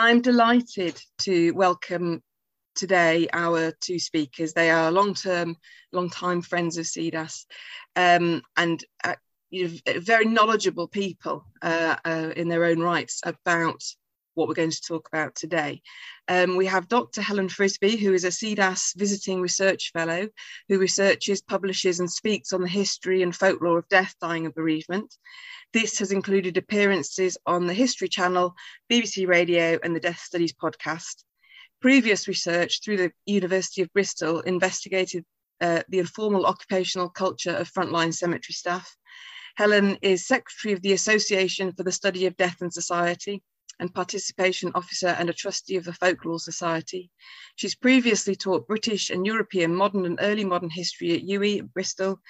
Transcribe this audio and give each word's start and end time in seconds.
I'm 0.00 0.22
delighted 0.22 0.96
to 1.22 1.50
welcome 1.54 2.22
today 2.76 3.26
our 3.32 3.72
two 3.80 3.98
speakers. 3.98 4.52
They 4.52 4.70
are 4.70 4.92
long-term, 4.92 5.56
long-time 5.90 6.40
friends 6.42 6.78
of 6.78 6.86
CDAS 6.86 7.46
um, 7.96 8.42
and 8.56 8.84
uh, 9.02 9.16
you 9.50 9.66
know, 9.68 9.98
very 9.98 10.26
knowledgeable 10.26 10.86
people 10.86 11.44
uh, 11.62 11.96
uh, 12.04 12.30
in 12.36 12.46
their 12.46 12.66
own 12.66 12.78
rights 12.78 13.22
about 13.24 13.82
what 14.38 14.46
we're 14.46 14.54
going 14.54 14.70
to 14.70 14.80
talk 14.80 15.08
about 15.08 15.34
today. 15.34 15.82
Um, 16.28 16.56
we 16.56 16.66
have 16.66 16.88
Dr. 16.88 17.20
Helen 17.20 17.48
Frisby, 17.48 17.96
who 17.96 18.14
is 18.14 18.24
a 18.24 18.28
CDAS 18.28 18.96
visiting 18.96 19.40
research 19.40 19.90
fellow, 19.92 20.28
who 20.68 20.78
researches, 20.78 21.42
publishes, 21.42 21.98
and 21.98 22.10
speaks 22.10 22.52
on 22.52 22.62
the 22.62 22.68
history 22.68 23.22
and 23.22 23.34
folklore 23.34 23.78
of 23.78 23.88
death, 23.88 24.14
dying, 24.20 24.46
and 24.46 24.54
bereavement. 24.54 25.12
This 25.72 25.98
has 25.98 26.12
included 26.12 26.56
appearances 26.56 27.36
on 27.46 27.66
the 27.66 27.74
History 27.74 28.08
Channel, 28.08 28.54
BBC 28.90 29.26
Radio, 29.26 29.78
and 29.82 29.94
the 29.94 30.00
Death 30.00 30.20
Studies 30.20 30.52
podcast. 30.54 31.24
Previous 31.80 32.28
research 32.28 32.80
through 32.82 32.96
the 32.96 33.12
University 33.26 33.82
of 33.82 33.92
Bristol 33.92 34.40
investigated 34.40 35.24
uh, 35.60 35.82
the 35.88 35.98
informal 35.98 36.46
occupational 36.46 37.08
culture 37.08 37.56
of 37.56 37.70
frontline 37.70 38.14
cemetery 38.14 38.54
staff. 38.54 38.96
Helen 39.56 39.98
is 40.02 40.28
secretary 40.28 40.72
of 40.74 40.82
the 40.82 40.92
Association 40.92 41.72
for 41.72 41.82
the 41.82 41.90
Study 41.90 42.26
of 42.26 42.36
Death 42.36 42.60
and 42.60 42.72
Society 42.72 43.42
and 43.80 43.94
participation 43.94 44.72
officer 44.74 45.08
and 45.08 45.30
a 45.30 45.32
trustee 45.32 45.76
of 45.76 45.84
the 45.84 45.92
Folklore 45.92 46.40
Society. 46.40 47.10
She's 47.56 47.74
previously 47.74 48.34
taught 48.34 48.66
British 48.66 49.10
and 49.10 49.26
European 49.26 49.74
modern 49.74 50.04
and 50.06 50.18
early 50.20 50.44
modern 50.44 50.70
history 50.70 51.14
at 51.14 51.22
UWE, 51.22 51.72
Bristol, 51.72 52.20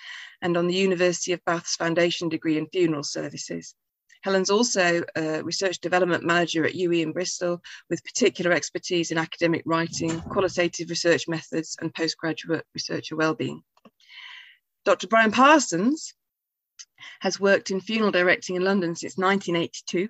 and 0.43 0.57
on 0.57 0.67
the 0.67 0.75
University 0.75 1.33
of 1.33 1.45
Bath's 1.45 1.77
foundation 1.77 2.29
degree 2.29 2.59
in 2.59 2.69
funeral 2.69 3.03
services. 3.03 3.75
Helen's 4.23 4.51
also 4.51 5.05
a 5.17 5.43
research 5.43 5.79
development 5.79 6.25
manager 6.25 6.65
at 6.65 6.75
UWE 6.75 7.03
in 7.03 7.13
Bristol 7.13 7.63
with 7.89 8.05
particular 8.05 8.53
expertise 8.53 9.11
in 9.11 9.19
academic 9.19 9.63
writing, 9.65 10.21
qualitative 10.23 10.91
research 10.91 11.29
methods, 11.29 11.77
and 11.81 11.95
postgraduate 11.95 12.67
researcher 12.75 13.17
wellbeing. 13.17 13.63
Dr. 14.85 15.07
Brian 15.07 15.31
Parsons 15.31 16.15
has 17.21 17.39
worked 17.39 17.71
in 17.71 17.81
funeral 17.81 18.11
directing 18.11 18.57
in 18.57 18.65
London 18.65 18.95
since 18.97 19.17
1982 19.17 20.09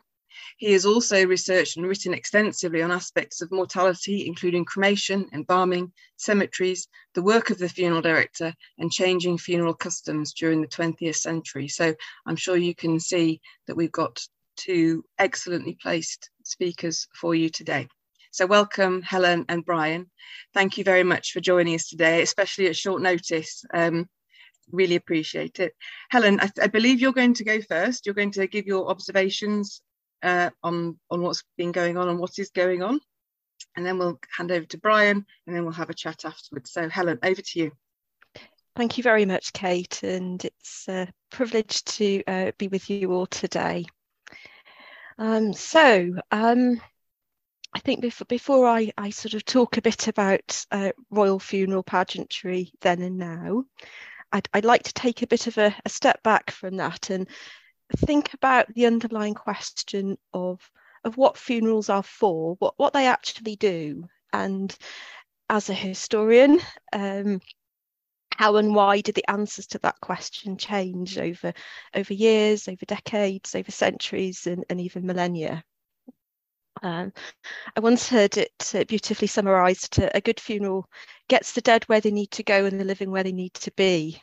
he 0.56 0.72
has 0.72 0.86
also 0.86 1.26
researched 1.26 1.76
and 1.76 1.86
written 1.86 2.14
extensively 2.14 2.82
on 2.82 2.90
aspects 2.90 3.40
of 3.40 3.52
mortality, 3.52 4.26
including 4.26 4.64
cremation, 4.64 5.28
embalming, 5.32 5.92
cemeteries, 6.16 6.88
the 7.14 7.22
work 7.22 7.50
of 7.50 7.58
the 7.58 7.68
funeral 7.68 8.02
director, 8.02 8.52
and 8.78 8.90
changing 8.90 9.38
funeral 9.38 9.74
customs 9.74 10.32
during 10.32 10.60
the 10.60 10.68
20th 10.68 11.16
century. 11.16 11.68
So 11.68 11.94
I'm 12.26 12.36
sure 12.36 12.56
you 12.56 12.74
can 12.74 12.98
see 13.00 13.40
that 13.66 13.76
we've 13.76 13.92
got 13.92 14.20
two 14.56 15.04
excellently 15.18 15.76
placed 15.80 16.30
speakers 16.42 17.06
for 17.14 17.34
you 17.34 17.48
today. 17.48 17.88
So 18.30 18.46
welcome, 18.46 19.02
Helen 19.02 19.44
and 19.48 19.64
Brian. 19.64 20.10
Thank 20.52 20.76
you 20.76 20.84
very 20.84 21.04
much 21.04 21.32
for 21.32 21.40
joining 21.40 21.74
us 21.74 21.88
today, 21.88 22.22
especially 22.22 22.66
at 22.66 22.76
short 22.76 23.00
notice. 23.00 23.64
Um, 23.72 24.08
really 24.70 24.96
appreciate 24.96 25.60
it. 25.60 25.74
Helen, 26.10 26.38
I, 26.40 26.50
I, 26.62 26.66
believe 26.66 27.00
you're 27.00 27.12
going 27.12 27.34
to 27.34 27.44
go 27.44 27.60
first. 27.62 28.04
You're 28.04 28.14
going 28.14 28.32
to 28.32 28.46
give 28.46 28.66
your 28.66 28.90
observations 28.90 29.80
uh, 30.22 30.50
on, 30.62 30.98
on 31.10 31.22
what's 31.22 31.44
been 31.56 31.72
going 31.72 31.96
on 31.96 32.08
and 32.08 32.18
what 32.18 32.38
is 32.38 32.50
going 32.50 32.82
on. 32.82 33.00
And 33.76 33.84
then 33.84 33.98
we'll 33.98 34.18
hand 34.36 34.50
over 34.50 34.66
to 34.66 34.78
Brian 34.78 35.24
and 35.46 35.56
then 35.56 35.64
we'll 35.64 35.72
have 35.72 35.90
a 35.90 35.94
chat 35.94 36.24
afterwards. 36.24 36.72
So 36.72 36.88
Helen, 36.88 37.18
over 37.22 37.40
to 37.40 37.58
you. 37.58 37.72
Thank 38.76 38.96
you 38.96 39.02
very 39.02 39.24
much, 39.24 39.52
Kate, 39.52 40.02
and 40.04 40.44
it's 40.44 40.88
a 40.88 41.08
privilege 41.30 41.84
to 41.84 42.22
uh, 42.28 42.52
be 42.58 42.68
with 42.68 42.88
you 42.88 43.12
all 43.12 43.26
today. 43.26 43.84
Um, 45.18 45.52
so, 45.52 46.14
um, 46.30 46.80
I 47.74 47.80
think 47.80 48.00
before, 48.00 48.26
before 48.26 48.66
I, 48.68 48.92
I 48.96 49.10
sort 49.10 49.34
of 49.34 49.44
talk 49.44 49.76
a 49.76 49.82
bit 49.82 50.06
about 50.06 50.64
uh, 50.70 50.92
royal 51.10 51.40
funeral 51.40 51.82
pageantry 51.82 52.70
then 52.80 53.02
and 53.02 53.18
now, 53.18 53.64
I'd, 54.32 54.48
I'd 54.54 54.64
like 54.64 54.84
to 54.84 54.94
take 54.94 55.22
a 55.22 55.26
bit 55.26 55.48
of 55.48 55.58
a, 55.58 55.74
a 55.84 55.88
step 55.88 56.22
back 56.22 56.50
from 56.50 56.76
that 56.76 57.10
and 57.10 57.28
think 57.96 58.34
about 58.34 58.72
the 58.74 58.86
underlying 58.86 59.34
question 59.34 60.18
of 60.32 60.70
of 61.04 61.16
what 61.16 61.38
funerals 61.38 61.88
are 61.88 62.02
for, 62.02 62.56
what 62.58 62.74
what 62.76 62.92
they 62.92 63.06
actually 63.06 63.56
do, 63.56 64.08
and 64.32 64.76
as 65.48 65.70
a 65.70 65.74
historian, 65.74 66.60
um, 66.92 67.40
how 68.36 68.56
and 68.56 68.74
why 68.74 69.00
did 69.00 69.14
the 69.14 69.28
answers 69.30 69.66
to 69.68 69.78
that 69.80 70.00
question 70.00 70.56
change 70.56 71.18
over 71.18 71.52
over 71.94 72.14
years, 72.14 72.68
over 72.68 72.84
decades, 72.86 73.54
over 73.54 73.70
centuries, 73.70 74.46
and, 74.46 74.64
and 74.70 74.80
even 74.80 75.06
millennia? 75.06 75.64
Um, 76.82 77.12
I 77.76 77.80
once 77.80 78.08
heard 78.08 78.36
it 78.36 78.72
uh, 78.74 78.84
beautifully 78.84 79.26
summarised: 79.28 79.98
"A 79.98 80.20
good 80.20 80.38
funeral 80.38 80.88
gets 81.28 81.52
the 81.52 81.60
dead 81.60 81.84
where 81.84 82.00
they 82.00 82.10
need 82.12 82.30
to 82.32 82.42
go 82.42 82.64
and 82.66 82.80
the 82.80 82.84
living 82.84 83.10
where 83.10 83.24
they 83.24 83.32
need 83.32 83.54
to 83.54 83.72
be." 83.72 84.22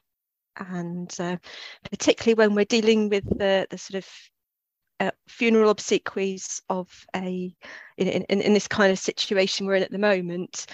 And 0.57 1.15
uh, 1.19 1.37
particularly 1.89 2.35
when 2.35 2.55
we're 2.55 2.65
dealing 2.65 3.09
with 3.09 3.25
the, 3.37 3.67
the 3.69 3.77
sort 3.77 4.03
of 4.03 4.09
uh, 4.99 5.11
funeral 5.27 5.69
obsequies 5.69 6.61
of 6.69 7.05
a 7.15 7.53
in, 7.97 8.07
in, 8.07 8.41
in 8.41 8.53
this 8.53 8.67
kind 8.67 8.91
of 8.91 8.99
situation 8.99 9.65
we're 9.65 9.75
in 9.75 9.83
at 9.83 9.91
the 9.91 9.97
moment 9.97 10.67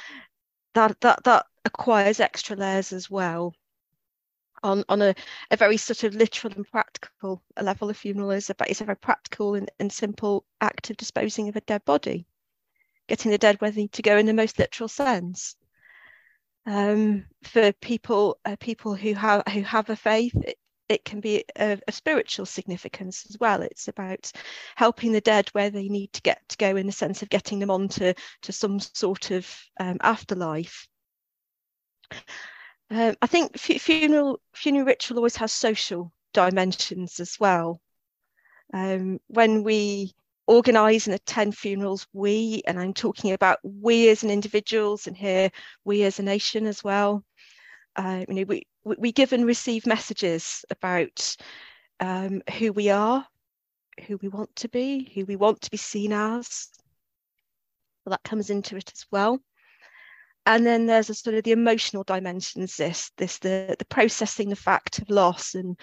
that 0.75 0.99
that 1.01 1.23
that 1.23 1.45
acquires 1.65 2.19
extra 2.19 2.55
layers 2.55 2.93
as 2.93 3.09
well 3.09 3.53
on 4.63 4.83
on 4.89 5.01
a, 5.01 5.15
a 5.49 5.57
very 5.57 5.77
sort 5.77 6.03
of 6.03 6.15
literal 6.15 6.53
and 6.53 6.69
practical 6.69 7.41
level 7.59 7.89
a 7.89 7.93
funeral 7.93 8.31
is 8.31 8.49
about 8.49 8.69
it's 8.69 8.81
a 8.81 8.85
very 8.85 8.97
practical 8.97 9.55
and, 9.55 9.69
and 9.79 9.91
simple 9.91 10.45
act 10.61 10.89
of 10.89 10.97
disposing 10.97 11.49
of 11.49 11.55
a 11.55 11.61
dead 11.61 11.83
body. 11.85 12.25
Getting 13.07 13.31
the 13.31 13.37
dead 13.37 13.59
where 13.59 13.71
they 13.71 13.81
need 13.81 13.93
to 13.93 14.01
go 14.01 14.17
in 14.17 14.25
the 14.25 14.33
most 14.33 14.59
literal 14.59 14.87
sense 14.87 15.55
um, 16.65 17.25
for 17.43 17.71
people 17.73 18.37
uh, 18.45 18.55
people 18.59 18.95
who 18.95 19.13
have 19.13 19.43
who 19.51 19.61
have 19.61 19.89
a 19.89 19.95
faith 19.95 20.35
it, 20.43 20.57
it 20.89 21.05
can 21.05 21.21
be 21.21 21.45
a, 21.57 21.79
a, 21.87 21.91
spiritual 21.91 22.45
significance 22.45 23.25
as 23.29 23.37
well. 23.39 23.61
It's 23.61 23.87
about 23.87 24.29
helping 24.75 25.13
the 25.13 25.21
dead 25.21 25.47
where 25.53 25.69
they 25.69 25.87
need 25.87 26.11
to 26.13 26.21
get 26.21 26.41
to 26.49 26.57
go 26.57 26.75
in 26.75 26.85
the 26.85 26.91
sense 26.91 27.21
of 27.21 27.29
getting 27.29 27.59
them 27.59 27.71
on 27.71 27.87
to, 27.89 28.13
to 28.41 28.51
some 28.51 28.79
sort 28.79 29.31
of 29.31 29.49
um, 29.79 29.97
afterlife. 30.01 30.87
Um, 32.89 33.15
i 33.21 33.27
think 33.27 33.57
funeral 33.57 34.41
funeral 34.53 34.85
ritual 34.85 35.17
always 35.17 35.37
has 35.37 35.53
social 35.53 36.11
dimensions 36.33 37.21
as 37.21 37.37
well. 37.39 37.79
Um, 38.73 39.19
when 39.27 39.63
we 39.63 40.13
organise 40.51 41.07
and 41.07 41.15
attend 41.15 41.57
funerals, 41.57 42.05
we, 42.11 42.61
and 42.67 42.77
I'm 42.77 42.93
talking 42.93 43.31
about 43.31 43.59
we 43.63 44.09
as 44.09 44.21
an 44.21 44.29
individuals 44.29 45.07
and 45.07 45.15
here 45.15 45.49
we 45.85 46.03
as 46.03 46.19
a 46.19 46.23
nation 46.23 46.67
as 46.67 46.83
well. 46.83 47.23
Uh, 47.95 48.25
you 48.27 48.35
know, 48.35 48.43
we, 48.43 48.67
we 48.83 49.13
give 49.13 49.31
and 49.31 49.45
receive 49.45 49.87
messages 49.87 50.65
about 50.69 51.37
um, 52.01 52.41
who 52.57 52.73
we 52.73 52.89
are, 52.89 53.25
who 54.07 54.17
we 54.21 54.27
want 54.27 54.53
to 54.57 54.67
be, 54.67 55.09
who 55.15 55.25
we 55.25 55.37
want 55.37 55.61
to 55.61 55.71
be 55.71 55.77
seen 55.77 56.11
as. 56.11 56.69
Well, 58.05 58.11
that 58.11 58.23
comes 58.23 58.49
into 58.49 58.75
it 58.75 58.91
as 58.93 59.05
well. 59.09 59.39
And 60.45 60.65
then 60.65 60.85
there's 60.85 61.09
a 61.09 61.13
sort 61.13 61.35
of 61.35 61.43
the 61.43 61.53
emotional 61.53 62.03
dimensions, 62.03 62.75
this, 62.75 63.09
this 63.15 63.37
the, 63.39 63.77
the 63.79 63.85
processing 63.85 64.49
the 64.49 64.55
fact 64.57 64.99
of 64.99 65.09
loss 65.09 65.55
and 65.55 65.79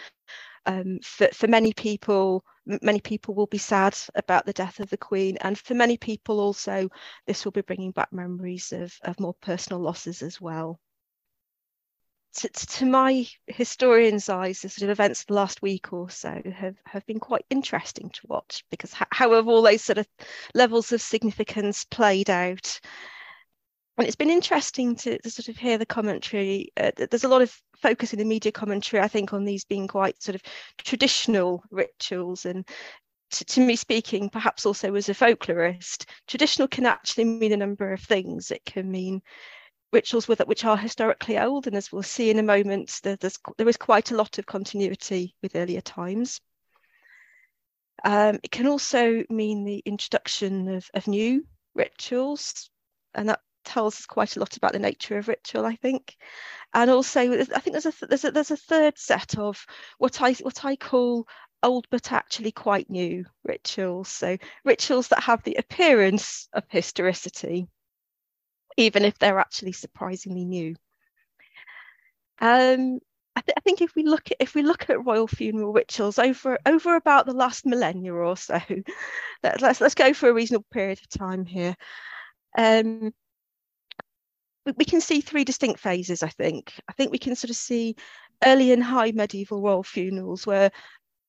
um, 0.68 0.98
for, 1.02 1.28
for 1.32 1.46
many 1.46 1.72
people, 1.72 2.44
many 2.66 3.00
people 3.00 3.34
will 3.34 3.46
be 3.46 3.56
sad 3.58 3.96
about 4.14 4.44
the 4.44 4.52
death 4.52 4.80
of 4.80 4.90
the 4.90 4.98
Queen, 4.98 5.38
and 5.40 5.58
for 5.58 5.72
many 5.72 5.96
people 5.96 6.40
also, 6.40 6.90
this 7.26 7.44
will 7.44 7.52
be 7.52 7.62
bringing 7.62 7.90
back 7.90 8.12
memories 8.12 8.70
of, 8.72 8.94
of 9.02 9.18
more 9.18 9.32
personal 9.40 9.80
losses 9.80 10.22
as 10.22 10.42
well. 10.42 10.78
To, 12.34 12.48
to 12.50 12.84
my 12.84 13.26
historian's 13.46 14.28
eyes, 14.28 14.60
the 14.60 14.68
sort 14.68 14.84
of 14.84 14.90
events 14.90 15.22
of 15.22 15.28
the 15.28 15.34
last 15.34 15.62
week 15.62 15.90
or 15.94 16.10
so 16.10 16.42
have, 16.54 16.76
have 16.84 17.06
been 17.06 17.18
quite 17.18 17.46
interesting 17.48 18.10
to 18.10 18.26
watch 18.26 18.62
because 18.70 18.92
how 18.92 19.32
have 19.32 19.48
all 19.48 19.62
those 19.62 19.82
sort 19.82 19.96
of 19.96 20.06
levels 20.54 20.92
of 20.92 21.00
significance 21.00 21.86
played 21.86 22.28
out 22.28 22.78
and 23.98 24.06
it's 24.06 24.16
been 24.16 24.30
interesting 24.30 24.94
to, 24.96 25.18
to, 25.18 25.30
sort 25.30 25.48
of 25.48 25.56
hear 25.56 25.76
the 25.76 25.86
commentary. 25.86 26.72
Uh, 26.76 26.92
there's 26.96 27.24
a 27.24 27.28
lot 27.28 27.42
of 27.42 27.60
focus 27.76 28.12
in 28.12 28.20
the 28.20 28.24
media 28.24 28.52
commentary, 28.52 29.02
I 29.02 29.08
think, 29.08 29.32
on 29.32 29.44
these 29.44 29.64
being 29.64 29.88
quite 29.88 30.22
sort 30.22 30.36
of 30.36 30.42
traditional 30.78 31.64
rituals. 31.70 32.46
And 32.46 32.66
to, 33.32 33.44
to 33.44 33.60
me 33.60 33.74
speaking, 33.74 34.30
perhaps 34.30 34.64
also 34.64 34.94
as 34.94 35.08
a 35.08 35.14
folklorist, 35.14 36.06
traditional 36.28 36.68
can 36.68 36.86
actually 36.86 37.24
mean 37.24 37.52
a 37.52 37.56
number 37.56 37.92
of 37.92 38.00
things. 38.00 38.52
It 38.52 38.64
can 38.64 38.88
mean 38.88 39.20
rituals 39.92 40.28
with 40.28 40.40
which 40.46 40.64
are 40.64 40.76
historically 40.76 41.38
old, 41.38 41.66
and 41.66 41.76
as 41.76 41.90
we'll 41.90 42.02
see 42.04 42.30
in 42.30 42.38
a 42.38 42.42
moment, 42.42 43.00
there, 43.02 43.16
there's 43.16 43.38
there 43.56 43.68
is 43.68 43.76
quite 43.76 44.12
a 44.12 44.16
lot 44.16 44.38
of 44.38 44.46
continuity 44.46 45.34
with 45.42 45.56
earlier 45.56 45.80
times. 45.80 46.40
Um, 48.04 48.38
it 48.44 48.52
can 48.52 48.68
also 48.68 49.24
mean 49.28 49.64
the 49.64 49.82
introduction 49.84 50.68
of, 50.68 50.88
of 50.94 51.08
new 51.08 51.44
rituals, 51.74 52.70
and 53.14 53.28
that 53.28 53.40
tells 53.68 54.00
us 54.00 54.06
quite 54.06 54.36
a 54.36 54.40
lot 54.40 54.56
about 54.56 54.72
the 54.72 54.78
nature 54.78 55.18
of 55.18 55.28
ritual, 55.28 55.64
I 55.66 55.76
think. 55.76 56.16
And 56.74 56.90
also, 56.90 57.20
I 57.20 57.60
think 57.60 57.72
there's 57.72 57.86
a 57.86 58.06
there's 58.06 58.24
a 58.24 58.30
there's 58.30 58.50
a 58.50 58.56
third 58.56 58.98
set 58.98 59.38
of 59.38 59.64
what 59.98 60.20
I 60.20 60.32
what 60.34 60.64
I 60.64 60.76
call 60.76 61.28
old 61.62 61.86
but 61.90 62.12
actually 62.12 62.52
quite 62.52 62.90
new 62.90 63.24
rituals. 63.44 64.08
So 64.08 64.36
rituals 64.64 65.08
that 65.08 65.22
have 65.22 65.42
the 65.42 65.56
appearance 65.56 66.48
of 66.52 66.64
historicity, 66.68 67.68
even 68.76 69.04
if 69.04 69.18
they're 69.18 69.38
actually 69.38 69.72
surprisingly 69.72 70.44
new. 70.44 70.76
Um, 72.40 73.00
I, 73.34 73.40
th- 73.40 73.54
I, 73.56 73.60
think 73.60 73.82
if 73.82 73.94
we 73.94 74.04
look 74.04 74.30
at 74.30 74.36
if 74.40 74.54
we 74.54 74.62
look 74.62 74.90
at 74.90 75.04
royal 75.04 75.26
funeral 75.26 75.72
rituals 75.72 76.18
over 76.18 76.58
over 76.66 76.96
about 76.96 77.26
the 77.26 77.34
last 77.34 77.66
millennia 77.66 78.12
or 78.12 78.36
so, 78.36 78.60
let, 79.42 79.60
let's 79.62 79.80
let's 79.80 79.94
go 79.94 80.12
for 80.12 80.28
a 80.28 80.34
reasonable 80.34 80.66
period 80.72 81.00
of 81.00 81.08
time 81.08 81.44
here. 81.46 81.76
Um, 82.56 83.12
we 84.76 84.84
can 84.84 85.00
see 85.00 85.20
three 85.20 85.44
distinct 85.44 85.80
phases. 85.80 86.22
I 86.22 86.28
think. 86.28 86.72
I 86.88 86.92
think 86.92 87.10
we 87.10 87.18
can 87.18 87.34
sort 87.34 87.50
of 87.50 87.56
see 87.56 87.96
early 88.44 88.72
and 88.72 88.82
high 88.82 89.12
medieval 89.12 89.62
royal 89.62 89.82
funerals 89.82 90.46
where 90.46 90.70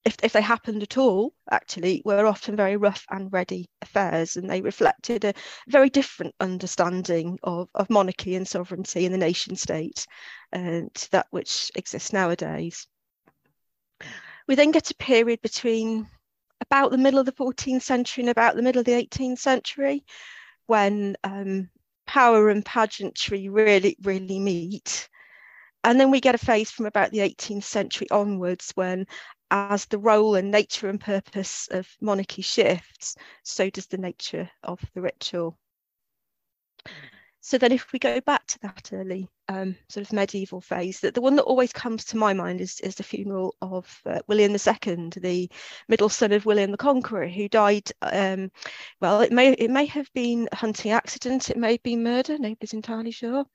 if, 0.06 0.16
if 0.24 0.34
they 0.34 0.42
happened 0.42 0.82
at 0.82 0.98
all, 0.98 1.34
actually, 1.52 2.02
were 2.06 2.26
often 2.26 2.56
very 2.56 2.78
rough 2.78 3.06
and 3.10 3.32
ready 3.32 3.70
affairs, 3.82 4.38
and 4.38 4.50
they 4.50 4.62
reflected 4.62 5.26
a 5.26 5.34
very 5.68 5.90
different 5.90 6.34
understanding 6.40 7.38
of, 7.44 7.70
of 7.76 7.90
monarchy 7.90 8.36
and 8.36 8.48
sovereignty 8.48 9.06
in 9.06 9.12
the 9.12 9.18
nation 9.18 9.56
state 9.56 10.06
uh, 10.54 10.82
to 10.94 11.12
that 11.12 11.28
which 11.32 11.72
exists 11.76 12.14
nowadays. 12.14 12.88
We 14.48 14.56
then 14.56 14.72
get 14.72 14.90
a 14.90 14.96
period 14.96 15.42
between 15.42 16.08
about 16.62 16.92
the 16.92 16.98
middle 16.98 17.20
of 17.20 17.26
the 17.26 17.32
14th 17.34 17.84
century 17.84 18.24
and 18.24 18.30
about 18.30 18.56
the 18.56 18.62
middle 18.62 18.80
of 18.80 18.86
the 18.86 18.94
18th 19.06 19.40
century 19.40 20.04
when 20.66 21.16
um, 21.24 21.70
power 22.10 22.50
and 22.50 22.66
pageantry 22.66 23.50
really, 23.50 23.96
really 24.02 24.40
meet. 24.40 25.08
And 25.84 26.00
then 26.00 26.10
we 26.10 26.20
get 26.20 26.34
a 26.34 26.40
phase 26.40 26.72
from 26.72 26.88
about 26.88 27.12
the 27.12 27.20
18th 27.20 27.64
century 27.64 28.10
onwards 28.10 28.72
when 28.74 29.06
as 29.52 29.86
the 29.86 30.00
role 30.00 30.34
and 30.34 30.50
nature 30.50 30.90
and 30.90 31.00
purpose 31.00 31.68
of 31.70 31.88
monarchy 32.02 32.42
shifts, 32.42 33.16
so 33.44 33.70
does 33.70 33.86
the 33.86 34.00
nature 34.00 34.50
of 34.64 34.80
the 34.96 35.02
ritual. 35.02 35.60
So 37.42 37.58
then 37.58 37.72
if 37.72 37.94
we 37.94 38.00
go 38.00 38.20
back 38.20 38.46
to 38.48 38.60
that 38.60 38.90
early 38.92 39.30
um, 39.48 39.76
sort 39.88 40.06
of 40.06 40.12
medieval 40.12 40.60
phase, 40.60 41.00
that 41.00 41.14
the 41.14 41.22
one 41.22 41.38
that 41.38 41.44
always 41.44 41.72
comes 41.72 42.04
to 42.06 42.18
my 42.18 42.34
mind 42.34 42.60
is, 42.60 42.82
is 42.82 42.96
the 42.96 43.04
funeral 43.04 43.56
of 43.62 44.02
uh, 44.06 44.20
William 44.28 44.52
II, 44.52 45.10
the 45.16 45.50
middle 45.88 46.10
son 46.10 46.34
of 46.34 46.46
William 46.46 46.72
the 46.72 46.78
Conqueror, 46.78 47.28
who 47.28 47.48
died, 47.48 47.90
um, 48.02 48.52
well, 49.00 49.22
it 49.22 49.32
may, 49.32 49.54
it 49.54 49.72
may 49.72 49.86
have 49.86 50.12
been 50.14 50.50
a 50.52 50.56
hunting 50.56 50.92
accident, 50.92 51.50
it 51.50 51.58
may 51.58 51.74
have 51.74 51.84
been 51.84 52.04
murder, 52.04 52.38
nobody's 52.38 52.74
entirely 52.74 53.12
sure, 53.12 53.46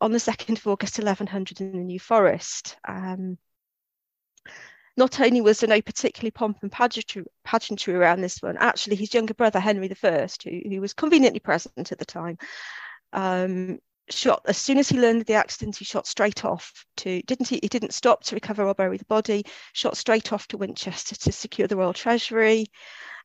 on 0.00 0.10
the 0.10 0.18
2nd 0.18 0.58
of 0.58 0.66
August 0.66 0.98
1100 0.98 1.60
in 1.60 1.72
the 1.72 1.84
New 1.84 2.00
Forest. 2.00 2.76
Um, 2.86 3.38
not 4.96 5.20
only 5.20 5.42
was 5.42 5.60
there 5.60 5.68
no 5.68 5.80
particularly 5.80 6.32
pomp 6.32 6.58
and 6.62 6.72
pageantry, 6.72 7.94
around 7.94 8.20
this 8.20 8.42
one, 8.42 8.56
actually 8.56 8.96
his 8.96 9.14
younger 9.14 9.34
brother 9.34 9.60
Henry 9.60 9.88
I, 10.02 10.28
who, 10.44 10.60
who 10.68 10.80
was 10.80 10.92
conveniently 10.92 11.40
present 11.40 11.92
at 11.92 11.98
the 11.98 12.04
time, 12.04 12.38
um, 13.16 13.78
shot 14.10 14.42
as 14.46 14.56
soon 14.56 14.78
as 14.78 14.88
he 14.88 15.00
learned 15.00 15.22
of 15.22 15.26
the 15.26 15.34
accident. 15.34 15.76
He 15.76 15.84
shot 15.84 16.06
straight 16.06 16.44
off 16.44 16.84
to 16.98 17.22
didn't 17.22 17.48
he? 17.48 17.58
He 17.60 17.68
didn't 17.68 17.94
stop 17.94 18.22
to 18.24 18.36
recover 18.36 18.64
or 18.64 18.74
bury 18.74 18.98
the 18.98 19.04
body. 19.06 19.44
Shot 19.72 19.96
straight 19.96 20.32
off 20.32 20.46
to 20.48 20.56
Winchester 20.56 21.16
to 21.16 21.32
secure 21.32 21.66
the 21.66 21.76
royal 21.76 21.92
treasury, 21.92 22.66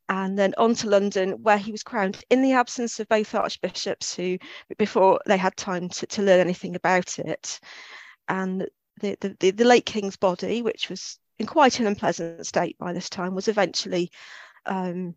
and 0.09 0.39
then 0.39 0.53
on 0.57 0.73
to 0.75 0.89
London, 0.89 1.43
where 1.43 1.57
he 1.57 1.71
was 1.71 1.83
crowned 1.83 2.23
in 2.29 2.41
the 2.41 2.53
absence 2.53 2.99
of 2.99 3.07
both 3.09 3.35
archbishops, 3.35 4.15
who 4.15 4.37
before 4.77 5.19
they 5.27 5.37
had 5.37 5.55
time 5.55 5.89
to, 5.89 6.07
to 6.07 6.23
learn 6.23 6.39
anything 6.39 6.75
about 6.75 7.19
it, 7.19 7.59
and 8.27 8.67
the, 9.01 9.17
the, 9.39 9.51
the 9.51 9.65
late 9.65 9.85
king's 9.85 10.17
body, 10.17 10.61
which 10.61 10.89
was 10.89 11.19
in 11.37 11.45
quite 11.45 11.79
an 11.79 11.87
unpleasant 11.87 12.45
state 12.45 12.77
by 12.77 12.93
this 12.93 13.09
time, 13.09 13.35
was 13.35 13.47
eventually 13.47 14.11
um, 14.65 15.15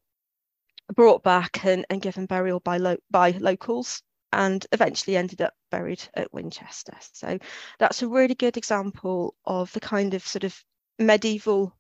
brought 0.95 1.23
back 1.23 1.65
and, 1.65 1.85
and 1.91 2.01
given 2.01 2.27
burial 2.27 2.61
by, 2.61 2.79
lo- 2.79 2.97
by 3.11 3.31
locals 3.33 4.03
and 4.35 4.67
eventually 4.73 5.17
ended 5.17 5.41
up 5.41 5.55
buried 5.71 6.03
at 6.15 6.33
Winchester. 6.33 6.97
So 7.13 7.39
that's 7.79 8.03
a 8.03 8.09
really 8.09 8.35
good 8.35 8.57
example 8.57 9.35
of 9.45 9.73
the 9.73 9.81
kind 9.81 10.15
of 10.15 10.27
sort 10.27 10.45
of 10.45 10.63
medieval 10.99 11.77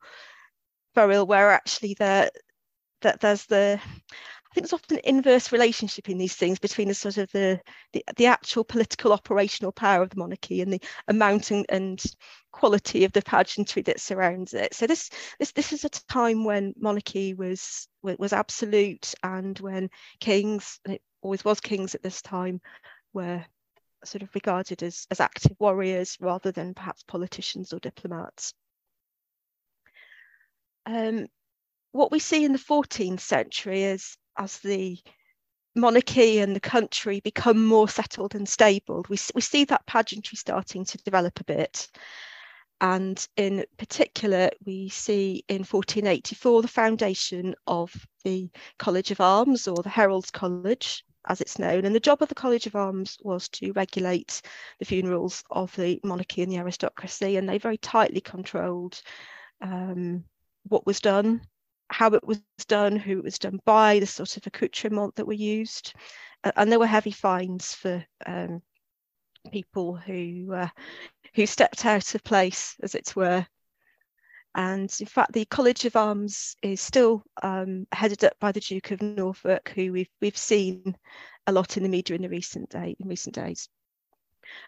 burial 0.94 1.26
where 1.26 1.50
actually 1.50 1.94
there 1.98 2.30
that 3.02 3.20
there's 3.20 3.46
the 3.46 3.80
I 3.80 4.54
think 4.54 4.68
there's 4.68 4.72
often 4.72 4.98
an 4.98 5.02
inverse 5.16 5.50
relationship 5.50 6.08
in 6.08 6.16
these 6.16 6.36
things 6.36 6.60
between 6.60 6.86
the 6.86 6.94
sort 6.94 7.16
of 7.16 7.28
the, 7.32 7.60
the, 7.92 8.04
the 8.16 8.26
actual 8.26 8.62
political 8.62 9.12
operational 9.12 9.72
power 9.72 10.00
of 10.00 10.10
the 10.10 10.16
monarchy 10.16 10.60
and 10.60 10.72
the 10.72 10.80
amount 11.08 11.50
and, 11.50 11.66
and 11.68 12.00
quality 12.52 13.04
of 13.04 13.10
the 13.10 13.22
pageantry 13.22 13.82
that 13.82 13.98
surrounds 13.98 14.54
it. 14.54 14.72
So 14.72 14.86
this 14.86 15.10
this 15.40 15.50
this 15.50 15.72
is 15.72 15.84
a 15.84 15.88
time 15.88 16.44
when 16.44 16.72
monarchy 16.76 17.34
was 17.34 17.88
was 18.00 18.32
absolute 18.32 19.12
and 19.24 19.58
when 19.58 19.90
kings, 20.20 20.78
always 21.24 21.44
was 21.44 21.60
kings 21.60 21.94
at 21.94 22.02
this 22.02 22.22
time, 22.22 22.60
were 23.12 23.44
sort 24.04 24.22
of 24.22 24.34
regarded 24.34 24.82
as, 24.82 25.06
as 25.10 25.20
active 25.20 25.56
warriors 25.58 26.18
rather 26.20 26.52
than 26.52 26.74
perhaps 26.74 27.02
politicians 27.02 27.72
or 27.72 27.78
diplomats. 27.80 28.52
Um, 30.86 31.26
what 31.92 32.12
we 32.12 32.18
see 32.18 32.44
in 32.44 32.52
the 32.52 32.58
14th 32.58 33.20
century 33.20 33.84
is 33.84 34.16
as 34.36 34.58
the 34.58 34.98
monarchy 35.74 36.40
and 36.40 36.54
the 36.54 36.60
country 36.60 37.20
become 37.20 37.64
more 37.64 37.88
settled 37.88 38.34
and 38.34 38.48
stable, 38.48 39.04
we, 39.08 39.16
we 39.34 39.40
see 39.40 39.64
that 39.64 39.86
pageantry 39.86 40.36
starting 40.36 40.84
to 40.84 40.98
develop 40.98 41.40
a 41.40 41.44
bit. 41.44 41.88
And 42.80 43.26
in 43.36 43.64
particular, 43.78 44.50
we 44.66 44.88
see 44.90 45.44
in 45.48 45.60
1484 45.60 46.62
the 46.62 46.68
foundation 46.68 47.54
of 47.66 47.94
the 48.24 48.50
College 48.78 49.10
of 49.10 49.20
Arms 49.20 49.66
or 49.66 49.82
the 49.82 49.88
Herald's 49.88 50.30
College, 50.30 51.04
as 51.26 51.40
it's 51.40 51.58
known. 51.58 51.84
And 51.84 51.94
the 51.94 52.00
job 52.00 52.22
of 52.22 52.28
the 52.28 52.34
College 52.34 52.66
of 52.66 52.76
Arms 52.76 53.18
was 53.22 53.48
to 53.50 53.72
regulate 53.72 54.42
the 54.78 54.84
funerals 54.84 55.42
of 55.50 55.74
the 55.76 56.00
monarchy 56.04 56.42
and 56.42 56.52
the 56.52 56.58
aristocracy, 56.58 57.36
and 57.36 57.48
they 57.48 57.58
very 57.58 57.78
tightly 57.78 58.20
controlled 58.20 59.00
um, 59.60 60.24
what 60.68 60.86
was 60.86 61.00
done 61.00 61.40
how 61.90 62.08
it 62.08 62.24
was 62.24 62.40
done, 62.66 62.96
who 62.96 63.18
it 63.18 63.24
was 63.24 63.38
done 63.38 63.60
by, 63.64 63.98
the 63.98 64.06
sort 64.06 64.36
of 64.36 64.46
accoutrement 64.46 65.14
that 65.14 65.26
were 65.26 65.32
used. 65.32 65.92
And 66.56 66.70
there 66.70 66.78
were 66.78 66.86
heavy 66.86 67.10
fines 67.10 67.74
for 67.74 68.04
um, 68.26 68.62
people 69.50 69.96
who 69.96 70.52
uh, 70.52 70.68
who 71.34 71.46
stepped 71.46 71.84
out 71.84 72.14
of 72.14 72.24
place, 72.24 72.76
as 72.82 72.94
it 72.94 73.14
were. 73.16 73.46
And 74.54 74.94
in 75.00 75.06
fact, 75.06 75.32
the 75.32 75.44
College 75.46 75.84
of 75.84 75.96
Arms 75.96 76.56
is 76.62 76.80
still 76.80 77.24
um, 77.42 77.86
headed 77.92 78.22
up 78.22 78.38
by 78.38 78.52
the 78.52 78.60
Duke 78.60 78.92
of 78.92 79.02
Norfolk, 79.02 79.72
who 79.74 79.92
we've 79.92 80.10
we've 80.20 80.36
seen 80.36 80.96
a 81.46 81.52
lot 81.52 81.76
in 81.76 81.82
the 81.82 81.88
media 81.88 82.14
in 82.14 82.22
the 82.22 82.28
recent 82.28 82.70
day 82.70 82.94
in 83.00 83.08
recent 83.08 83.34
days. 83.34 83.68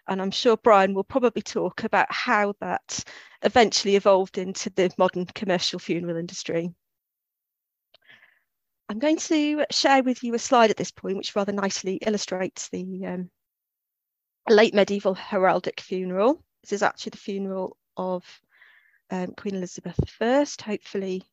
And 0.07 0.21
I'm 0.21 0.31
sure 0.31 0.57
Brian 0.57 0.93
will 0.93 1.03
probably 1.03 1.41
talk 1.41 1.83
about 1.83 2.07
how 2.09 2.53
that 2.59 3.03
eventually 3.43 3.95
evolved 3.95 4.37
into 4.37 4.69
the 4.71 4.91
modern 4.97 5.25
commercial 5.25 5.79
funeral 5.79 6.17
industry. 6.17 6.73
I'm 8.89 8.99
going 8.99 9.17
to 9.17 9.65
share 9.69 10.01
with 10.01 10.23
you 10.23 10.33
a 10.33 10.39
slide 10.39 10.71
at 10.71 10.77
this 10.77 10.91
point, 10.91 11.17
which 11.17 11.35
rather 11.35 11.51
nicely 11.51 11.95
illustrates 11.95 12.69
the 12.69 13.05
um, 13.05 13.29
late 14.49 14.73
medieval 14.73 15.15
heraldic 15.15 15.79
funeral. 15.79 16.43
This 16.63 16.73
is 16.73 16.83
actually 16.83 17.11
the 17.11 17.17
funeral 17.17 17.77
of 17.97 18.23
um, 19.11 19.33
Queen 19.37 19.55
Elizabeth 19.55 19.99
I. 20.21 20.45
Hopefully 20.63 21.23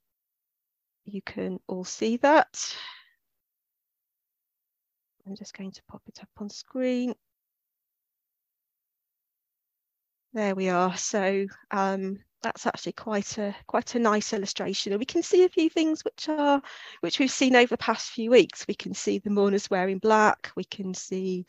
you 1.04 1.22
can 1.22 1.60
all 1.66 1.84
see 1.84 2.16
that. 2.18 2.76
I'm 5.26 5.36
just 5.36 5.56
going 5.56 5.72
to 5.72 5.82
pop 5.88 6.02
it 6.06 6.20
up 6.20 6.28
on 6.38 6.50
screen. 6.50 7.14
There 10.34 10.54
we 10.54 10.68
are. 10.68 10.96
So 10.96 11.46
um, 11.70 12.18
that's 12.44 12.66
actually 12.66 12.92
quite 12.92 13.38
a 13.38 13.56
quite 13.66 13.94
a 13.94 13.98
nice 13.98 14.32
illustration 14.34 14.92
and 14.92 15.00
we 15.00 15.06
can 15.06 15.22
see 15.22 15.44
a 15.44 15.48
few 15.48 15.70
things 15.70 16.04
which 16.04 16.28
are 16.28 16.60
which 17.00 17.18
we've 17.18 17.30
seen 17.30 17.56
over 17.56 17.68
the 17.68 17.78
past 17.78 18.10
few 18.10 18.30
weeks 18.30 18.66
we 18.68 18.74
can 18.74 18.92
see 18.92 19.18
the 19.18 19.30
mourners 19.30 19.70
wearing 19.70 19.98
black 19.98 20.52
we 20.54 20.62
can 20.62 20.92
see 20.92 21.46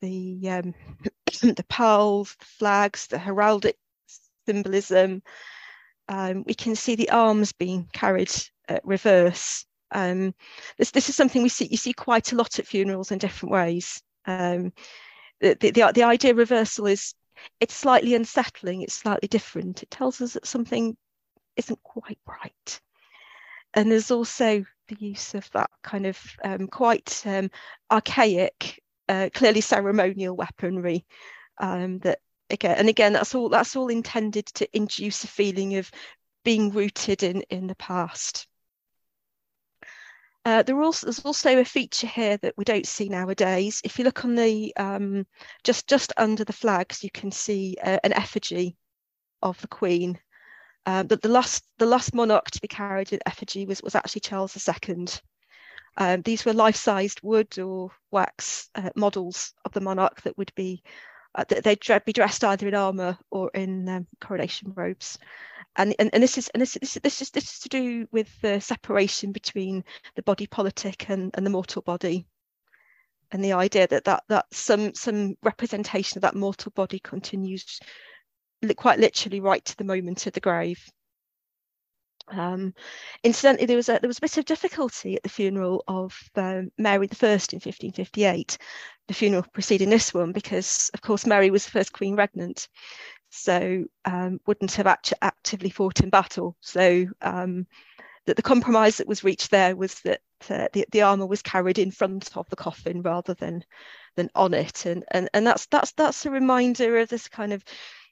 the 0.00 0.40
um, 0.50 0.74
the 1.42 1.64
pearls 1.68 2.34
the 2.40 2.44
flags 2.44 3.06
the 3.06 3.16
heraldic 3.16 3.78
symbolism 4.48 5.22
um, 6.08 6.44
we 6.46 6.54
can 6.54 6.74
see 6.74 6.94
the 6.94 7.10
arms 7.10 7.52
being 7.52 7.88
carried 7.92 8.32
at 8.68 8.84
reverse 8.84 9.66
um, 9.92 10.34
this 10.78 10.90
this 10.90 11.08
is 11.08 11.16
something 11.16 11.42
we 11.42 11.48
see 11.48 11.68
you 11.70 11.76
see 11.76 11.92
quite 11.92 12.32
a 12.32 12.36
lot 12.36 12.58
at 12.58 12.66
funerals 12.66 13.10
in 13.10 13.18
different 13.18 13.52
ways 13.52 14.02
um, 14.26 14.72
the, 15.40 15.56
the, 15.60 15.70
the 15.94 16.02
idea 16.02 16.34
reversal 16.34 16.86
is 16.86 17.14
it's 17.60 17.74
slightly 17.74 18.14
unsettling, 18.14 18.82
it's 18.82 18.94
slightly 18.94 19.28
different. 19.28 19.82
It 19.82 19.90
tells 19.90 20.20
us 20.20 20.34
that 20.34 20.46
something 20.46 20.96
isn't 21.56 21.82
quite 21.82 22.18
right. 22.26 22.80
And 23.74 23.90
there's 23.90 24.10
also 24.10 24.64
the 24.88 24.96
use 24.98 25.34
of 25.34 25.48
that 25.52 25.70
kind 25.82 26.06
of 26.06 26.20
um, 26.42 26.68
quite 26.68 27.22
um, 27.26 27.50
archaic, 27.90 28.82
uh, 29.08 29.28
clearly 29.34 29.60
ceremonial 29.60 30.36
weaponry 30.36 31.04
um, 31.58 31.98
that 32.00 32.20
again 32.50 32.76
and 32.76 32.88
again 32.88 33.12
that's 33.12 33.34
all 33.34 33.48
that's 33.48 33.76
all 33.76 33.88
intended 33.88 34.46
to 34.46 34.68
induce 34.76 35.24
a 35.24 35.28
feeling 35.28 35.76
of 35.76 35.90
being 36.44 36.70
rooted 36.70 37.22
in, 37.22 37.42
in 37.50 37.66
the 37.66 37.74
past. 37.74 38.46
Uh, 40.44 40.62
there 40.62 40.80
also, 40.80 41.06
there's 41.06 41.18
also 41.20 41.58
a 41.58 41.64
feature 41.64 42.06
here 42.06 42.38
that 42.38 42.54
we 42.56 42.64
don't 42.64 42.86
see 42.86 43.08
nowadays. 43.10 43.82
If 43.84 43.98
you 43.98 44.04
look 44.04 44.24
on 44.24 44.34
the 44.34 44.74
um, 44.78 45.26
just 45.62 45.86
just 45.86 46.12
under 46.16 46.44
the 46.44 46.54
flags, 46.54 47.04
you 47.04 47.10
can 47.10 47.30
see 47.30 47.76
uh, 47.82 47.98
an 48.02 48.14
effigy 48.14 48.78
of 49.42 49.60
the 49.60 49.68
Queen. 49.68 50.18
Uh, 50.86 51.02
but 51.02 51.20
the 51.20 51.28
last 51.28 51.64
the 51.76 51.84
last 51.84 52.14
monarch 52.14 52.50
to 52.52 52.62
be 52.62 52.68
carried 52.68 53.12
in 53.12 53.20
effigy 53.26 53.66
was 53.66 53.82
was 53.82 53.94
actually 53.94 54.22
Charles 54.22 54.56
II. 54.56 55.06
Um, 55.98 56.22
these 56.22 56.46
were 56.46 56.54
life-sized 56.54 57.20
wood 57.22 57.58
or 57.58 57.90
wax 58.10 58.70
uh, 58.74 58.88
models 58.96 59.52
of 59.66 59.72
the 59.72 59.82
monarch 59.82 60.22
that 60.22 60.38
would 60.38 60.54
be 60.54 60.82
they'd 61.44 62.04
be 62.04 62.12
dressed 62.12 62.44
either 62.44 62.66
in 62.66 62.74
armor 62.74 63.18
or 63.30 63.50
in 63.54 63.88
um, 63.88 64.06
coronation 64.20 64.72
robes. 64.74 65.18
And, 65.76 65.94
and, 65.98 66.10
and 66.12 66.22
this 66.22 66.38
is 66.38 66.48
and 66.48 66.60
this, 66.60 66.76
this, 66.80 66.98
this 67.02 67.22
is 67.22 67.30
this 67.30 67.44
is 67.44 67.58
to 67.60 67.68
do 67.68 68.08
with 68.10 68.28
the 68.40 68.60
separation 68.60 69.30
between 69.30 69.84
the 70.16 70.22
body 70.22 70.46
politic 70.46 71.08
and, 71.08 71.30
and 71.34 71.46
the 71.46 71.50
mortal 71.50 71.82
body. 71.82 72.26
And 73.30 73.44
the 73.44 73.52
idea 73.52 73.86
that 73.86 74.04
that 74.04 74.24
that 74.28 74.46
some 74.52 74.94
some 74.94 75.36
representation 75.42 76.18
of 76.18 76.22
that 76.22 76.34
mortal 76.34 76.72
body 76.74 76.98
continues 76.98 77.78
quite 78.76 78.98
literally 78.98 79.40
right 79.40 79.64
to 79.64 79.76
the 79.76 79.84
moment 79.84 80.26
of 80.26 80.32
the 80.32 80.40
grave. 80.40 80.82
Um, 82.30 82.74
incidentally, 83.22 83.66
there 83.66 83.76
was 83.76 83.88
a 83.88 83.98
there 84.00 84.08
was 84.08 84.18
a 84.18 84.22
bit 84.22 84.36
of 84.36 84.44
difficulty 84.44 85.16
at 85.16 85.22
the 85.22 85.28
funeral 85.28 85.84
of 85.88 86.18
um, 86.36 86.70
Mary 86.76 87.08
First 87.08 87.52
in 87.52 87.58
1558, 87.58 88.58
the 89.08 89.14
funeral 89.14 89.44
preceding 89.52 89.90
this 89.90 90.14
one, 90.14 90.32
because 90.32 90.90
of 90.94 91.00
course 91.00 91.26
Mary 91.26 91.50
was 91.50 91.64
the 91.64 91.72
first 91.72 91.92
queen 91.92 92.16
regnant, 92.16 92.68
so 93.30 93.84
um, 94.04 94.38
wouldn't 94.46 94.72
have 94.72 94.86
act- 94.86 95.14
actively 95.20 95.70
fought 95.70 96.00
in 96.00 96.10
battle. 96.10 96.56
So 96.60 97.06
um, 97.22 97.66
that 98.26 98.36
the 98.36 98.42
compromise 98.42 98.98
that 98.98 99.08
was 99.08 99.24
reached 99.24 99.50
there 99.50 99.74
was 99.74 99.94
that 100.00 100.20
uh, 100.50 100.68
the, 100.72 100.86
the 100.92 101.02
armor 101.02 101.26
was 101.26 101.42
carried 101.42 101.78
in 101.78 101.90
front 101.90 102.36
of 102.36 102.48
the 102.50 102.56
coffin 102.56 103.02
rather 103.02 103.34
than 103.34 103.64
than 104.16 104.30
on 104.34 104.54
it, 104.54 104.86
and 104.86 105.04
and 105.10 105.28
and 105.34 105.46
that's 105.46 105.66
that's 105.66 105.92
that's 105.92 106.26
a 106.26 106.30
reminder 106.30 106.98
of 106.98 107.08
this 107.08 107.28
kind 107.28 107.52
of 107.52 107.64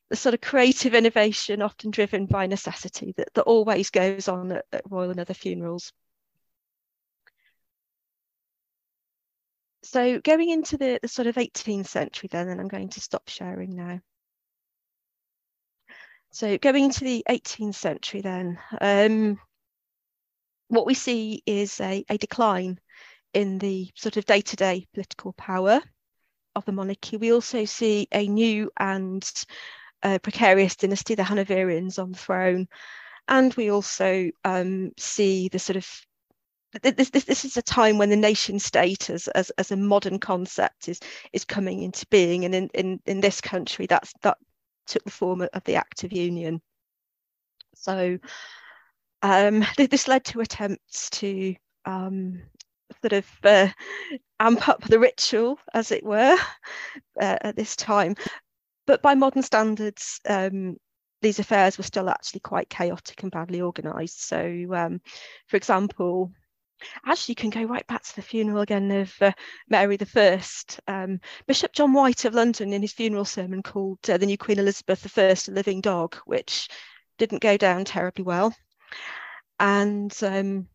the 0.08 0.16
sort 0.16 0.34
of 0.34 0.40
creative 0.40 0.94
innovation 0.94 1.62
often 1.62 1.90
driven 1.90 2.26
by 2.26 2.46
necessity 2.46 3.12
that, 3.16 3.28
that 3.34 3.42
always 3.42 3.90
goes 3.90 4.28
on 4.28 4.52
at, 4.52 4.64
at 4.72 4.90
royal 4.90 5.10
and 5.10 5.20
other 5.20 5.34
funerals. 5.34 5.92
So 9.86 10.20
going 10.20 10.50
into 10.50 10.76
the, 10.76 10.98
the 11.00 11.08
sort 11.08 11.28
of 11.28 11.36
18th 11.36 11.86
century 11.86 12.28
then, 12.30 12.48
and 12.48 12.60
I'm 12.60 12.68
going 12.68 12.88
to 12.90 13.00
stop 13.00 13.28
sharing 13.28 13.76
now. 13.76 14.00
So 16.32 16.58
going 16.58 16.84
into 16.84 17.04
the 17.04 17.24
18th 17.28 17.76
century 17.76 18.20
then, 18.20 18.58
um, 18.80 19.38
what 20.68 20.86
we 20.86 20.94
see 20.94 21.42
is 21.46 21.80
a, 21.80 22.04
a 22.08 22.18
decline 22.18 22.80
in 23.32 23.58
the 23.58 23.88
sort 23.94 24.16
of 24.16 24.24
day-to-day 24.24 24.80
-day 24.80 24.92
political 24.92 25.32
power 25.32 25.80
of 26.54 26.64
the 26.64 26.72
monarchy. 26.72 27.16
We 27.16 27.32
also 27.32 27.64
see 27.64 28.08
a 28.10 28.26
new 28.26 28.70
and 28.76 29.22
uh, 30.02 30.18
precarious 30.18 30.76
dynasty, 30.76 31.14
the 31.14 31.22
Hanoverians, 31.22 31.98
on 31.98 32.12
the 32.12 32.18
throne. 32.18 32.66
And 33.28 33.54
we 33.54 33.70
also 33.70 34.30
um, 34.44 34.92
see 34.98 35.48
the 35.48 35.58
sort 35.58 35.76
of 35.76 36.06
this, 36.82 37.10
this, 37.10 37.24
this 37.24 37.44
is 37.44 37.56
a 37.56 37.62
time 37.62 37.98
when 37.98 38.10
the 38.10 38.16
nation 38.16 38.58
state 38.58 39.10
as, 39.10 39.28
as, 39.28 39.50
as 39.58 39.70
a 39.70 39.76
modern 39.76 40.18
concept 40.18 40.88
is 40.88 41.00
is 41.32 41.44
coming 41.44 41.82
into 41.82 42.06
being 42.06 42.44
and 42.44 42.54
in, 42.54 42.70
in, 42.74 43.00
in 43.06 43.20
this 43.20 43.40
country 43.40 43.86
that's 43.86 44.12
that 44.22 44.38
took 44.86 45.04
the 45.04 45.10
form 45.10 45.42
of 45.52 45.64
the 45.64 45.74
Act 45.74 46.04
of 46.04 46.12
Union. 46.12 46.60
So 47.74 48.18
um, 49.22 49.64
this 49.76 50.08
led 50.08 50.24
to 50.26 50.40
attempts 50.40 51.10
to 51.10 51.54
um, 51.84 52.42
sort 53.02 53.12
of 53.12 53.26
uh, 53.44 53.68
amp 54.40 54.68
up 54.68 54.82
the 54.84 54.98
ritual, 54.98 55.58
as 55.74 55.90
it 55.92 56.04
were, 56.04 56.36
uh, 57.20 57.38
at 57.40 57.56
this 57.56 57.76
time. 57.76 58.14
But 58.86 59.02
by 59.02 59.14
modern 59.14 59.42
standards, 59.42 60.20
um, 60.28 60.76
these 61.22 61.38
affairs 61.38 61.76
were 61.76 61.84
still 61.84 62.08
actually 62.08 62.40
quite 62.40 62.70
chaotic 62.70 63.22
and 63.22 63.32
badly 63.32 63.60
organised. 63.60 64.26
So, 64.26 64.66
um, 64.72 65.00
for 65.48 65.56
example, 65.56 66.30
actually 67.04 67.32
you 67.32 67.36
can 67.36 67.50
go 67.50 67.64
right 67.64 67.86
back 67.86 68.02
to 68.02 68.16
the 68.16 68.22
funeral 68.22 68.60
again 68.60 68.90
of 68.90 69.14
uh, 69.20 69.32
Mary 69.68 69.96
the 69.96 70.06
First. 70.06 70.80
Um, 70.86 71.20
Bishop 71.46 71.72
John 71.72 71.92
White 71.92 72.24
of 72.24 72.34
London, 72.34 72.72
in 72.72 72.82
his 72.82 72.92
funeral 72.92 73.24
sermon, 73.24 73.62
called 73.62 73.98
uh, 74.08 74.16
the 74.16 74.26
new 74.26 74.38
Queen 74.38 74.58
Elizabeth 74.58 75.18
I 75.18 75.22
a 75.22 75.50
living 75.50 75.80
dog, 75.80 76.16
which 76.26 76.68
didn't 77.18 77.42
go 77.42 77.56
down 77.56 77.84
terribly 77.84 78.24
well. 78.24 78.54
And 79.58 80.14
um, 80.22 80.68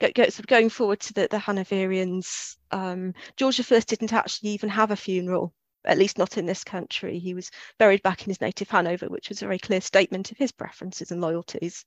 go, 0.00 0.10
go, 0.14 0.26
going 0.46 0.68
forward 0.68 1.00
to 1.00 1.14
the, 1.14 1.28
the 1.30 1.38
Hanoverians, 1.38 2.56
um, 2.70 3.14
George 3.36 3.60
I 3.60 3.80
didn't 3.80 4.12
actually 4.12 4.50
even 4.50 4.68
have 4.68 4.90
a 4.90 4.96
funeral. 4.96 5.54
At 5.86 5.98
least 5.98 6.16
not 6.16 6.38
in 6.38 6.46
this 6.46 6.64
country. 6.64 7.18
He 7.18 7.34
was 7.34 7.50
buried 7.78 8.02
back 8.02 8.22
in 8.22 8.30
his 8.30 8.40
native 8.40 8.70
Hanover, 8.70 9.06
which 9.08 9.28
was 9.28 9.42
a 9.42 9.44
very 9.44 9.58
clear 9.58 9.82
statement 9.82 10.32
of 10.32 10.38
his 10.38 10.50
preferences 10.50 11.10
and 11.10 11.20
loyalties 11.20 11.84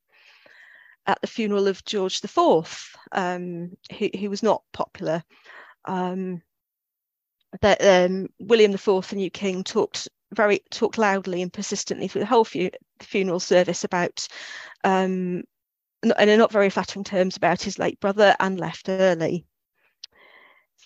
at 1.07 1.19
the 1.21 1.27
funeral 1.27 1.67
of 1.67 1.83
George 1.85 2.21
IV, 2.23 2.95
um, 3.13 3.75
was 4.27 4.43
not 4.43 4.61
popular. 4.73 5.23
Um, 5.85 6.41
that 7.61 7.81
um, 7.81 8.27
William 8.39 8.73
IV, 8.73 9.07
the 9.07 9.15
new 9.15 9.29
king, 9.29 9.63
talked 9.63 10.09
very 10.33 10.59
talked 10.71 10.97
loudly 10.97 11.41
and 11.41 11.53
persistently 11.53 12.09
through 12.09 12.19
the 12.19 12.27
whole 12.27 12.43
fu- 12.43 12.69
funeral 12.99 13.39
service 13.39 13.85
about, 13.85 14.27
um, 14.83 15.43
and 16.03 16.29
in 16.29 16.37
not 16.37 16.51
very 16.51 16.69
flattering 16.69 17.05
terms, 17.05 17.37
about 17.37 17.61
his 17.61 17.79
late 17.79 17.99
brother 18.01 18.35
and 18.39 18.59
left 18.59 18.89
early. 18.89 19.45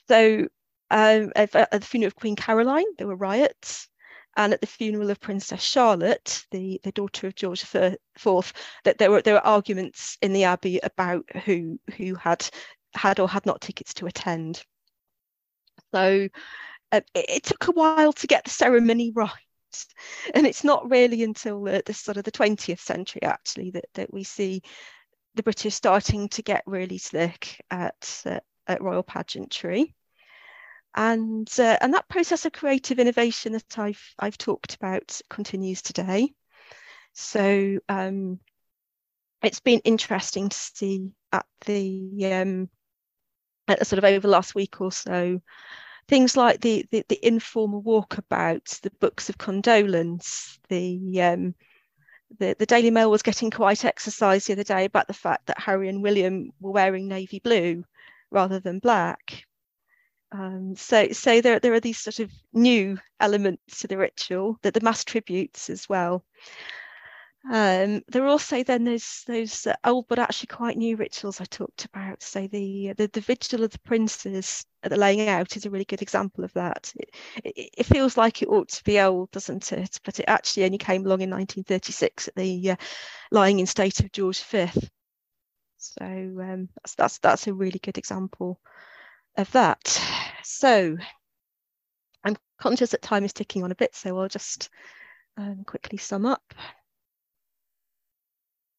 So 0.07 0.47
um, 0.91 1.31
at 1.35 1.51
the 1.51 1.81
funeral 1.81 2.07
of 2.07 2.15
Queen 2.15 2.35
Caroline, 2.35 2.85
there 2.97 3.07
were 3.07 3.15
riots 3.15 3.89
and 4.37 4.53
at 4.53 4.61
the 4.61 4.67
funeral 4.67 5.09
of 5.09 5.19
Princess 5.19 5.61
Charlotte, 5.61 6.45
the, 6.51 6.79
the 6.83 6.91
daughter 6.93 7.27
of 7.27 7.35
George 7.35 7.63
IV, 7.63 8.53
that 8.83 8.97
there 8.97 9.11
were 9.11 9.21
there 9.21 9.35
were 9.35 9.45
arguments 9.45 10.17
in 10.21 10.33
the 10.33 10.45
abbey 10.45 10.79
about 10.83 11.25
who 11.45 11.79
who 11.97 12.15
had 12.15 12.47
had 12.95 13.19
or 13.19 13.27
had 13.27 13.45
not 13.45 13.61
tickets 13.61 13.93
to 13.95 14.05
attend. 14.05 14.63
So 15.93 16.29
uh, 16.91 17.01
it, 17.13 17.25
it, 17.29 17.43
took 17.43 17.67
a 17.67 17.71
while 17.71 18.13
to 18.13 18.27
get 18.27 18.45
the 18.45 18.49
ceremony 18.49 19.11
right, 19.13 19.31
and 20.33 20.47
it's 20.47 20.63
not 20.63 20.89
really 20.89 21.23
until 21.23 21.63
the, 21.63 21.83
the 21.85 21.93
sort 21.93 22.17
of 22.17 22.23
the 22.23 22.31
20th 22.31 22.79
century 22.79 23.23
actually 23.23 23.71
that 23.71 23.85
that 23.95 24.13
we 24.13 24.23
see 24.23 24.61
the 25.35 25.43
British 25.43 25.75
starting 25.75 26.29
to 26.29 26.41
get 26.41 26.63
really 26.65 26.97
slick 26.97 27.61
at 27.69 28.23
uh, 28.25 28.39
at 28.67 28.81
royal 28.81 29.03
pageantry 29.03 29.93
and 30.95 31.49
uh, 31.59 31.77
and 31.81 31.93
that 31.93 32.09
process 32.09 32.45
of 32.45 32.53
creative 32.53 32.99
innovation 32.99 33.53
that 33.53 33.79
I've 33.79 34.01
I've 34.19 34.37
talked 34.37 34.75
about 34.75 35.19
continues 35.29 35.81
today. 35.81 36.33
So 37.13 37.79
um, 37.89 38.39
it's 39.41 39.59
been 39.59 39.81
interesting 39.83 40.49
to 40.49 40.57
see 40.57 41.11
at 41.31 41.45
the 41.65 42.33
um, 42.33 42.69
at 43.67 43.85
sort 43.87 43.99
of 43.99 44.05
over 44.05 44.19
the 44.19 44.27
last 44.27 44.55
week 44.55 44.81
or 44.81 44.91
so 44.91 45.41
things 46.07 46.35
like 46.35 46.61
the 46.61 46.85
the, 46.91 47.05
the 47.07 47.25
informal 47.25 47.81
walkabouts, 47.81 48.81
the 48.81 48.91
books 48.99 49.29
of 49.29 49.37
condolence, 49.37 50.59
the 50.69 51.21
um, 51.21 51.55
the, 52.39 52.55
the 52.57 52.65
Daily 52.65 52.91
Mail 52.91 53.11
was 53.11 53.23
getting 53.23 53.51
quite 53.51 53.85
exercised 53.85 54.47
the 54.47 54.53
other 54.53 54.63
day 54.63 54.85
about 54.85 55.07
the 55.07 55.13
fact 55.13 55.47
that 55.47 55.59
Harry 55.59 55.89
and 55.89 56.01
William 56.01 56.51
were 56.59 56.71
wearing 56.71 57.07
navy 57.07 57.39
blue 57.39 57.83
rather 58.29 58.59
than 58.59 58.79
black. 58.79 59.45
Um, 60.31 60.75
so, 60.75 61.09
so 61.11 61.41
there, 61.41 61.59
there 61.59 61.73
are 61.73 61.79
these 61.79 61.99
sort 61.99 62.19
of 62.19 62.31
new 62.53 62.97
elements 63.19 63.81
to 63.81 63.87
the 63.87 63.97
ritual, 63.97 64.57
that 64.61 64.73
the 64.73 64.81
mass 64.81 65.03
tributes 65.03 65.69
as 65.69 65.89
well. 65.89 66.23
Um, 67.49 68.03
there 68.07 68.23
are 68.23 68.27
also 68.27 68.63
then 68.63 68.83
those 68.83 69.23
those 69.25 69.65
uh, 69.65 69.75
old 69.83 70.05
but 70.07 70.19
actually 70.19 70.47
quite 70.47 70.77
new 70.77 70.95
rituals 70.95 71.41
I 71.41 71.45
talked 71.45 71.85
about. 71.85 72.21
So 72.21 72.47
the 72.47 72.93
the, 72.95 73.07
the 73.07 73.21
vigil 73.21 73.63
of 73.63 73.71
the 73.71 73.79
princes 73.79 74.63
at 74.83 74.91
the 74.91 74.97
laying 74.97 75.27
out 75.27 75.57
is 75.57 75.65
a 75.65 75.71
really 75.71 75.85
good 75.85 76.03
example 76.03 76.43
of 76.43 76.53
that. 76.53 76.93
It, 76.95 77.09
it, 77.43 77.69
it, 77.79 77.85
feels 77.87 78.15
like 78.15 78.43
it 78.43 78.47
ought 78.47 78.69
to 78.69 78.83
be 78.83 78.99
old, 78.99 79.31
doesn't 79.31 79.71
it? 79.71 79.99
But 80.05 80.19
it 80.19 80.25
actually 80.27 80.65
only 80.65 80.77
came 80.77 81.03
along 81.03 81.21
in 81.21 81.31
1936 81.31 82.27
at 82.27 82.35
the 82.35 82.71
uh, 82.71 82.75
lying 83.31 83.59
in 83.59 83.65
state 83.65 84.01
of 84.01 84.11
George 84.11 84.43
V. 84.43 84.67
So 85.77 86.05
um, 86.05 86.69
that's 86.75 86.93
that's 86.93 87.17
that's 87.19 87.47
a 87.47 87.53
really 87.55 87.79
good 87.79 87.97
example 87.97 88.59
of 89.35 89.51
that. 89.53 89.99
So 90.43 90.97
I'm 92.23 92.37
conscious 92.59 92.91
that 92.91 93.01
time 93.01 93.25
is 93.25 93.33
ticking 93.33 93.63
on 93.63 93.71
a 93.71 93.75
bit, 93.75 93.95
so 93.95 94.17
I'll 94.19 94.27
just 94.27 94.69
um, 95.37 95.63
quickly 95.65 95.97
sum 95.97 96.25
up. 96.25 96.53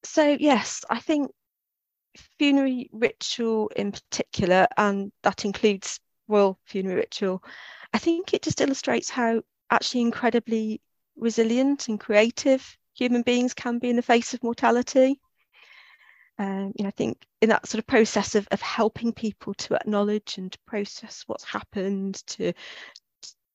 So 0.04 0.36
yes, 0.38 0.84
I 0.90 1.00
think 1.00 1.30
funerary 2.38 2.88
ritual 2.92 3.68
in 3.76 3.92
particular, 3.92 4.66
and 4.76 5.12
that 5.22 5.44
includes 5.44 6.00
royal 6.28 6.58
funerary 6.64 7.00
ritual, 7.00 7.42
I 7.92 7.98
think 7.98 8.34
it 8.34 8.42
just 8.42 8.60
illustrates 8.60 9.10
how 9.10 9.42
actually 9.70 10.02
incredibly 10.02 10.80
resilient 11.16 11.88
and 11.88 12.00
creative 12.00 12.76
human 12.94 13.22
beings 13.22 13.54
can 13.54 13.78
be 13.78 13.90
in 13.90 13.96
the 13.96 14.02
face 14.02 14.34
of 14.34 14.42
mortality. 14.42 15.20
Um, 16.42 16.72
you 16.76 16.82
know, 16.82 16.88
I 16.88 16.92
think 16.92 17.24
in 17.40 17.50
that 17.50 17.68
sort 17.68 17.78
of 17.78 17.86
process 17.86 18.34
of, 18.34 18.48
of 18.50 18.60
helping 18.60 19.12
people 19.12 19.54
to 19.54 19.76
acknowledge 19.76 20.38
and 20.38 20.56
process 20.66 21.22
what's 21.28 21.44
happened, 21.44 22.16
to, 22.26 22.52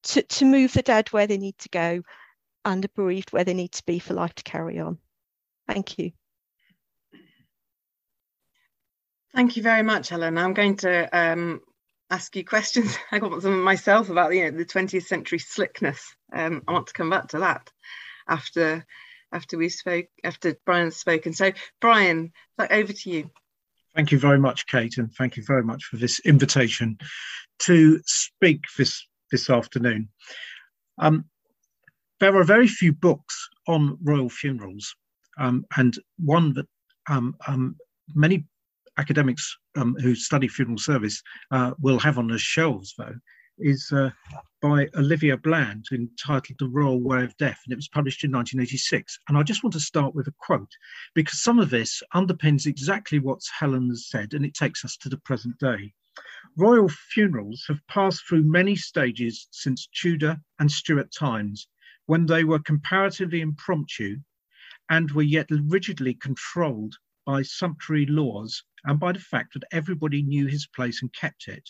to 0.03 0.21
to 0.21 0.45
move 0.45 0.71
the 0.71 0.81
dead 0.81 1.09
where 1.09 1.27
they 1.27 1.37
need 1.37 1.57
to 1.57 1.69
go, 1.69 2.01
and 2.63 2.81
the 2.81 2.89
bereaved 2.95 3.33
where 3.33 3.43
they 3.43 3.53
need 3.53 3.73
to 3.73 3.83
be 3.85 3.99
for 3.99 4.13
life 4.13 4.33
to 4.35 4.43
carry 4.43 4.79
on. 4.79 4.99
Thank 5.67 5.99
you. 5.99 6.11
Thank 9.35 9.57
you 9.57 9.63
very 9.63 9.83
much, 9.83 10.07
Helen. 10.07 10.37
I'm 10.37 10.53
going 10.53 10.77
to 10.77 11.09
um, 11.11 11.59
ask 12.09 12.33
you 12.37 12.45
questions. 12.45 12.97
I 13.11 13.19
got 13.19 13.41
some 13.41 13.61
myself 13.63 14.09
about 14.09 14.33
you 14.33 14.45
know 14.45 14.57
the 14.57 14.63
20th 14.63 15.07
century 15.07 15.39
slickness. 15.39 16.15
Um, 16.31 16.63
I 16.65 16.71
want 16.71 16.87
to 16.87 16.93
come 16.93 17.09
back 17.09 17.27
to 17.29 17.39
that 17.39 17.69
after 18.29 18.85
after 19.31 19.57
we 19.57 19.69
spoke 19.69 20.07
after 20.23 20.55
Brian's 20.65 20.97
spoken. 20.97 21.33
So 21.33 21.51
Brian, 21.81 22.31
over 22.59 22.93
to 22.93 23.09
you. 23.09 23.29
Thank 23.95 24.11
you 24.11 24.19
very 24.19 24.37
much, 24.37 24.67
Kate, 24.67 24.97
and 24.97 25.11
thank 25.13 25.37
you 25.37 25.43
very 25.43 25.63
much 25.63 25.85
for 25.85 25.97
this 25.97 26.19
invitation 26.19 26.97
to 27.59 27.99
speak 28.05 28.65
this 28.77 29.05
this 29.31 29.49
afternoon. 29.49 30.09
Um, 30.99 31.25
there 32.19 32.35
are 32.35 32.43
very 32.43 32.67
few 32.67 32.93
books 32.93 33.49
on 33.67 33.97
royal 34.03 34.29
funerals, 34.29 34.95
um, 35.37 35.65
and 35.75 35.97
one 36.17 36.53
that 36.53 36.67
um, 37.09 37.35
um 37.47 37.75
many 38.13 38.45
academics 38.97 39.57
um, 39.75 39.95
who 39.99 40.15
study 40.15 40.47
funeral 40.47 40.77
service 40.77 41.21
uh, 41.51 41.71
will 41.79 41.99
have 41.99 42.17
on 42.17 42.27
their 42.27 42.37
shelves, 42.37 42.93
though, 42.97 43.15
is 43.59 43.91
uh, 43.91 44.11
by 44.61 44.87
Olivia 44.95 45.37
Bland 45.37 45.85
entitled 45.91 46.57
The 46.59 46.67
Royal 46.67 47.01
Way 47.01 47.23
of 47.23 47.37
Death, 47.37 47.61
and 47.65 47.73
it 47.73 47.77
was 47.77 47.87
published 47.87 48.23
in 48.23 48.31
1986. 48.31 49.19
And 49.27 49.37
I 49.37 49.43
just 49.43 49.63
want 49.63 49.73
to 49.73 49.79
start 49.79 50.15
with 50.15 50.27
a 50.27 50.33
quote 50.39 50.71
because 51.13 51.41
some 51.41 51.59
of 51.59 51.69
this 51.69 52.01
underpins 52.13 52.65
exactly 52.65 53.19
what 53.19 53.41
Helen 53.59 53.89
has 53.89 54.09
said, 54.09 54.33
and 54.33 54.45
it 54.45 54.53
takes 54.53 54.83
us 54.83 54.97
to 54.97 55.09
the 55.09 55.17
present 55.17 55.57
day. 55.59 55.93
Royal 56.55 56.89
funerals 56.89 57.63
have 57.67 57.85
passed 57.87 58.27
through 58.27 58.43
many 58.43 58.75
stages 58.75 59.47
since 59.51 59.87
Tudor 59.87 60.37
and 60.59 60.71
Stuart 60.71 61.11
times 61.11 61.67
when 62.07 62.25
they 62.25 62.43
were 62.43 62.59
comparatively 62.59 63.41
impromptu 63.41 64.17
and 64.89 65.11
were 65.11 65.21
yet 65.21 65.47
rigidly 65.51 66.15
controlled 66.15 66.95
by 67.25 67.41
sumptuary 67.41 68.05
laws 68.05 68.63
and 68.85 68.99
by 68.99 69.11
the 69.11 69.19
fact 69.19 69.53
that 69.53 69.67
everybody 69.71 70.23
knew 70.23 70.47
his 70.47 70.65
place 70.65 71.01
and 71.01 71.13
kept 71.13 71.47
it. 71.47 71.69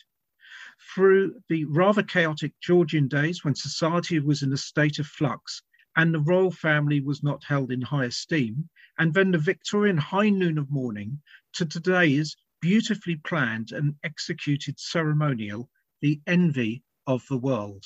Through 0.93 1.41
the 1.49 1.65
rather 1.65 2.03
chaotic 2.03 2.53
Georgian 2.61 3.07
days 3.07 3.43
when 3.43 3.55
society 3.55 4.19
was 4.19 4.43
in 4.43 4.53
a 4.53 4.57
state 4.57 4.99
of 4.99 5.07
flux 5.07 5.61
and 5.95 6.13
the 6.13 6.19
royal 6.19 6.51
family 6.51 7.01
was 7.01 7.23
not 7.23 7.43
held 7.43 7.71
in 7.71 7.81
high 7.81 8.05
esteem, 8.05 8.69
and 8.99 9.13
then 9.13 9.31
the 9.31 9.39
Victorian 9.39 9.97
high 9.97 10.29
noon 10.29 10.59
of 10.59 10.69
mourning 10.69 11.21
to 11.53 11.65
today's 11.65 12.35
beautifully 12.61 13.15
planned 13.15 13.71
and 13.71 13.95
executed 14.03 14.79
ceremonial, 14.79 15.69
the 16.01 16.21
envy 16.27 16.83
of 17.07 17.25
the 17.29 17.37
world. 17.37 17.85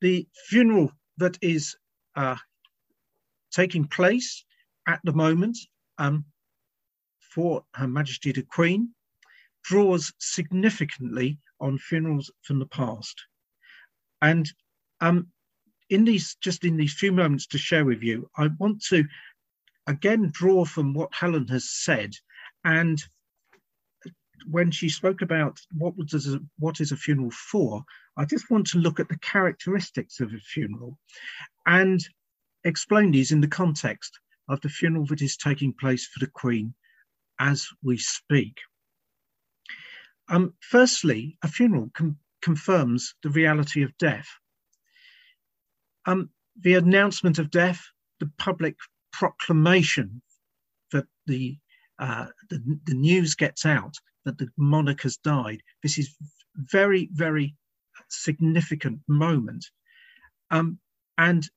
The 0.00 0.28
funeral 0.48 0.92
that 1.16 1.38
is 1.40 1.76
uh, 2.14 2.36
taking 3.50 3.88
place 3.88 4.44
at 4.86 5.00
the 5.04 5.12
moment 5.12 5.58
um, 5.96 6.26
for 7.18 7.64
Her 7.74 7.88
Majesty 7.88 8.32
the 8.32 8.42
Queen 8.42 8.94
draws 9.66 10.12
significantly 10.18 11.38
on 11.60 11.76
funerals 11.78 12.30
from 12.42 12.58
the 12.60 12.66
past. 12.66 13.20
And 14.22 14.50
um, 15.00 15.26
in 15.90 16.04
these, 16.04 16.36
just 16.40 16.64
in 16.64 16.76
these 16.76 16.94
few 16.94 17.12
moments 17.12 17.46
to 17.48 17.58
share 17.58 17.84
with 17.84 18.02
you, 18.02 18.30
I 18.36 18.48
want 18.58 18.82
to 18.86 19.04
again 19.88 20.30
draw 20.32 20.64
from 20.64 20.94
what 20.94 21.12
Helen 21.12 21.48
has 21.48 21.68
said. 21.70 22.12
And 22.64 23.02
when 24.48 24.70
she 24.70 24.88
spoke 24.88 25.22
about 25.22 25.58
what 25.76 25.94
a, 26.12 26.40
what 26.58 26.80
is 26.80 26.92
a 26.92 26.96
funeral 26.96 27.32
for, 27.32 27.84
I 28.16 28.24
just 28.24 28.48
want 28.50 28.68
to 28.68 28.78
look 28.78 29.00
at 29.00 29.08
the 29.08 29.18
characteristics 29.18 30.20
of 30.20 30.32
a 30.32 30.38
funeral 30.38 30.96
and 31.66 32.00
explain 32.62 33.10
these 33.10 33.32
in 33.32 33.40
the 33.40 33.48
context 33.48 34.18
of 34.48 34.60
the 34.60 34.68
funeral 34.68 35.06
that 35.06 35.22
is 35.22 35.36
taking 35.36 35.72
place 35.72 36.06
for 36.06 36.20
the 36.20 36.30
Queen 36.30 36.72
as 37.40 37.66
we 37.82 37.98
speak. 37.98 38.58
Um, 40.28 40.54
firstly, 40.60 41.38
a 41.42 41.48
funeral 41.48 41.90
com- 41.94 42.18
confirms 42.42 43.14
the 43.22 43.30
reality 43.30 43.82
of 43.82 43.96
death. 43.98 44.28
Um, 46.04 46.30
the 46.60 46.74
announcement 46.74 47.38
of 47.38 47.50
death, 47.50 47.82
the 48.20 48.30
public 48.38 48.76
proclamation 49.12 50.22
that 50.92 51.06
the, 51.26 51.58
uh, 51.98 52.26
the, 52.50 52.78
the 52.84 52.94
news 52.94 53.34
gets 53.34 53.66
out 53.66 53.94
that 54.24 54.38
the 54.38 54.48
monarch 54.56 55.02
has 55.02 55.16
died. 55.16 55.62
This 55.82 55.98
is 55.98 56.14
very, 56.56 57.08
very 57.12 57.56
significant 58.08 59.00
moment. 59.08 59.66
Um, 60.50 60.78
and 61.18 61.48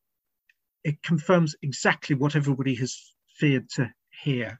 it 0.84 1.02
confirms 1.04 1.56
exactly 1.62 2.16
what 2.16 2.36
everybody 2.36 2.76
has 2.76 2.98
feared 3.36 3.70
to 3.72 3.92
hear. 4.24 4.60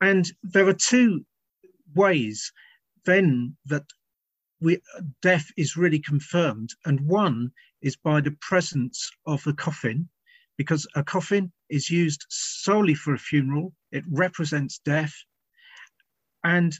And 0.00 0.30
there 0.42 0.68
are 0.68 0.74
two 0.74 1.24
ways 1.94 2.52
then 3.04 3.56
that 3.66 3.84
we, 4.60 4.80
death 5.20 5.50
is 5.56 5.76
really 5.76 5.98
confirmed. 5.98 6.70
And 6.84 7.00
one 7.00 7.52
is 7.80 7.96
by 7.96 8.20
the 8.20 8.36
presence 8.40 9.10
of 9.26 9.46
a 9.46 9.52
coffin, 9.52 10.08
because 10.56 10.86
a 10.94 11.02
coffin 11.02 11.52
is 11.68 11.90
used 11.90 12.24
solely 12.28 12.94
for 12.94 13.14
a 13.14 13.18
funeral, 13.18 13.74
it 13.90 14.04
represents 14.08 14.78
death. 14.78 15.14
And 16.44 16.78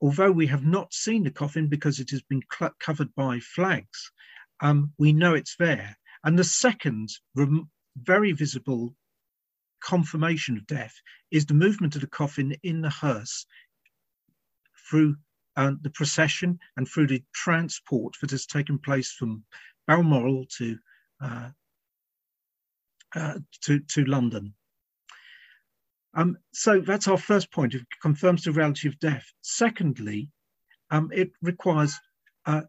although 0.00 0.32
we 0.32 0.46
have 0.48 0.64
not 0.64 0.92
seen 0.92 1.22
the 1.22 1.30
coffin 1.30 1.68
because 1.68 2.00
it 2.00 2.10
has 2.10 2.22
been 2.22 2.42
covered 2.80 3.14
by 3.14 3.38
flags, 3.40 4.10
um, 4.60 4.92
we 4.98 5.12
know 5.12 5.34
it's 5.34 5.56
there. 5.58 5.96
And 6.24 6.38
the 6.38 6.44
second 6.44 7.08
very 7.96 8.32
visible 8.32 8.94
confirmation 9.82 10.56
of 10.56 10.66
death 10.66 10.94
is 11.30 11.46
the 11.46 11.54
movement 11.54 11.94
of 11.94 12.00
the 12.00 12.06
coffin 12.06 12.56
in 12.62 12.80
the 12.80 12.90
hearse 12.90 13.46
through 14.88 15.16
uh, 15.56 15.72
the 15.82 15.90
procession 15.90 16.58
and 16.76 16.88
through 16.88 17.06
the 17.06 17.22
transport 17.34 18.16
that 18.20 18.30
has 18.30 18.46
taken 18.46 18.78
place 18.78 19.12
from 19.12 19.44
Balmoral 19.86 20.46
to 20.58 20.78
uh, 21.20 21.50
uh, 23.14 23.38
to, 23.62 23.78
to 23.80 24.04
London. 24.04 24.54
Um, 26.14 26.38
so 26.52 26.80
that's 26.80 27.08
our 27.08 27.18
first 27.18 27.50
point. 27.50 27.74
It 27.74 27.82
confirms 28.00 28.42
the 28.42 28.52
reality 28.52 28.88
of 28.88 28.98
death. 28.98 29.24
Secondly, 29.42 30.30
um, 30.90 31.10
it 31.12 31.30
requires 31.42 31.98
uh, 32.46 32.62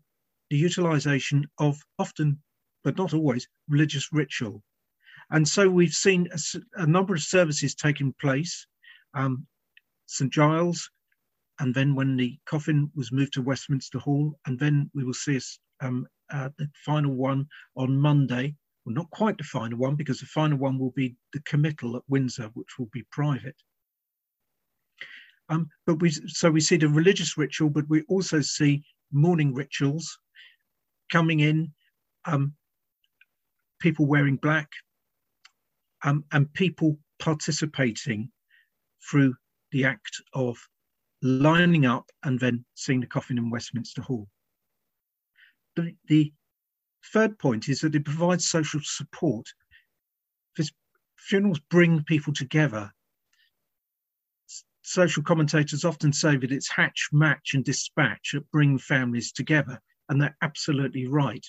the 0.49 0.57
utilization 0.57 1.45
of 1.59 1.81
often, 1.97 2.41
but 2.83 2.97
not 2.97 3.13
always, 3.13 3.47
religious 3.69 4.09
ritual. 4.11 4.63
And 5.29 5.47
so 5.47 5.69
we've 5.69 5.93
seen 5.93 6.27
a, 6.31 6.81
a 6.81 6.85
number 6.85 7.13
of 7.13 7.21
services 7.21 7.75
taking 7.75 8.13
place. 8.19 8.67
Um, 9.13 9.47
St 10.05 10.31
Giles, 10.31 10.89
and 11.59 11.73
then 11.73 11.95
when 11.95 12.17
the 12.17 12.37
coffin 12.45 12.91
was 12.95 13.11
moved 13.11 13.33
to 13.33 13.41
Westminster 13.41 13.99
Hall, 13.99 14.37
and 14.45 14.59
then 14.59 14.89
we 14.93 15.03
will 15.03 15.13
see 15.13 15.39
um, 15.81 16.07
uh, 16.31 16.49
the 16.57 16.67
final 16.85 17.13
one 17.13 17.47
on 17.75 17.97
Monday. 17.97 18.55
Well, 18.85 18.95
not 18.95 19.09
quite 19.11 19.37
the 19.37 19.43
final 19.43 19.77
one, 19.77 19.95
because 19.95 20.19
the 20.19 20.25
final 20.25 20.57
one 20.57 20.77
will 20.79 20.91
be 20.91 21.15
the 21.31 21.41
committal 21.41 21.95
at 21.95 22.03
Windsor, 22.07 22.49
which 22.53 22.77
will 22.77 22.89
be 22.91 23.03
private. 23.11 23.55
Um, 25.49 25.69
but 25.85 26.01
we 26.01 26.09
so 26.09 26.49
we 26.49 26.61
see 26.61 26.77
the 26.77 26.89
religious 26.89 27.37
ritual, 27.37 27.69
but 27.69 27.87
we 27.87 28.01
also 28.03 28.41
see 28.41 28.83
mourning 29.11 29.53
rituals 29.53 30.17
coming 31.11 31.41
in, 31.41 31.71
um, 32.25 32.55
people 33.79 34.05
wearing 34.05 34.37
black, 34.37 34.69
um, 36.03 36.25
and 36.31 36.51
people 36.53 36.97
participating 37.19 38.31
through 39.09 39.35
the 39.71 39.85
act 39.85 40.21
of 40.33 40.57
lining 41.23 41.85
up 41.85 42.11
and 42.23 42.39
then 42.39 42.65
seeing 42.75 42.99
the 42.99 43.07
coffin 43.07 43.37
in 43.37 43.49
Westminster 43.49 44.01
Hall. 44.01 44.27
The, 45.75 45.95
the 46.07 46.33
third 47.13 47.39
point 47.39 47.69
is 47.69 47.79
that 47.79 47.95
it 47.95 48.05
provides 48.05 48.47
social 48.47 48.81
support. 48.83 49.45
This 50.57 50.71
funerals 51.17 51.59
bring 51.69 52.03
people 52.03 52.33
together. 52.33 52.91
Social 54.81 55.23
commentators 55.23 55.85
often 55.85 56.11
say 56.11 56.35
that 56.35 56.51
it's 56.51 56.69
hatch, 56.69 57.07
match, 57.13 57.53
and 57.53 57.63
dispatch 57.63 58.31
that 58.33 58.51
bring 58.51 58.77
families 58.77 59.31
together, 59.31 59.79
and 60.09 60.21
they're 60.21 60.37
absolutely 60.41 61.07
right. 61.07 61.45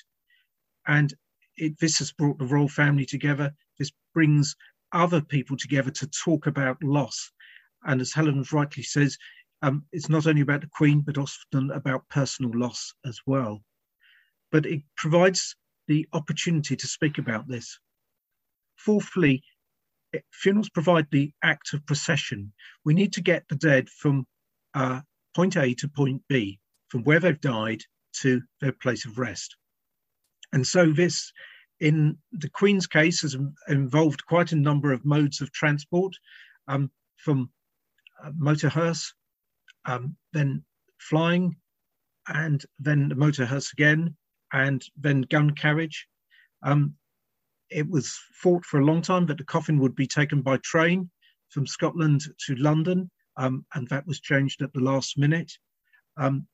And 0.86 1.12
it, 1.56 1.78
this 1.80 1.98
has 1.98 2.12
brought 2.12 2.38
the 2.38 2.46
royal 2.46 2.68
family 2.68 3.04
together. 3.04 3.52
This 3.78 3.90
brings 4.14 4.54
other 4.92 5.20
people 5.20 5.56
together 5.56 5.90
to 5.90 6.06
talk 6.06 6.46
about 6.46 6.82
loss. 6.82 7.32
And 7.84 8.00
as 8.00 8.12
Helen 8.12 8.44
rightly 8.52 8.84
says, 8.84 9.18
um, 9.64 9.84
it's 9.92 10.10
not 10.10 10.26
only 10.26 10.42
about 10.42 10.60
the 10.60 10.76
Queen, 10.78 11.00
but 11.00 11.16
often 11.18 11.70
about 11.70 12.08
personal 12.08 12.52
loss 12.54 12.94
as 13.06 13.18
well. 13.26 13.62
But 14.52 14.66
it 14.66 14.82
provides 14.96 15.56
the 15.88 16.06
opportunity 16.12 16.76
to 16.76 16.86
speak 16.86 17.18
about 17.18 17.48
this. 17.48 17.78
fourthly, 18.76 19.42
funerals 20.30 20.68
provide 20.70 21.06
the 21.10 21.32
act 21.42 21.72
of 21.72 21.86
procession. 21.86 22.52
We 22.84 22.94
need 22.94 23.12
to 23.14 23.22
get 23.22 23.44
the 23.48 23.56
dead 23.56 23.88
from 23.88 24.26
uh, 24.74 25.00
point 25.34 25.56
A 25.56 25.74
to 25.74 25.88
point 25.88 26.22
B, 26.28 26.60
from 26.88 27.02
where 27.04 27.20
they've 27.20 27.40
died 27.40 27.82
to 28.20 28.42
their 28.60 28.72
place 28.72 29.04
of 29.06 29.18
rest. 29.18 29.56
And 30.52 30.66
so 30.66 30.92
this, 30.92 31.32
in 31.80 32.18
the 32.32 32.48
Queen's 32.48 32.86
case, 32.86 33.22
has 33.22 33.36
involved 33.68 34.26
quite 34.26 34.52
a 34.52 34.56
number 34.56 34.92
of 34.92 35.04
modes 35.04 35.40
of 35.40 35.52
transport, 35.52 36.14
um, 36.68 36.90
from 37.16 37.50
uh, 38.22 38.30
motor 38.36 38.68
hearse, 38.68 39.12
um, 39.86 40.16
then 40.32 40.64
flying, 40.98 41.56
and 42.28 42.64
then 42.78 43.08
the 43.08 43.14
motor 43.14 43.44
hearse 43.44 43.72
again, 43.72 44.16
and 44.52 44.84
then 44.96 45.22
gun 45.22 45.50
carriage. 45.50 46.06
Um, 46.62 46.94
it 47.70 47.88
was 47.88 48.18
fought 48.34 48.64
for 48.64 48.80
a 48.80 48.84
long 48.84 49.02
time 49.02 49.26
that 49.26 49.38
the 49.38 49.44
coffin 49.44 49.78
would 49.80 49.94
be 49.94 50.06
taken 50.06 50.42
by 50.42 50.58
train 50.58 51.10
from 51.50 51.66
Scotland 51.66 52.22
to 52.46 52.54
London, 52.56 53.10
um, 53.36 53.64
and 53.74 53.88
that 53.88 54.06
was 54.06 54.20
changed 54.20 54.62
at 54.62 54.72
the 54.72 54.80
last 54.80 55.18
minute. 55.18 55.52
Um, 56.16 56.46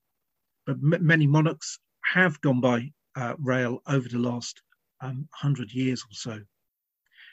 but 0.66 0.76
m- 0.76 1.06
many 1.06 1.26
monarchs 1.26 1.78
have 2.04 2.40
gone 2.40 2.60
by 2.60 2.92
uh, 3.16 3.34
rail 3.38 3.80
over 3.86 4.08
the 4.08 4.18
last 4.18 4.62
um, 5.00 5.28
hundred 5.34 5.72
years 5.72 6.02
or 6.02 6.14
so. 6.14 6.40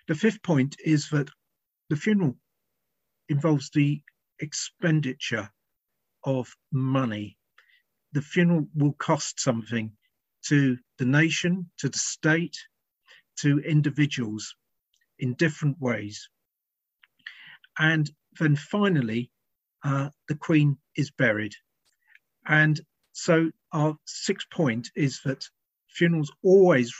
The 0.08 0.16
fifth 0.16 0.42
point 0.44 0.76
is 0.84 1.10
that 1.10 1.30
the 1.90 1.96
funeral 1.96 2.38
involves 3.30 3.70
the 3.70 4.02
expenditure 4.40 5.50
of 6.28 6.54
money. 6.72 7.38
The 8.12 8.22
funeral 8.22 8.68
will 8.76 8.94
cost 8.94 9.40
something 9.40 9.92
to 10.48 10.78
the 11.00 11.06
nation, 11.06 11.72
to 11.80 11.90
the 11.90 11.98
state, 11.98 12.58
to 13.38 13.60
individuals 13.60 14.56
in 15.20 15.34
different 15.36 15.78
ways. 15.80 16.30
And 17.80 18.12
then 18.40 18.56
finally, 18.56 19.32
uh, 19.84 20.10
the 20.28 20.36
Queen 20.36 20.78
is 20.96 21.12
buried. 21.12 21.54
And 22.48 22.80
so 23.14 23.52
our 23.74 23.98
sixth 24.06 24.50
point 24.52 24.90
is 24.96 25.22
that 25.26 25.44
funerals 25.90 26.32
always 26.44 26.94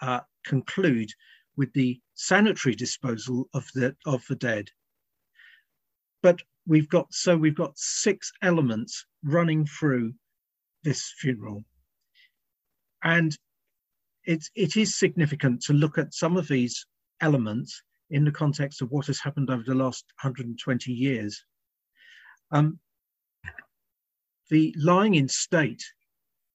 uh, 0.00 0.20
conclude 0.44 1.10
with 1.56 1.72
the 1.72 2.00
sanitary 2.14 2.74
disposal 2.74 3.48
of 3.54 3.66
the 3.74 3.96
of 4.06 4.24
the 4.28 4.36
dead. 4.36 4.70
But 6.22 6.40
we've 6.66 6.88
got 6.88 7.12
so 7.12 7.36
we've 7.36 7.54
got 7.54 7.78
six 7.78 8.32
elements 8.42 9.04
running 9.24 9.66
through 9.66 10.14
this 10.84 11.12
funeral. 11.18 11.64
And 13.02 13.36
it, 14.24 14.44
it 14.54 14.76
is 14.76 14.98
significant 14.98 15.62
to 15.62 15.72
look 15.72 15.98
at 15.98 16.14
some 16.14 16.36
of 16.36 16.48
these 16.48 16.86
elements 17.20 17.82
in 18.10 18.24
the 18.24 18.32
context 18.32 18.82
of 18.82 18.90
what 18.90 19.06
has 19.06 19.20
happened 19.20 19.50
over 19.50 19.62
the 19.64 19.74
last 19.74 20.04
120 20.22 20.92
years. 20.92 21.44
Um, 22.50 22.78
the 24.50 24.74
lying 24.78 25.14
in 25.14 25.28
state 25.28 25.82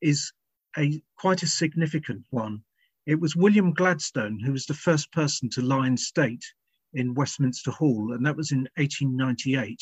is 0.01 0.31
a 0.77 1.01
quite 1.17 1.43
a 1.43 1.47
significant 1.47 2.25
one. 2.31 2.63
It 3.05 3.19
was 3.19 3.35
William 3.35 3.73
Gladstone 3.73 4.39
who 4.39 4.51
was 4.51 4.65
the 4.65 4.73
first 4.73 5.11
person 5.11 5.49
to 5.51 5.61
lie 5.61 5.87
in 5.87 5.97
state 5.97 6.43
in 6.93 7.13
Westminster 7.13 7.71
Hall, 7.71 8.13
and 8.13 8.25
that 8.25 8.35
was 8.35 8.51
in 8.51 8.67
1898. 8.77 9.79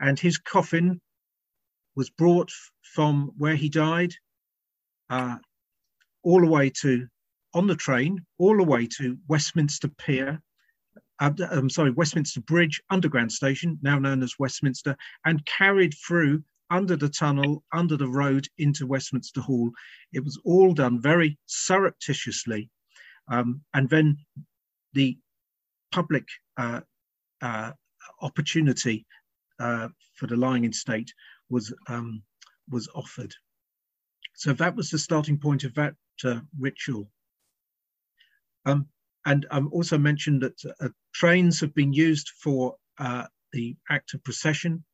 And 0.00 0.18
his 0.18 0.38
coffin 0.38 1.00
was 1.96 2.10
brought 2.10 2.50
from 2.82 3.32
where 3.36 3.54
he 3.54 3.68
died 3.68 4.12
uh, 5.10 5.36
all 6.22 6.40
the 6.40 6.46
way 6.46 6.70
to 6.82 7.06
on 7.54 7.66
the 7.68 7.76
train, 7.76 8.24
all 8.38 8.56
the 8.56 8.64
way 8.64 8.86
to 8.98 9.16
Westminster 9.28 9.88
Pier. 9.88 10.42
Uh, 11.20 11.30
I'm 11.50 11.70
sorry, 11.70 11.92
Westminster 11.92 12.40
Bridge 12.40 12.82
Underground 12.90 13.30
Station, 13.30 13.78
now 13.80 13.98
known 13.98 14.22
as 14.22 14.34
Westminster, 14.38 14.96
and 15.24 15.44
carried 15.46 15.94
through 16.06 16.42
under 16.70 16.96
the 16.96 17.08
tunnel, 17.08 17.62
under 17.72 17.96
the 17.96 18.08
road 18.08 18.48
into 18.58 18.86
Westminster 18.86 19.40
Hall. 19.40 19.70
It 20.12 20.24
was 20.24 20.40
all 20.44 20.74
done 20.74 21.00
very 21.00 21.38
surreptitiously. 21.46 22.68
Um, 23.28 23.62
and 23.72 23.88
then 23.88 24.18
the 24.92 25.16
public 25.94 26.26
uh, 26.56 26.80
uh, 27.40 27.70
opportunity 28.20 29.06
uh, 29.60 29.88
for 30.16 30.26
the 30.26 30.36
lying 30.36 30.64
in 30.64 30.72
state 30.72 31.12
was, 31.48 31.72
um, 31.88 32.20
was 32.68 32.88
offered. 32.96 33.32
So 34.34 34.52
that 34.54 34.74
was 34.74 34.90
the 34.90 34.98
starting 34.98 35.38
point 35.38 35.62
of 35.62 35.72
that 35.74 35.94
ritual. 36.58 37.08
Um, 38.66 38.88
and 39.24 39.46
um, 39.52 39.68
also 39.72 39.96
mentioned 39.96 40.42
that 40.42 40.92
trains 41.14 41.60
have 41.60 41.74
been 41.74 41.92
used 41.92 42.28
for 42.42 42.74
the 43.52 43.76
act 43.88 44.14
of 44.14 44.24
procession. 44.24 44.84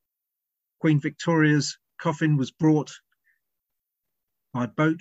Queen 0.81 1.01
Victoria's 1.01 1.79
coffin 1.99 2.37
was 2.37 2.51
brought 2.51 2.93
by 4.53 4.67
boat, 4.67 5.01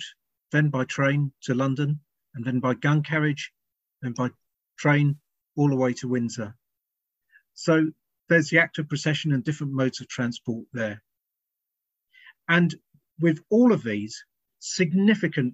then 0.50 0.70
by 0.70 0.84
train 0.84 1.32
to 1.42 1.54
London, 1.54 2.00
and 2.34 2.44
then 2.44 2.58
by 2.58 2.72
gun 2.72 3.02
carriage, 3.02 3.52
then 4.00 4.12
by 4.12 4.30
train 4.78 5.18
all 5.60 5.68
the 5.68 5.76
way 5.76 5.92
to 5.92 6.08
Windsor. 6.08 6.56
So 7.52 7.92
there's 8.30 8.48
the 8.48 8.58
act 8.58 8.78
of 8.78 8.88
procession 8.88 9.32
and 9.32 9.44
different 9.44 9.74
modes 9.74 10.00
of 10.00 10.08
transport 10.08 10.64
there. 10.72 11.02
And 12.48 12.74
with 13.20 13.40
all 13.50 13.70
of 13.70 13.82
these, 13.82 14.24
significant 14.58 15.52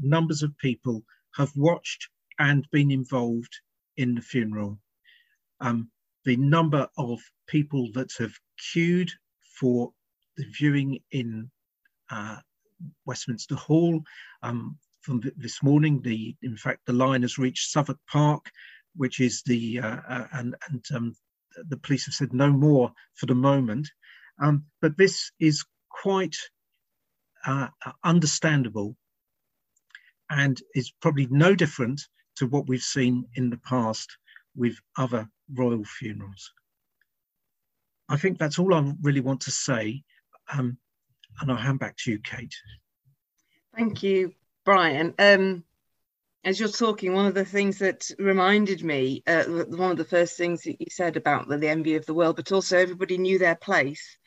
numbers 0.00 0.42
of 0.42 0.58
people 0.58 1.04
have 1.36 1.52
watched 1.54 2.08
and 2.40 2.66
been 2.72 2.90
involved 2.90 3.54
in 3.96 4.16
the 4.16 4.22
funeral. 4.22 4.80
Um, 5.60 5.88
the 6.24 6.36
number 6.36 6.88
of 6.98 7.20
people 7.46 7.92
that 7.92 8.10
have 8.18 8.32
queued 8.72 9.12
for 9.60 9.92
the 10.36 10.46
viewing 10.58 10.98
in 11.12 11.48
uh, 12.10 12.38
Westminster 13.06 13.54
Hall 13.54 14.02
um, 14.42 14.76
from 15.02 15.22
this 15.36 15.62
morning, 15.62 16.02
the 16.02 16.34
in 16.42 16.56
fact 16.56 16.80
the 16.86 16.92
line 16.92 17.22
has 17.22 17.38
reached 17.38 17.70
Southwark 17.70 18.00
Park, 18.10 18.50
which 18.96 19.20
is 19.20 19.42
the 19.42 19.80
uh, 19.80 20.00
uh, 20.08 20.26
and 20.32 20.54
and 20.68 20.84
um, 20.94 21.16
the 21.68 21.76
police 21.76 22.06
have 22.06 22.14
said 22.14 22.32
no 22.32 22.50
more 22.50 22.92
for 23.14 23.26
the 23.26 23.34
moment. 23.34 23.88
Um, 24.42 24.64
but 24.80 24.96
this 24.96 25.30
is 25.38 25.64
quite 25.90 26.36
uh, 27.46 27.68
understandable 28.02 28.96
and 30.30 30.60
is 30.74 30.92
probably 31.00 31.28
no 31.30 31.54
different 31.54 32.00
to 32.36 32.46
what 32.46 32.66
we've 32.66 32.82
seen 32.82 33.26
in 33.36 33.50
the 33.50 33.58
past 33.58 34.16
with 34.56 34.76
other 34.98 35.28
royal 35.52 35.84
funerals. 35.84 36.52
I 38.08 38.16
think 38.16 38.38
that's 38.38 38.58
all 38.58 38.74
I 38.74 38.92
really 39.02 39.20
want 39.20 39.42
to 39.42 39.50
say. 39.50 40.02
Um, 40.52 40.78
and 41.40 41.50
I'll 41.50 41.56
hand 41.56 41.78
back 41.78 41.96
to 41.98 42.12
you, 42.12 42.18
Kate. 42.18 42.54
Thank 43.74 44.02
you, 44.02 44.34
Brian. 44.64 45.14
Um, 45.18 45.64
as 46.44 46.60
you're 46.60 46.68
talking, 46.68 47.14
one 47.14 47.26
of 47.26 47.34
the 47.34 47.44
things 47.44 47.78
that 47.78 48.10
reminded 48.18 48.84
me, 48.84 49.22
uh, 49.26 49.44
one 49.44 49.90
of 49.90 49.96
the 49.96 50.04
first 50.04 50.36
things 50.36 50.62
that 50.62 50.78
you 50.78 50.86
said 50.90 51.16
about 51.16 51.48
the, 51.48 51.56
the 51.56 51.68
envy 51.68 51.96
of 51.96 52.04
the 52.06 52.14
world, 52.14 52.36
but 52.36 52.52
also 52.52 52.76
everybody 52.76 53.16
knew 53.16 53.38
their 53.38 53.56
place. 53.56 54.18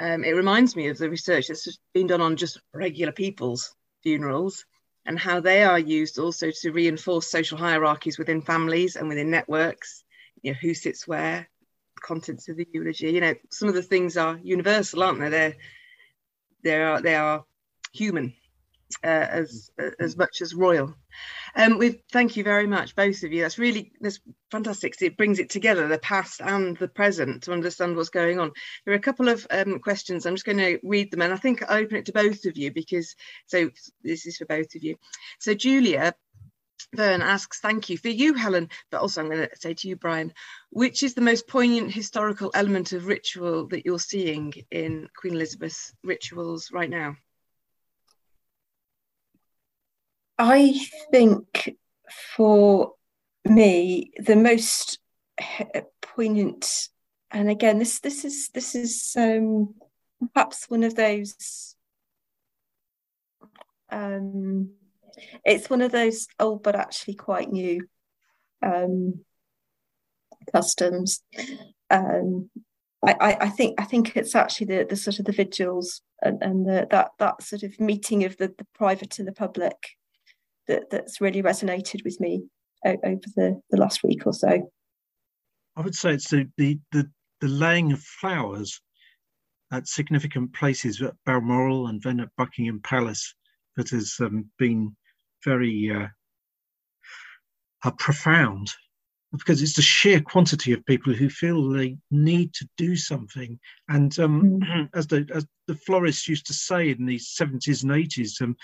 Um, 0.00 0.24
it 0.24 0.32
reminds 0.32 0.74
me 0.76 0.88
of 0.88 0.98
the 0.98 1.08
research 1.08 1.48
that's 1.48 1.78
been 1.94 2.08
done 2.08 2.20
on 2.20 2.36
just 2.36 2.60
regular 2.74 3.12
people's 3.12 3.74
funerals 4.02 4.64
and 5.06 5.18
how 5.18 5.40
they 5.40 5.62
are 5.62 5.78
used 5.78 6.18
also 6.18 6.50
to 6.50 6.72
reinforce 6.72 7.30
social 7.30 7.56
hierarchies 7.56 8.18
within 8.18 8.42
families 8.42 8.96
and 8.96 9.08
within 9.08 9.30
networks. 9.30 10.04
You 10.42 10.52
know, 10.52 10.58
who 10.60 10.74
sits 10.74 11.06
where, 11.06 11.48
contents 12.02 12.48
of 12.48 12.56
the 12.56 12.68
eulogy. 12.72 13.10
You 13.10 13.20
know, 13.20 13.34
some 13.50 13.68
of 13.68 13.74
the 13.74 13.82
things 13.82 14.16
are 14.16 14.38
universal, 14.42 15.02
aren't 15.02 15.20
they? 15.20 15.30
They're 15.30 15.56
they 16.62 16.82
are 16.82 17.00
they 17.00 17.14
are 17.14 17.44
human 17.92 18.34
uh, 19.04 19.06
as 19.06 19.70
as 19.98 20.16
much 20.16 20.40
as 20.40 20.54
royal. 20.54 20.94
Um, 21.54 21.78
we 21.78 22.02
thank 22.12 22.36
you 22.36 22.44
very 22.44 22.66
much, 22.66 22.94
both 22.94 23.22
of 23.22 23.32
you. 23.32 23.42
That's 23.42 23.58
really 23.58 23.92
that's 24.00 24.20
fantastic. 24.50 25.00
It 25.00 25.16
brings 25.16 25.38
it 25.38 25.50
together, 25.50 25.88
the 25.88 25.98
past 25.98 26.40
and 26.40 26.76
the 26.76 26.88
present, 26.88 27.44
to 27.44 27.52
understand 27.52 27.96
what's 27.96 28.10
going 28.10 28.38
on. 28.38 28.52
There 28.84 28.94
are 28.94 28.98
a 28.98 29.00
couple 29.00 29.28
of 29.28 29.46
um, 29.50 29.78
questions. 29.80 30.26
I'm 30.26 30.34
just 30.34 30.46
going 30.46 30.58
to 30.58 30.78
read 30.82 31.10
them, 31.10 31.22
and 31.22 31.32
I 31.32 31.36
think 31.36 31.62
I 31.68 31.80
open 31.80 31.96
it 31.96 32.06
to 32.06 32.12
both 32.12 32.44
of 32.44 32.56
you 32.56 32.72
because 32.72 33.14
so 33.46 33.70
this 34.02 34.26
is 34.26 34.36
for 34.36 34.46
both 34.46 34.74
of 34.74 34.82
you. 34.82 34.96
So 35.40 35.54
Julia 35.54 36.14
Vern 36.94 37.22
asks, 37.22 37.60
thank 37.60 37.88
you 37.88 37.98
for 37.98 38.08
you, 38.08 38.34
Helen, 38.34 38.68
but 38.90 39.00
also 39.00 39.20
I'm 39.20 39.28
going 39.28 39.48
to 39.48 39.56
say 39.56 39.74
to 39.74 39.88
you, 39.88 39.96
Brian, 39.96 40.32
which 40.70 41.02
is 41.02 41.14
the 41.14 41.20
most 41.20 41.48
poignant 41.48 41.92
historical 41.92 42.50
element 42.54 42.92
of 42.92 43.06
ritual 43.06 43.66
that 43.68 43.84
you're 43.84 43.98
seeing 43.98 44.52
in 44.70 45.08
Queen 45.16 45.34
Elizabeth's 45.34 45.92
rituals 46.04 46.70
right 46.72 46.88
now? 46.88 47.16
I 50.38 50.78
think 51.10 51.76
for 52.36 52.92
me, 53.44 54.12
the 54.18 54.36
most 54.36 54.98
poignant, 56.02 56.88
and 57.30 57.50
again, 57.50 57.78
this 57.78 58.00
this 58.00 58.24
is 58.24 58.50
this 58.50 58.74
is 58.74 59.14
um, 59.16 59.74
perhaps 60.34 60.68
one 60.68 60.82
of 60.82 60.94
those 60.94 61.76
um, 63.90 64.70
It's 65.44 65.70
one 65.70 65.82
of 65.82 65.92
those 65.92 66.26
old 66.38 66.62
but 66.62 66.76
actually 66.76 67.14
quite 67.14 67.50
new 67.50 67.86
um, 68.62 69.20
customs. 70.52 71.22
Um, 71.90 72.50
I, 73.06 73.36
I, 73.42 73.48
think 73.50 73.80
I 73.80 73.84
think 73.84 74.16
it's 74.16 74.34
actually 74.34 74.66
the, 74.66 74.86
the 74.88 74.96
sort 74.96 75.20
of 75.20 75.26
the 75.26 75.32
vigils 75.32 76.02
and, 76.22 76.42
and 76.42 76.66
the, 76.66 76.88
that 76.90 77.12
that 77.18 77.42
sort 77.42 77.62
of 77.62 77.78
meeting 77.78 78.24
of 78.24 78.36
the, 78.36 78.48
the 78.48 78.66
private 78.74 79.18
and 79.18 79.28
the 79.28 79.32
public 79.32 79.96
that, 80.68 80.90
that's 80.90 81.20
really 81.20 81.42
resonated 81.42 82.04
with 82.04 82.20
me 82.20 82.44
over 82.84 83.20
the, 83.36 83.60
the 83.70 83.76
last 83.76 84.02
week 84.02 84.26
or 84.26 84.32
so. 84.32 84.70
I 85.76 85.80
would 85.80 85.94
say 85.94 86.14
it's 86.14 86.30
the, 86.30 86.48
the, 86.56 86.78
the, 86.92 87.10
the 87.40 87.48
laying 87.48 87.92
of 87.92 88.00
flowers 88.00 88.80
at 89.72 89.88
significant 89.88 90.54
places 90.54 91.02
at 91.02 91.14
Balmoral 91.24 91.88
and 91.88 92.00
then 92.02 92.20
at 92.20 92.28
Buckingham 92.36 92.80
Palace 92.80 93.34
that 93.76 93.90
has 93.90 94.16
um, 94.20 94.50
been 94.58 94.96
very 95.44 95.90
uh, 95.90 96.06
uh, 97.84 97.90
profound 97.98 98.72
because 99.36 99.62
it's 99.62 99.76
the 99.76 99.82
sheer 99.82 100.20
quantity 100.20 100.72
of 100.72 100.84
people 100.86 101.12
who 101.12 101.28
feel 101.28 101.68
they 101.68 101.96
need 102.10 102.52
to 102.54 102.68
do 102.76 102.96
something. 102.96 103.58
And 103.88 104.16
um, 104.18 104.60
mm. 104.60 104.88
as 104.94 105.06
the 105.06 105.28
as 105.34 105.46
the 105.66 105.76
florists 105.76 106.28
used 106.28 106.46
to 106.46 106.54
say 106.54 106.90
in 106.90 107.06
the 107.06 107.18
70s 107.18 107.82
and 107.82 107.92
80s, 107.92 108.40
um, 108.42 108.56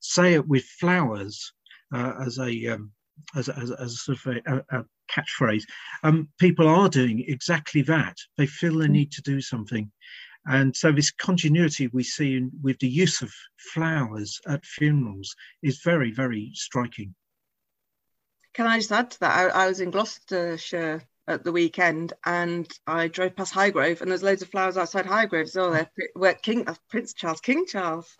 say 0.00 0.34
it 0.34 0.46
with 0.46 0.64
flowers 0.64 1.52
uh, 1.94 2.14
as 2.24 2.38
a 2.38 2.66
um, 2.68 2.92
as, 3.36 3.48
as, 3.48 3.70
as 3.70 3.92
a 3.92 3.96
sort 3.96 4.18
of 4.26 4.36
a, 4.46 4.78
a 4.78 4.84
catchphrase. 5.10 5.64
Um, 6.02 6.28
people 6.38 6.68
are 6.68 6.88
doing 6.88 7.24
exactly 7.28 7.82
that. 7.82 8.16
They 8.36 8.46
feel 8.46 8.78
they 8.78 8.86
mm. 8.86 8.90
need 8.90 9.12
to 9.12 9.22
do 9.22 9.40
something. 9.40 9.90
And 10.46 10.74
so 10.74 10.90
this 10.90 11.10
continuity 11.10 11.88
we 11.88 12.02
see 12.02 12.36
in, 12.36 12.50
with 12.62 12.78
the 12.78 12.88
use 12.88 13.20
of 13.20 13.32
flowers 13.58 14.40
at 14.48 14.64
funerals 14.64 15.34
is 15.62 15.82
very, 15.84 16.12
very 16.12 16.50
striking. 16.54 17.14
Can 18.54 18.66
I 18.66 18.78
just 18.78 18.92
add 18.92 19.10
to 19.12 19.20
that? 19.20 19.54
I, 19.54 19.64
I 19.64 19.68
was 19.68 19.80
in 19.80 19.90
Gloucestershire 19.90 21.02
at 21.26 21.44
the 21.44 21.52
weekend 21.52 22.12
and 22.24 22.68
I 22.86 23.08
drove 23.08 23.36
past 23.36 23.54
Highgrove 23.54 24.00
and 24.00 24.10
there's 24.10 24.22
loads 24.22 24.42
of 24.42 24.48
flowers 24.48 24.76
outside 24.76 25.06
Highgrove 25.06 25.44
as 25.44 25.56
well. 25.56 25.70
There, 25.70 25.90
where 26.14 26.34
King 26.34 26.68
uh, 26.68 26.74
Prince 26.88 27.14
Charles, 27.14 27.40
King 27.40 27.66
Charles, 27.66 28.16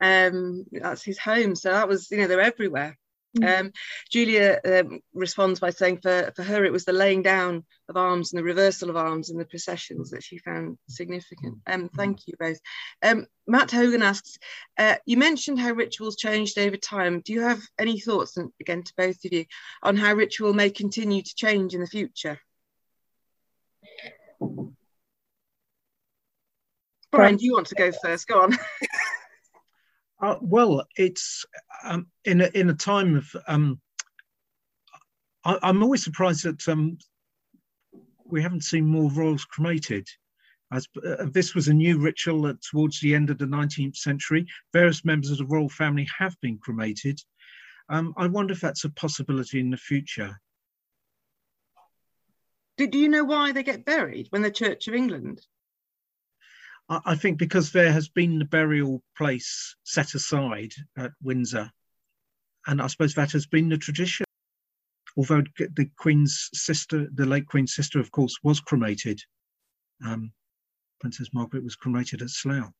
um, 0.00 0.64
that's 0.70 1.02
his 1.02 1.18
home. 1.18 1.56
So 1.56 1.72
that 1.72 1.88
was, 1.88 2.10
you 2.10 2.18
know, 2.18 2.26
they're 2.28 2.40
everywhere. 2.40 2.96
Mm. 3.36 3.60
Um, 3.60 3.72
Julia 4.10 4.60
um, 4.64 5.00
responds 5.12 5.60
by 5.60 5.70
saying 5.70 5.98
for, 6.02 6.32
for 6.36 6.42
her 6.42 6.64
it 6.64 6.72
was 6.72 6.84
the 6.84 6.92
laying 6.92 7.22
down 7.22 7.64
of 7.88 7.96
arms 7.96 8.32
and 8.32 8.38
the 8.38 8.44
reversal 8.44 8.90
of 8.90 8.96
arms 8.96 9.30
in 9.30 9.38
the 9.38 9.44
processions 9.44 10.10
that 10.10 10.22
she 10.22 10.38
found 10.38 10.78
significant. 10.88 11.58
Um, 11.66 11.88
thank 11.96 12.26
you 12.26 12.34
both. 12.38 12.58
Um, 13.02 13.26
Matt 13.46 13.70
Hogan 13.70 14.02
asks, 14.02 14.38
uh, 14.78 14.96
you 15.04 15.16
mentioned 15.16 15.58
how 15.58 15.72
rituals 15.72 16.16
changed 16.16 16.58
over 16.58 16.76
time. 16.76 17.22
Do 17.24 17.32
you 17.32 17.42
have 17.42 17.60
any 17.78 17.98
thoughts, 17.98 18.36
and 18.36 18.50
again 18.60 18.82
to 18.82 18.92
both 18.96 19.24
of 19.24 19.32
you, 19.32 19.44
on 19.82 19.96
how 19.96 20.14
ritual 20.14 20.54
may 20.54 20.70
continue 20.70 21.22
to 21.22 21.34
change 21.34 21.74
in 21.74 21.80
the 21.80 21.86
future? 21.86 22.38
Brian, 27.10 27.36
do 27.36 27.44
you 27.44 27.52
want 27.52 27.68
to 27.68 27.74
go 27.74 27.92
first? 28.02 28.26
Go 28.26 28.42
on. 28.42 28.56
Uh, 30.20 30.38
well, 30.40 30.86
it's 30.96 31.44
um, 31.84 32.06
in 32.24 32.40
a, 32.40 32.46
in 32.54 32.70
a 32.70 32.74
time 32.74 33.16
of. 33.16 33.36
Um, 33.46 33.80
I, 35.44 35.58
am 35.62 35.82
always 35.82 36.02
surprised 36.02 36.44
that 36.44 36.66
um, 36.68 36.98
we 38.24 38.42
haven't 38.42 38.64
seen 38.64 38.86
more 38.86 39.10
royals 39.10 39.44
cremated. 39.44 40.08
As 40.72 40.88
uh, 41.06 41.26
this 41.30 41.54
was 41.54 41.68
a 41.68 41.74
new 41.74 41.98
ritual 41.98 42.52
towards 42.70 42.98
the 43.00 43.14
end 43.14 43.30
of 43.30 43.38
the 43.38 43.44
19th 43.44 43.96
century, 43.96 44.46
various 44.72 45.04
members 45.04 45.30
of 45.30 45.38
the 45.38 45.46
royal 45.46 45.68
family 45.68 46.08
have 46.18 46.34
been 46.40 46.58
cremated. 46.58 47.20
Um, 47.90 48.14
I 48.16 48.26
wonder 48.26 48.52
if 48.52 48.60
that's 48.60 48.84
a 48.84 48.90
possibility 48.90 49.60
in 49.60 49.70
the 49.70 49.76
future. 49.76 50.40
Do, 52.76 52.86
do 52.86 52.98
you 52.98 53.08
know 53.08 53.24
why 53.24 53.52
they 53.52 53.62
get 53.62 53.84
buried 53.84 54.26
when 54.30 54.42
the 54.42 54.50
Church 54.50 54.88
of 54.88 54.94
England 54.94 55.46
I 56.88 57.14
think 57.14 57.38
because 57.38 57.72
there 57.72 57.92
has 57.92 58.08
been 58.08 58.38
the 58.38 58.44
burial 58.44 59.02
place 59.16 59.74
set 59.84 60.14
aside 60.14 60.72
at 60.98 61.12
Windsor, 61.22 61.70
and 62.66 62.82
I 62.82 62.88
suppose 62.88 63.14
that 63.14 63.32
has 63.32 63.46
been 63.46 63.70
the 63.70 63.78
tradition. 63.78 64.26
Although 65.16 65.44
the 65.58 65.88
Queen's 65.96 66.50
sister, 66.52 67.08
the 67.14 67.24
late 67.24 67.46
Queen's 67.46 67.74
sister, 67.74 68.00
of 68.00 68.10
course, 68.10 68.36
was 68.42 68.60
cremated. 68.60 69.20
Um, 70.04 70.32
Princess 71.00 71.28
Margaret 71.32 71.64
was 71.64 71.76
cremated 71.76 72.20
at 72.20 72.30
Slough. 72.30 72.70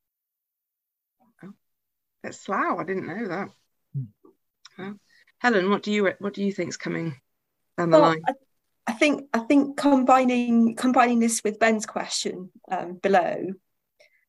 At 2.25 2.35
Slough, 2.35 2.79
I 2.79 2.85
didn't 2.85 3.07
know 3.07 3.29
that. 3.29 3.49
Hmm. 4.77 4.93
Helen, 5.39 5.71
what 5.71 5.83
do 5.83 5.93
you 5.93 6.13
what 6.19 6.35
do 6.35 6.43
you 6.43 6.53
think's 6.53 6.77
coming 6.77 7.21
down 7.77 7.91
the 7.91 7.99
well, 7.99 8.09
line? 8.09 8.23
I, 8.27 8.33
I, 8.87 8.93
think 8.93 9.29
I 9.35 9.41
think 9.41 9.77
combining 9.77 10.75
combining 10.75 11.21
this 11.21 11.45
with 11.45 11.59
Ben's 11.59 11.87
question 11.87 12.51
um, 12.71 12.95
below, 12.95 13.53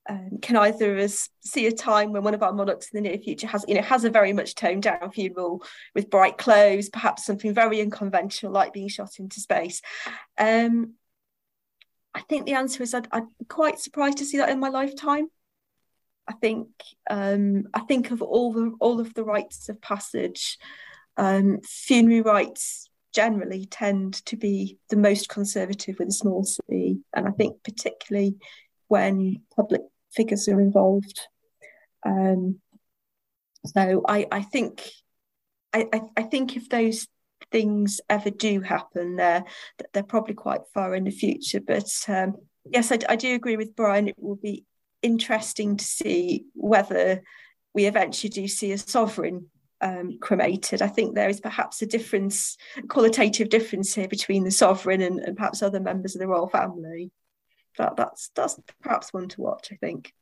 um, 0.07 0.37
can 0.41 0.55
either 0.55 0.97
of 0.97 1.03
us 1.03 1.29
see 1.41 1.65
a 1.65 1.71
time 1.71 2.11
when 2.11 2.23
one 2.23 2.35
of 2.35 2.43
our 2.43 2.53
monarchs 2.53 2.89
in 2.89 3.01
the 3.01 3.09
near 3.09 3.17
future 3.17 3.47
has, 3.47 3.65
you 3.67 3.75
know, 3.75 3.81
has 3.81 4.03
a 4.03 4.09
very 4.09 4.33
much 4.33 4.53
toned 4.53 4.83
down 4.83 5.11
funeral 5.11 5.63
with 5.95 6.09
bright 6.09 6.37
clothes, 6.37 6.89
perhaps 6.89 7.25
something 7.25 7.53
very 7.53 7.81
unconventional 7.81 8.51
like 8.51 8.73
being 8.73 8.87
shot 8.87 9.19
into 9.19 9.39
space? 9.39 9.81
Um, 10.37 10.93
I 12.13 12.21
think 12.21 12.45
the 12.45 12.53
answer 12.53 12.83
is 12.83 12.93
I'd, 12.93 13.07
I'd, 13.11 13.25
be 13.39 13.45
quite 13.45 13.79
surprised 13.79 14.19
to 14.19 14.25
see 14.25 14.37
that 14.37 14.49
in 14.49 14.59
my 14.59 14.69
lifetime. 14.69 15.27
I 16.27 16.33
think 16.33 16.69
um, 17.09 17.65
I 17.73 17.81
think 17.81 18.11
of 18.11 18.21
all 18.21 18.53
the 18.53 18.73
all 18.79 18.99
of 18.99 19.13
the 19.13 19.23
rites 19.23 19.69
of 19.69 19.81
passage. 19.81 20.57
Um, 21.17 21.61
funerary 21.61 22.21
rites 22.21 22.89
generally 23.13 23.65
tend 23.65 24.25
to 24.25 24.35
be 24.35 24.77
the 24.89 24.97
most 24.97 25.29
conservative 25.29 25.97
with 25.99 26.09
a 26.09 26.13
small 26.13 26.43
c, 26.43 26.99
and 27.13 27.27
I 27.27 27.31
think 27.31 27.63
particularly 27.63 28.37
when 28.87 29.41
public 29.55 29.81
figures 30.15 30.47
are 30.47 30.61
involved. 30.61 31.27
Um, 32.05 32.59
so 33.65 34.03
I, 34.07 34.27
I 34.31 34.41
think 34.41 34.89
I, 35.73 36.01
I, 36.15 36.23
think 36.23 36.55
if 36.55 36.69
those 36.69 37.07
things 37.51 37.99
ever 38.09 38.29
do 38.29 38.61
happen, 38.61 39.17
they're 39.17 39.43
they're 39.93 40.03
probably 40.03 40.35
quite 40.35 40.61
far 40.73 40.95
in 40.95 41.03
the 41.03 41.11
future. 41.11 41.59
But 41.59 41.89
um, 42.07 42.35
yes, 42.63 42.91
I, 42.91 42.99
I 43.09 43.15
do 43.15 43.35
agree 43.35 43.57
with 43.57 43.75
Brian. 43.75 44.07
It 44.07 44.15
will 44.17 44.37
be 44.37 44.63
interesting 45.01 45.77
to 45.77 45.83
see 45.83 46.45
whether 46.53 47.23
we 47.73 47.85
eventually 47.85 48.29
do 48.29 48.47
see 48.47 48.71
a 48.71 48.77
sovereign 48.77 49.47
um, 49.81 50.17
cremated. 50.21 50.81
I 50.81 50.87
think 50.87 51.13
there 51.13 51.29
is 51.29 51.41
perhaps 51.41 51.81
a 51.81 51.85
difference, 51.85 52.57
qualitative 52.87 53.49
difference 53.49 53.93
here 53.93 54.07
between 54.07 54.45
the 54.45 54.51
sovereign 54.51 55.01
and, 55.01 55.19
and 55.19 55.35
perhaps 55.35 55.61
other 55.61 55.79
members 55.79 56.15
of 56.15 56.21
the 56.21 56.27
royal 56.27 56.47
family 56.47 57.11
that 57.77 57.95
that's 57.95 58.29
that's 58.35 58.59
perhaps 58.81 59.13
one 59.13 59.29
to 59.29 59.41
watch. 59.41 59.69
I 59.71 59.75
think. 59.75 60.13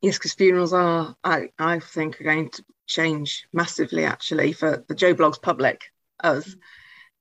Yes, 0.00 0.16
because 0.16 0.32
funerals 0.32 0.72
are, 0.72 1.14
I, 1.22 1.50
I 1.58 1.78
think, 1.78 2.20
are 2.20 2.24
going 2.24 2.50
to 2.50 2.64
change 2.86 3.46
massively 3.52 4.04
actually 4.04 4.52
for 4.52 4.82
the 4.88 4.94
Joe 4.94 5.14
Bloggs 5.14 5.40
public, 5.40 5.92
us, 6.24 6.48
mm. 6.48 6.58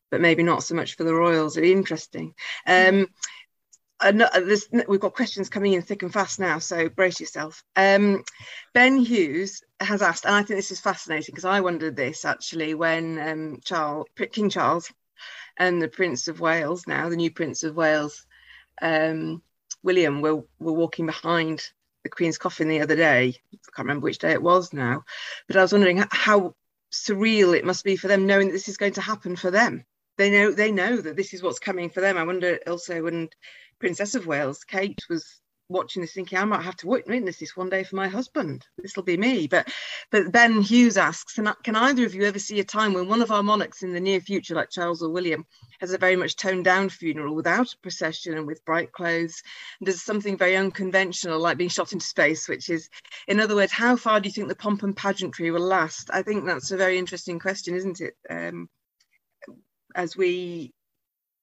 but 0.09 0.21
maybe 0.21 0.43
not 0.43 0.63
so 0.63 0.75
much 0.75 0.95
for 0.95 1.03
the 1.03 1.13
royals. 1.13 1.57
It'd 1.57 1.67
be 1.67 1.73
interesting. 1.73 2.33
Um, 2.65 3.07
and 4.01 4.23
we've 4.87 4.99
got 4.99 5.13
questions 5.13 5.49
coming 5.49 5.73
in 5.73 5.81
thick 5.81 6.03
and 6.03 6.13
fast 6.13 6.39
now, 6.39 6.59
so 6.59 6.87
brace 6.87 7.19
yourself. 7.19 7.63
Um, 7.75 8.23
ben 8.73 8.97
Hughes 8.97 9.61
has 9.81 10.01
asked, 10.01 10.25
and 10.25 10.33
I 10.33 10.43
think 10.43 10.57
this 10.57 10.71
is 10.71 10.79
fascinating 10.79 11.33
because 11.33 11.45
I 11.45 11.59
wondered 11.59 11.97
this 11.97 12.23
actually 12.23 12.75
when 12.75 13.19
um, 13.19 13.59
Charles, 13.63 14.07
King 14.31 14.49
Charles 14.49 14.89
and 15.57 15.81
the 15.81 15.89
Prince 15.89 16.29
of 16.29 16.39
Wales, 16.39 16.87
now 16.87 17.09
the 17.09 17.17
new 17.17 17.29
Prince 17.29 17.63
of 17.63 17.75
Wales, 17.75 18.25
um, 18.81 19.41
William 19.83 20.21
were, 20.21 20.43
were 20.59 20.73
walking 20.73 21.05
behind 21.05 21.63
the 22.03 22.09
Queen's 22.09 22.37
coffin 22.37 22.67
the 22.67 22.81
other 22.81 22.95
day. 22.95 23.35
I 23.53 23.57
can't 23.75 23.87
remember 23.87 24.05
which 24.05 24.19
day 24.19 24.31
it 24.31 24.41
was 24.41 24.73
now, 24.73 25.03
but 25.47 25.57
I 25.57 25.61
was 25.61 25.73
wondering 25.73 26.03
how 26.11 26.55
surreal 26.91 27.55
it 27.55 27.65
must 27.65 27.83
be 27.83 27.95
for 27.95 28.07
them 28.07 28.25
knowing 28.25 28.47
that 28.47 28.53
this 28.53 28.69
is 28.69 28.77
going 28.77 28.93
to 28.93 29.01
happen 29.01 29.35
for 29.35 29.51
them. 29.51 29.85
They 30.17 30.29
know 30.29 30.51
they 30.51 30.71
know 30.71 30.97
that 30.97 31.15
this 31.15 31.33
is 31.33 31.41
what's 31.41 31.59
coming 31.59 31.89
for 31.89 32.01
them. 32.01 32.17
I 32.17 32.23
wonder 32.23 32.59
also 32.67 33.03
when 33.03 33.29
Princess 33.79 34.15
of 34.15 34.27
Wales, 34.27 34.63
Kate, 34.65 34.99
was 35.09 35.25
watching 35.69 36.01
this 36.01 36.13
thinking 36.13 36.37
I 36.37 36.45
might 36.45 36.63
have 36.63 36.75
to 36.77 36.87
witness 36.87 37.37
this 37.37 37.55
one 37.55 37.69
day 37.69 37.83
for 37.83 37.95
my 37.95 38.07
husband. 38.07 38.65
This 38.77 38.95
will 38.95 39.03
be 39.03 39.17
me. 39.17 39.47
But 39.47 39.71
but 40.11 40.31
Ben 40.31 40.61
Hughes 40.61 40.97
asks, 40.97 41.35
can, 41.35 41.53
can 41.63 41.75
either 41.75 42.05
of 42.05 42.15
you 42.15 42.23
ever 42.23 42.39
see 42.39 42.59
a 42.59 42.63
time 42.63 42.93
when 42.93 43.07
one 43.07 43.21
of 43.21 43.31
our 43.31 43.43
monarchs 43.43 43.83
in 43.83 43.93
the 43.93 43.99
near 43.99 44.19
future, 44.19 44.55
like 44.55 44.71
Charles 44.71 45.03
or 45.03 45.09
William, 45.09 45.45
has 45.79 45.93
a 45.93 45.97
very 45.97 46.15
much 46.15 46.35
toned 46.35 46.65
down 46.65 46.89
funeral 46.89 47.35
without 47.35 47.71
a 47.71 47.77
procession 47.81 48.35
and 48.35 48.47
with 48.47 48.65
bright 48.65 48.91
clothes? 48.91 49.41
And 49.79 49.85
does 49.85 50.01
something 50.01 50.37
very 50.37 50.57
unconventional 50.57 51.39
like 51.39 51.57
being 51.57 51.69
shot 51.69 51.93
into 51.93 52.05
space, 52.05 52.49
which 52.49 52.69
is, 52.69 52.89
in 53.27 53.39
other 53.39 53.55
words, 53.55 53.71
how 53.71 53.95
far 53.95 54.19
do 54.19 54.27
you 54.27 54.33
think 54.33 54.47
the 54.47 54.55
pomp 54.55 54.83
and 54.83 54.97
pageantry 54.97 55.51
will 55.51 55.61
last? 55.61 56.09
I 56.11 56.23
think 56.23 56.45
that's 56.45 56.71
a 56.71 56.77
very 56.77 56.97
interesting 56.97 57.39
question, 57.39 57.75
isn't 57.75 58.01
it? 58.01 58.15
Um, 58.29 58.69
as 59.95 60.15
we 60.15 60.73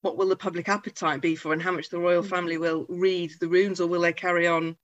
what 0.03 0.17
will 0.17 0.29
the 0.29 0.37
public 0.37 0.69
appetite 0.69 1.21
be 1.21 1.35
for 1.35 1.53
and 1.53 1.63
how 1.63 1.73
much 1.73 1.89
the 1.89 1.99
royal 1.99 2.23
mm. 2.23 2.29
family 2.29 2.59
will 2.59 2.87
read 2.89 3.33
the 3.41 3.49
runes 3.49 3.81
or 3.81 3.87
will 3.87 4.03
they 4.03 4.13
carry 4.13 4.47
on 4.47 4.77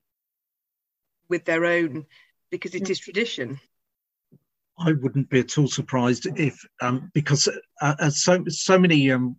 with 1.28 1.44
their 1.44 1.64
own 1.64 2.04
because 2.50 2.74
it 2.74 2.88
is 2.90 2.98
tradition 2.98 3.60
I 4.78 4.92
wouldn't 4.92 5.28
be 5.28 5.40
at 5.40 5.58
all 5.58 5.68
surprised 5.68 6.26
if, 6.36 6.64
um, 6.80 7.10
because 7.14 7.48
uh, 7.80 7.94
uh, 7.98 8.10
so 8.10 8.42
so 8.48 8.78
many 8.78 9.10
um, 9.10 9.36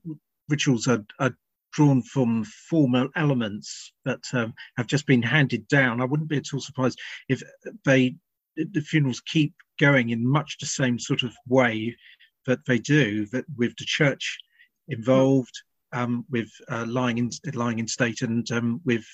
rituals 0.50 0.88
are, 0.88 1.04
are, 1.20 1.36
drawn 1.72 2.04
from 2.04 2.44
formal 2.70 3.10
elements 3.16 3.94
that 4.06 4.24
um, 4.34 4.54
have 4.78 4.86
just 4.86 5.08
been 5.08 5.24
handed 5.24 5.68
down. 5.68 6.00
I 6.00 6.06
wouldn't 6.06 6.30
be 6.30 6.38
at 6.38 6.54
all 6.54 6.60
surprised 6.60 7.00
if 7.30 7.42
they 7.84 8.16
the 8.56 8.82
funerals 8.82 9.22
keep 9.22 9.56
going 9.80 10.12
in 10.12 10.24
much 10.24 10.60
the 10.60 10.68
same 10.68 11.00
sort 11.00 11.24
of 11.24 11.34
way 11.48 11.98
that 12.46 12.60
they 12.68 12.78
do, 12.78 13.26
that 13.32 13.46
with 13.58 13.76
the 13.78 13.86
church 13.86 14.38
involved, 14.88 15.54
um, 15.92 16.26
with 16.30 16.50
uh, 16.70 16.86
lying 16.88 17.18
in 17.18 17.30
lying 17.54 17.80
in 17.80 17.88
state, 17.88 18.22
and 18.22 18.50
um, 18.52 18.82
with 18.86 19.06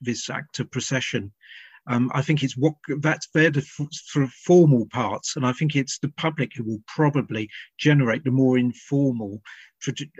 this 0.00 0.30
act 0.30 0.60
of 0.60 0.70
procession. 0.70 1.32
Um, 1.88 2.10
I 2.14 2.20
think 2.20 2.42
it's 2.42 2.56
what 2.56 2.74
that's 3.00 3.28
they're 3.32 3.50
the 3.50 3.62
sort 3.62 4.24
of 4.24 4.30
formal 4.30 4.86
parts, 4.92 5.36
and 5.36 5.46
I 5.46 5.52
think 5.52 5.74
it's 5.74 5.98
the 5.98 6.12
public 6.18 6.52
who 6.54 6.64
will 6.64 6.82
probably 6.86 7.48
generate 7.78 8.24
the 8.24 8.30
more 8.30 8.58
informal 8.58 9.40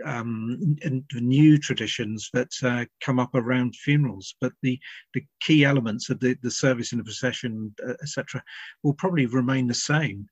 um, 0.03 0.77
and 0.83 1.03
the 1.13 1.21
new 1.21 1.59
traditions 1.59 2.29
that 2.33 2.49
uh, 2.63 2.85
come 3.01 3.19
up 3.19 3.35
around 3.35 3.75
funerals. 3.75 4.33
But 4.41 4.53
the 4.63 4.79
the 5.13 5.23
key 5.41 5.63
elements 5.63 6.09
of 6.09 6.19
the, 6.19 6.35
the 6.41 6.49
service 6.49 6.91
and 6.91 6.99
the 6.99 7.05
procession, 7.05 7.73
uh, 7.87 7.93
etc., 8.01 8.43
will 8.81 8.95
probably 8.95 9.27
remain 9.27 9.67
the 9.67 9.75
same. 9.75 10.27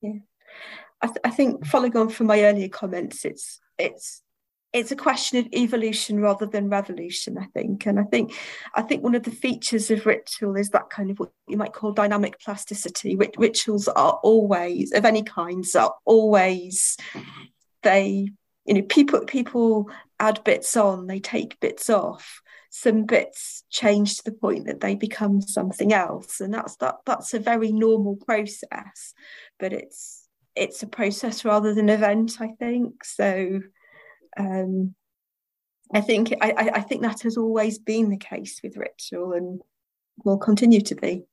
Yeah, 0.00 0.20
I, 1.02 1.06
th- 1.08 1.18
I 1.24 1.30
think 1.30 1.66
following 1.66 1.96
on 1.96 2.08
from 2.08 2.26
my 2.28 2.42
earlier 2.42 2.68
comments, 2.68 3.26
it's 3.26 3.60
it's 3.80 4.22
it's 4.72 4.92
a 4.92 4.96
question 4.96 5.38
of 5.38 5.52
evolution 5.52 6.20
rather 6.20 6.46
than 6.46 6.68
revolution 6.68 7.36
i 7.38 7.46
think. 7.46 7.86
And 7.86 7.98
i 7.98 8.04
think 8.04 8.32
i 8.74 8.82
think 8.82 9.02
one 9.02 9.14
of 9.14 9.24
the 9.24 9.30
features 9.30 9.90
of 9.90 10.06
ritual 10.06 10.56
is 10.56 10.70
that 10.70 10.90
kind 10.90 11.10
of 11.10 11.18
what 11.18 11.32
you 11.48 11.56
might 11.56 11.72
call 11.72 11.92
dynamic 11.92 12.38
plasticity 12.40 13.16
Rit- 13.16 13.36
rituals 13.38 13.88
are 13.88 14.20
always 14.22 14.92
of 14.92 15.04
any 15.04 15.22
kinds 15.22 15.74
are 15.74 15.94
always 16.04 16.96
they 17.82 18.28
you 18.64 18.74
know 18.74 18.82
people 18.82 19.24
people 19.24 19.90
add 20.18 20.44
bits 20.44 20.76
on 20.76 21.06
they 21.06 21.18
take 21.18 21.58
bits 21.60 21.90
off. 21.90 22.40
Some 22.72 23.04
bits 23.04 23.64
change 23.68 24.18
to 24.18 24.24
the 24.26 24.32
point 24.32 24.66
that 24.66 24.78
they 24.78 24.94
become 24.94 25.40
something 25.40 25.92
else. 25.92 26.40
And 26.40 26.54
that's 26.54 26.76
that 26.76 26.98
that's 27.04 27.34
a 27.34 27.40
very 27.40 27.72
normal 27.72 28.14
process 28.14 29.12
but 29.58 29.72
it's 29.72 30.19
it's 30.60 30.82
a 30.82 30.86
process 30.86 31.44
rather 31.44 31.74
than 31.74 31.88
event 31.88 32.36
i 32.40 32.48
think 32.58 33.02
so 33.02 33.60
um, 34.38 34.94
I 35.92 36.00
think 36.00 36.32
I, 36.40 36.70
I 36.74 36.80
think 36.82 37.02
that 37.02 37.22
has 37.22 37.36
always 37.36 37.78
been 37.78 38.10
the 38.10 38.16
case 38.16 38.60
with 38.62 38.76
ritual 38.76 39.32
and 39.32 39.60
will 40.24 40.38
continue 40.38 40.80
to 40.82 40.94
be. 40.94 41.24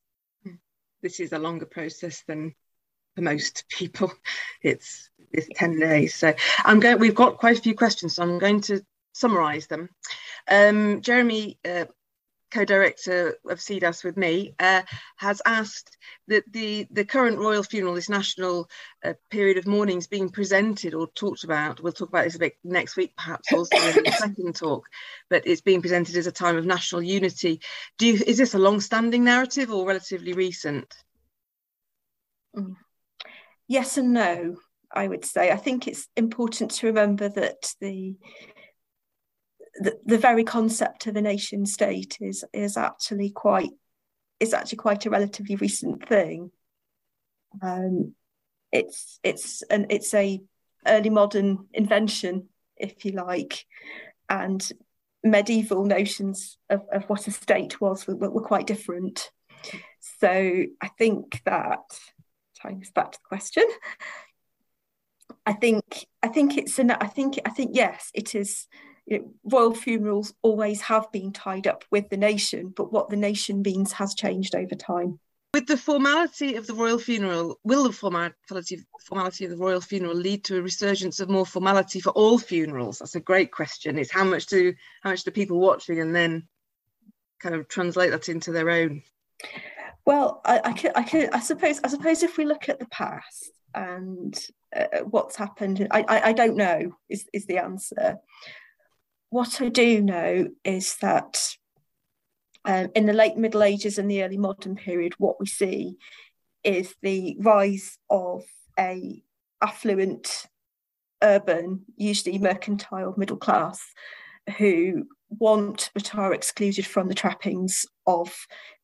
This 1.04 1.20
is 1.20 1.32
a 1.32 1.40
longer 1.40 1.66
process 1.66 2.24
than 2.28 2.56
for 3.16 3.22
most 3.22 3.66
people. 3.70 4.12
It's 4.64 5.10
it's 5.32 5.48
10 5.56 5.80
days. 5.80 6.16
So 6.16 6.34
I'm 6.64 6.80
going 6.80 7.00
we've 7.00 7.14
got 7.14 7.38
quite 7.38 7.58
a 7.58 7.62
few 7.62 7.76
questions, 7.76 8.16
so 8.16 8.24
I'm 8.24 8.40
going 8.40 8.62
to 8.62 8.82
summarize 9.14 9.68
them. 9.68 9.90
Um, 10.50 11.02
Jeremy 11.02 11.60
uh, 11.64 11.86
co-director 12.52 13.38
of 13.50 13.60
CEDAS 13.60 14.04
with 14.04 14.18
me, 14.18 14.56
uh, 14.60 14.82
has 15.18 15.42
asked 15.46 15.98
that 16.28 16.44
the, 16.52 16.88
the 16.92 17.06
current 17.06 17.38
royal 17.38 17.64
funeral, 17.64 17.94
this 17.94 18.10
national 18.10 18.70
uh, 19.04 19.14
period 19.30 19.58
of 19.58 19.68
mourning 19.68 19.98
is 19.98 20.08
being 20.08 20.30
presented 20.30 20.94
or 20.94 21.08
talked 21.16 21.44
about. 21.44 21.82
We'll 21.82 21.94
talk 21.94 22.10
about 22.10 22.26
this 22.26 22.36
a 22.36 22.40
bit 22.40 22.58
next 22.64 22.98
week, 22.98 23.14
perhaps 23.16 23.52
also 23.54 23.76
in 23.78 24.04
the 24.04 24.12
second 24.18 24.56
talk, 24.56 24.88
but 25.30 25.46
it's 25.46 25.62
being 25.62 25.82
presented 25.82 26.16
as 26.16 26.28
a 26.28 26.32
time 26.32 26.58
of 26.58 26.66
national 26.66 27.02
unity. 27.02 27.62
Do 27.98 28.08
you, 28.08 28.14
is 28.26 28.38
this 28.38 28.54
a 28.54 28.60
long-standing 28.60 29.24
narrative 29.24 29.72
or 29.72 29.88
relatively 29.88 30.34
recent? 30.34 30.94
Mm. 32.56 32.76
Yes 33.68 33.98
and 33.98 34.14
no, 34.14 34.56
I 34.92 35.08
would 35.08 35.26
say. 35.26 35.52
I 35.52 35.58
think 35.58 35.88
it's 35.88 36.08
important 36.16 36.72
to 36.72 36.88
remember 36.88 37.28
that 37.30 37.74
the 37.82 38.16
the, 39.80 40.00
the 40.06 40.18
very 40.18 40.44
concept 40.44 41.08
of 41.08 41.16
a 41.16 41.22
nation 41.22 41.66
state 41.66 42.18
is 42.20 42.44
is 42.54 42.78
actually 42.78 43.30
quite 43.30 43.72
is 44.40 44.54
actually 44.54 44.78
quite 44.78 45.06
a 45.06 45.10
relatively 45.10 45.56
recent 45.56 46.08
thing. 46.08 46.52
Um, 47.62 48.14
it's 48.72 49.20
it's 49.24 49.62
an 49.64 49.88
it's 49.90 50.14
a 50.14 50.42
early 50.86 51.10
modern 51.10 51.68
invention, 51.74 52.50
if 52.76 53.06
you 53.06 53.12
like, 53.12 53.66
and 54.30 54.68
medieval 55.24 55.84
notions 55.84 56.58
of, 56.70 56.82
of 56.92 57.04
what 57.06 57.28
a 57.28 57.32
state 57.32 57.82
was 57.82 58.08
were, 58.08 58.16
were 58.16 58.42
quite 58.42 58.68
different. 58.68 59.32
So 60.20 60.64
I 60.82 60.88
think 60.98 61.42
that 61.46 61.80
tying 62.62 62.82
us 62.82 62.92
back 62.92 63.12
to 63.12 63.20
the 63.20 63.28
question, 63.28 63.66
I 65.46 65.54
think 65.54 66.08
I 66.22 66.28
think 66.28 66.58
it's 66.58 66.80
an 66.80 66.92
I 66.92 67.08
think 67.08 67.40
I 67.46 67.50
think 67.50 67.72
yes, 67.74 68.12
it 68.14 68.36
is 68.36 68.68
you 69.08 69.20
know, 69.20 69.34
royal 69.46 69.74
funerals 69.74 70.34
always 70.42 70.82
have 70.82 71.10
been 71.12 71.32
tied 71.32 71.66
up 71.66 71.86
with 71.90 72.10
the 72.10 72.18
nation, 72.18 72.74
but 72.76 72.92
what 72.92 73.10
the 73.10 73.16
nation 73.16 73.62
means 73.62 73.94
has 73.94 74.14
changed 74.14 74.54
over 74.54 74.76
time. 74.76 75.20
With 75.54 75.66
the 75.66 75.78
formality 75.78 76.56
of 76.56 76.68
the 76.68 76.74
royal 76.74 77.00
funeral, 77.00 77.58
will 77.64 77.86
the 77.86 77.94
formality, 77.94 78.86
formality 79.02 79.46
of 79.46 79.52
the 79.52 79.58
royal 79.58 79.80
funeral 79.80 80.14
lead 80.14 80.44
to 80.46 80.58
a 80.58 80.62
resurgence 80.62 81.22
of 81.22 81.30
more 81.30 81.46
formality 81.46 82.02
for 82.02 82.10
all 82.12 82.38
funerals? 82.38 83.00
That's 83.00 83.16
a 83.16 83.22
great 83.22 83.52
question. 83.52 83.98
Is 83.98 84.12
how 84.12 84.26
much 84.26 84.48
do 84.48 84.74
how 85.02 85.12
much 85.12 85.24
do 85.24 85.32
people 85.32 85.58
watching 85.58 86.02
and 86.02 86.14
then 86.14 86.48
kind 87.40 87.56
of 87.56 87.70
translate 87.70 88.12
that 88.12 88.30
into 88.30 88.52
their 88.52 88.70
own? 88.70 89.02
Well, 90.06 90.42
I, 90.46 90.62
I 90.66 90.74
could, 90.74 90.92
I 90.96 91.04
could, 91.04 91.30
I 91.32 91.40
suppose, 91.40 91.80
I 91.84 91.88
suppose 91.88 92.24
if 92.24 92.38
we 92.38 92.46
look 92.46 92.68
at 92.68 92.80
the 92.80 92.88
past 92.88 93.52
and 93.74 94.38
uh, 94.76 95.00
what's 95.06 95.38
happened, 95.38 95.88
I, 95.92 96.02
I, 96.08 96.22
I 96.30 96.34
don't 96.34 96.58
know 96.58 96.92
is 97.10 97.26
is 97.34 97.46
the 97.46 97.60
answer 97.60 98.20
what 99.30 99.62
I 99.62 99.70
do 99.70 100.02
know 100.02 100.48
is 100.64 100.96
that 101.02 101.56
um, 102.66 102.90
in 102.96 103.06
the 103.06 103.14
late 103.14 103.38
Middle 103.38 103.64
Ages 103.64 103.98
and 103.98 104.10
the 104.10 104.24
early 104.24 104.38
modern 104.38 104.76
period, 104.76 105.14
what 105.18 105.40
we 105.40 105.46
see 105.46 105.98
is 106.64 106.94
the 107.02 107.38
rise 107.40 107.98
of 108.10 108.44
a 108.78 109.24
affluent, 109.62 110.48
urban, 111.24 111.86
usually 111.96 112.38
mercantile 112.38 113.14
middle 113.18 113.38
class, 113.38 113.82
who 114.58 115.08
want 115.30 115.92
but 115.94 116.16
are 116.16 116.34
excluded 116.34 116.86
from 116.86 117.08
the 117.08 117.16
trappings 117.16 117.86
of 118.06 118.36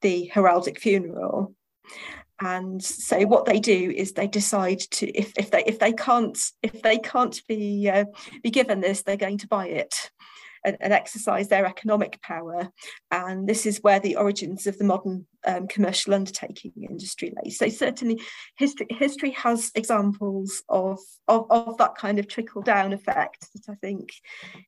the 0.02 0.30
heraldic 0.34 0.78
funeral. 0.80 1.56
And 2.42 2.84
so 2.84 3.22
what 3.26 3.46
they 3.46 3.60
do 3.60 3.94
is 3.96 4.14
they 4.14 4.28
decide 4.28 4.80
to 4.80 5.08
if, 5.12 5.32
if 5.38 5.52
they 5.52 5.64
if 5.66 5.80
they 5.80 5.94
can't 5.94 6.38
if 6.62 6.82
they 6.82 6.98
can't 6.98 7.42
be 7.48 7.90
uh, 7.90 8.06
be 8.42 8.50
given 8.50 8.82
this 8.82 9.04
they're 9.04 9.16
going 9.16 9.38
to 9.38 9.48
buy 9.48 9.68
it 9.68 10.12
and, 10.66 10.78
and, 10.80 10.94
exercise 10.94 11.48
their 11.48 11.66
economic 11.66 12.22
power. 12.22 12.70
And 13.12 13.48
this 13.48 13.66
is 13.66 13.80
where 13.82 14.00
the 14.00 14.16
origins 14.16 14.68
of 14.68 14.78
the 14.78 14.84
modern 14.84 15.26
um, 15.46 15.68
commercial 15.68 16.14
undertaking 16.14 16.72
industry 16.90 17.34
lay. 17.44 17.50
So 17.50 17.70
certainly 17.70 18.22
history, 18.56 18.88
history 18.90 19.32
has 19.32 19.72
examples 19.76 20.64
of, 20.70 21.00
of, 21.28 21.46
of 21.50 21.78
that 21.78 21.96
kind 21.96 22.20
of 22.20 22.28
trickle 22.28 22.62
down 22.62 22.94
effect 22.94 23.48
that 23.54 23.72
I 23.72 23.76
think 23.76 24.14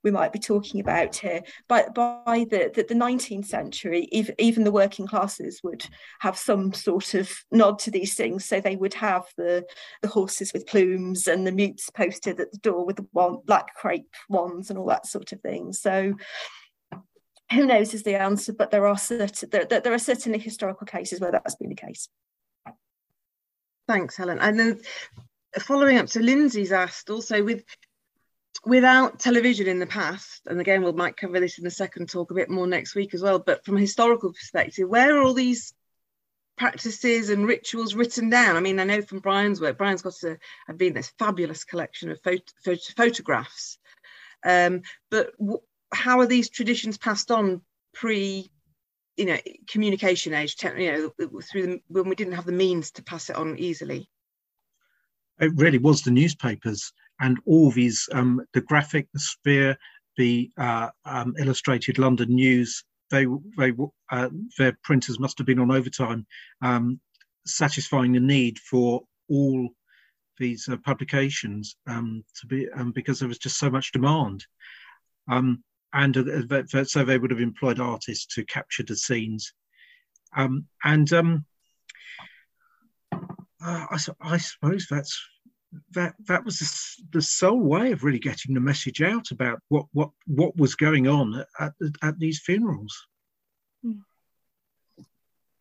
we 0.03 0.11
might 0.11 0.33
be 0.33 0.39
talking 0.39 0.79
about 0.79 1.15
here. 1.15 1.41
But 1.67 1.93
by 1.93 2.45
the, 2.49 2.71
the, 2.73 2.85
the 2.87 2.95
19th 2.95 3.45
century, 3.45 4.07
even, 4.11 4.35
even 4.39 4.63
the 4.63 4.71
working 4.71 5.07
classes 5.07 5.61
would 5.63 5.85
have 6.19 6.37
some 6.37 6.73
sort 6.73 7.13
of 7.13 7.31
nod 7.51 7.79
to 7.79 7.91
these 7.91 8.15
things. 8.15 8.45
So 8.45 8.59
they 8.59 8.75
would 8.75 8.93
have 8.95 9.25
the, 9.37 9.65
the 10.01 10.07
horses 10.07 10.53
with 10.53 10.67
plumes 10.67 11.27
and 11.27 11.45
the 11.45 11.51
mutes 11.51 11.89
posted 11.89 12.39
at 12.39 12.51
the 12.51 12.57
door 12.57 12.85
with 12.85 12.97
the 12.97 13.07
one, 13.11 13.37
black 13.45 13.75
crape 13.75 14.09
wands 14.29 14.69
and 14.69 14.79
all 14.79 14.87
that 14.87 15.05
sort 15.05 15.31
of 15.31 15.41
thing. 15.41 15.73
So 15.73 16.15
who 17.51 17.65
knows 17.65 17.93
is 17.93 18.03
the 18.03 18.19
answer, 18.19 18.53
but 18.53 18.71
there 18.71 18.87
are 18.87 18.97
certain, 18.97 19.49
there, 19.49 19.65
there 19.65 19.93
are 19.93 19.99
certainly 19.99 20.39
historical 20.39 20.87
cases 20.87 21.19
where 21.19 21.31
that's 21.31 21.55
been 21.55 21.69
the 21.69 21.75
case. 21.75 22.09
Thanks, 23.87 24.17
Helen. 24.17 24.39
And 24.39 24.59
then 24.59 24.81
following 25.59 25.97
up, 25.97 26.09
so 26.09 26.19
Lindsay's 26.19 26.71
asked 26.71 27.09
also 27.09 27.43
with 27.43 27.63
without 28.65 29.19
television 29.19 29.67
in 29.67 29.77
the 29.77 29.85
past, 29.85 30.41
and 30.47 30.59
again 30.59 30.83
we 30.83 30.91
might 30.91 31.17
cover 31.17 31.39
this 31.39 31.59
in 31.59 31.63
the 31.63 31.69
second 31.69 32.09
talk 32.09 32.31
a 32.31 32.35
bit 32.35 32.49
more 32.49 32.65
next 32.65 32.95
week 32.95 33.13
as 33.13 33.21
well. 33.21 33.37
But 33.37 33.63
from 33.63 33.77
a 33.77 33.81
historical 33.81 34.33
perspective, 34.33 34.89
where 34.89 35.15
are 35.15 35.21
all 35.21 35.33
these 35.33 35.73
practices 36.57 37.29
and 37.29 37.45
rituals 37.45 37.93
written 37.93 38.29
down? 38.29 38.55
I 38.55 38.61
mean, 38.61 38.79
I 38.79 38.85
know 38.85 39.01
from 39.01 39.19
Brian's 39.19 39.61
work, 39.61 39.77
Brian's 39.77 40.01
got 40.01 40.15
a, 40.23 40.37
have 40.67 40.77
been 40.77 40.93
this 40.93 41.13
fabulous 41.19 41.63
collection 41.63 42.09
of 42.09 42.19
photo, 42.23 42.75
photographs. 42.97 43.77
Um, 44.43 44.81
but 45.11 45.31
how 45.93 46.19
are 46.19 46.25
these 46.25 46.49
traditions 46.49 46.97
passed 46.97 47.31
on 47.31 47.61
pre 47.93 48.49
you 49.17 49.25
know 49.25 49.37
communication 49.69 50.33
age 50.33 50.55
you 50.77 50.91
know 50.91 51.39
through 51.41 51.67
the, 51.67 51.81
when 51.87 52.09
we 52.09 52.15
didn't 52.15 52.33
have 52.33 52.45
the 52.45 52.51
means 52.51 52.91
to 52.91 53.03
pass 53.03 53.29
it 53.29 53.35
on 53.35 53.57
easily 53.57 54.09
it 55.39 55.51
really 55.55 55.77
was 55.77 56.01
the 56.01 56.11
newspapers 56.11 56.91
and 57.21 57.37
all 57.45 57.71
these 57.71 58.09
um, 58.11 58.41
the 58.53 58.61
graphic 58.61 59.07
the 59.13 59.19
sphere 59.19 59.77
the 60.17 60.49
uh, 60.57 60.89
um, 61.05 61.33
illustrated 61.39 61.97
london 61.97 62.29
news 62.29 62.83
they 63.11 63.25
they 63.57 63.71
uh, 64.11 64.29
their 64.57 64.77
printers 64.83 65.19
must 65.19 65.37
have 65.37 65.47
been 65.47 65.59
on 65.59 65.71
overtime 65.71 66.25
um, 66.61 66.99
satisfying 67.45 68.13
the 68.13 68.19
need 68.19 68.59
for 68.59 69.03
all 69.29 69.69
these 70.37 70.67
uh, 70.67 70.77
publications 70.77 71.75
um, 71.87 72.23
to 72.39 72.47
be 72.47 72.69
um, 72.71 72.91
because 72.91 73.19
there 73.19 73.27
was 73.27 73.37
just 73.37 73.57
so 73.57 73.69
much 73.69 73.91
demand. 73.91 74.45
Um, 75.29 75.63
and 75.95 76.17
uh, 76.17 76.83
so 76.83 77.03
they 77.03 77.17
would 77.17 77.31
have 77.31 77.39
employed 77.39 77.79
artists 77.79 78.35
to 78.35 78.43
capture 78.45 78.83
the 78.83 78.97
scenes. 78.97 79.53
Um, 80.35 80.67
and 80.83 81.11
um, 81.13 81.45
uh, 83.13 83.17
I, 83.61 83.97
I, 84.19 84.37
suppose 84.37 84.87
that's 84.89 85.17
that 85.91 86.15
that 86.27 86.43
was 86.43 86.59
the, 86.59 87.17
the, 87.17 87.21
sole 87.21 87.61
way 87.61 87.93
of 87.93 88.03
really 88.03 88.19
getting 88.19 88.53
the 88.53 88.59
message 88.59 89.01
out 89.01 89.31
about 89.31 89.59
what 89.69 89.85
what 89.93 90.09
what 90.27 90.57
was 90.57 90.75
going 90.75 91.07
on 91.07 91.45
at 91.59 91.73
at 92.03 92.19
these 92.19 92.41
funerals. 92.41 93.07
Hmm. 93.81 93.99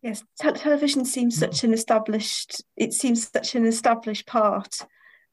Yes, 0.01 0.21
television 0.37 1.05
seems 1.05 1.37
such 1.37 1.63
an 1.63 1.73
established. 1.73 2.61
It 2.75 2.91
seems 2.91 3.29
such 3.29 3.55
an 3.55 3.65
established 3.65 4.27
part 4.27 4.85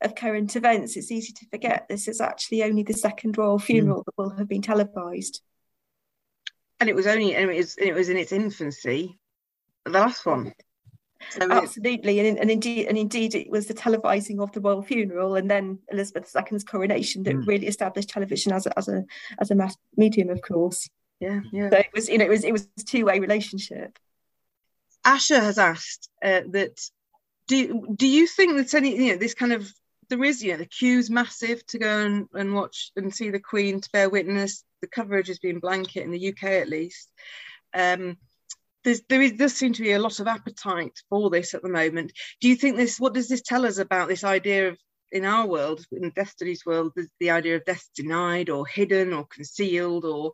of 0.05 0.15
current 0.15 0.55
events. 0.57 0.97
It's 0.97 1.11
easy 1.11 1.33
to 1.33 1.47
forget 1.47 1.87
this 1.89 2.09
is 2.09 2.21
actually 2.21 2.63
only 2.63 2.83
the 2.83 2.95
second 2.95 3.39
royal 3.39 3.59
hmm. 3.59 3.65
funeral 3.65 4.01
mm. 4.01 4.05
that 4.05 4.15
will 4.17 4.31
have 4.37 4.49
been 4.49 4.63
televised. 4.63 5.43
And 6.81 6.89
it 6.89 6.97
was 6.97 7.07
only, 7.07 7.35
and 7.35 7.51
it 7.51 7.57
was, 7.57 7.77
it 7.77 7.95
was 7.95 8.09
in 8.09 8.17
its 8.17 8.33
infancy, 8.33 9.19
the 9.85 9.91
last 9.91 10.27
one. 10.27 10.53
So 11.31 11.49
Absolutely, 11.49 12.19
and, 12.19 12.39
and 12.39 12.51
indeed, 12.51 12.89
and 12.89 12.99
indeed, 12.99 13.35
it 13.37 13.49
was 13.49 13.67
the 13.67 13.75
televising 13.75 14.43
of 14.43 14.51
the 14.53 14.61
royal 14.61 14.83
funeral, 14.83 15.37
and 15.37 15.49
then 15.49 15.79
Elizabeth 15.91 16.35
II's 16.35 16.65
coronation 16.65 17.23
that 17.23 17.37
mm. 17.37 17.47
really 17.47 17.69
established 17.69 18.09
television 18.09 18.53
as 18.53 18.67
a 18.67 18.77
as 18.77 18.89
a 18.89 19.05
as 19.39 19.53
a 19.53 19.55
mass 19.55 19.77
medium, 19.97 20.31
of 20.31 20.43
course. 20.43 20.89
Yeah, 21.21 21.41
yeah. 21.53 21.71
So 21.71 21.77
it 21.77 21.91
was, 21.95 22.09
you 22.09 22.19
know, 22.19 22.25
it 22.25 22.31
was 22.31 22.43
it 22.45 22.53
was 22.53 22.69
a 22.79 22.83
two 22.83 23.05
way 23.05 23.21
relationship. 23.21 23.99
Asher 25.05 25.41
has 25.41 25.59
asked 25.59 26.09
uh, 26.23 26.41
that 26.51 26.81
do 27.47 27.87
do 27.95 28.07
you 28.07 28.27
think 28.27 28.57
that 28.57 28.75
any 28.75 28.97
you 28.97 29.13
know 29.13 29.19
this 29.19 29.35
kind 29.35 29.53
of 29.53 29.73
there 30.13 30.25
is 30.25 30.43
you 30.43 30.53
know 30.53 30.59
the 30.59 30.67
queue's 30.67 31.09
massive 31.09 31.67
to 31.69 31.79
go 31.79 32.05
and, 32.05 32.29
and 32.35 32.55
watch 32.55 32.91
and 32.97 33.15
see 33.15 33.31
the 33.31 33.41
Queen 33.41 33.81
to 33.81 33.91
bear 33.93 34.11
witness. 34.11 34.63
The 34.83 34.87
coverage 34.87 35.29
has 35.29 35.39
been 35.39 35.59
blanket 35.59 36.03
in 36.03 36.11
the 36.11 36.29
UK 36.29 36.45
at 36.45 36.69
least. 36.69 37.09
Um, 37.73 38.19
there's, 38.85 39.01
there 39.09 39.23
is, 39.23 39.33
does 39.33 39.55
seem 39.55 39.73
to 39.73 39.83
be 39.83 39.93
a 39.93 39.99
lot 39.99 40.21
of 40.21 40.27
appetite 40.27 40.99
for 41.09 41.31
this 41.31 41.55
at 41.55 41.63
the 41.63 41.71
moment. 41.71 42.13
Do 42.43 42.51
you 42.51 42.57
think 42.57 42.77
this? 42.77 43.01
What 43.01 43.15
does 43.15 43.29
this 43.29 43.41
tell 43.41 43.65
us 43.65 43.79
about 43.79 44.09
this 44.09 44.23
idea 44.23 44.69
of 44.69 44.79
in 45.13 45.25
our 45.25 45.47
world, 45.47 45.83
in 45.93 46.11
Destiny's 46.11 46.67
world, 46.67 46.93
the, 46.95 47.07
the 47.19 47.31
idea 47.31 47.57
of 47.57 47.65
death 47.65 47.89
denied 47.97 48.51
or 48.51 48.67
hidden 48.67 49.15
or 49.15 49.27
concealed, 49.27 50.05
or 50.05 50.33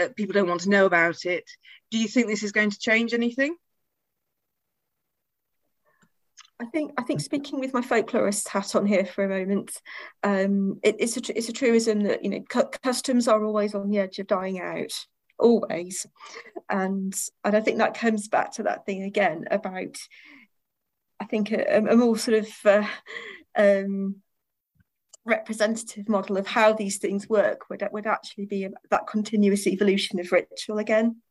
uh, 0.00 0.08
people 0.16 0.32
don't 0.32 0.48
want 0.48 0.62
to 0.62 0.70
know 0.70 0.86
about 0.86 1.26
it. 1.26 1.44
Do 1.90 1.98
you 1.98 2.08
think 2.08 2.28
this 2.28 2.42
is 2.42 2.52
going 2.52 2.70
to 2.70 2.78
change 2.78 3.12
anything? 3.12 3.56
I 6.60 6.66
think 6.66 6.92
I 6.98 7.02
think 7.02 7.20
speaking 7.20 7.60
with 7.60 7.72
my 7.72 7.80
folklorist 7.80 8.48
hat 8.48 8.74
on 8.74 8.84
here 8.84 9.06
for 9.06 9.24
a 9.24 9.28
moment, 9.28 9.70
um, 10.24 10.80
it, 10.82 10.96
it's 10.98 11.16
a 11.16 11.38
it's 11.38 11.48
a 11.48 11.52
truism 11.52 12.00
that 12.02 12.24
you 12.24 12.30
know 12.30 12.40
cu- 12.48 12.70
customs 12.82 13.28
are 13.28 13.44
always 13.44 13.74
on 13.74 13.88
the 13.88 13.98
edge 13.98 14.18
of 14.18 14.26
dying 14.26 14.60
out, 14.60 14.92
always, 15.38 16.04
and 16.68 17.14
and 17.44 17.56
I 17.56 17.60
think 17.60 17.78
that 17.78 17.94
comes 17.94 18.26
back 18.26 18.54
to 18.54 18.64
that 18.64 18.86
thing 18.86 19.04
again 19.04 19.44
about 19.50 19.96
I 21.20 21.26
think 21.26 21.52
a, 21.52 21.78
a 21.78 21.96
more 21.96 22.18
sort 22.18 22.38
of 22.38 22.48
uh, 22.64 22.86
um, 23.56 24.16
representative 25.24 26.08
model 26.08 26.38
of 26.38 26.46
how 26.48 26.72
these 26.72 26.98
things 26.98 27.28
work 27.28 27.70
would 27.70 27.86
would 27.92 28.06
actually 28.06 28.46
be 28.46 28.66
that 28.90 29.06
continuous 29.06 29.66
evolution 29.68 30.18
of 30.18 30.32
ritual 30.32 30.78
again. 30.78 31.22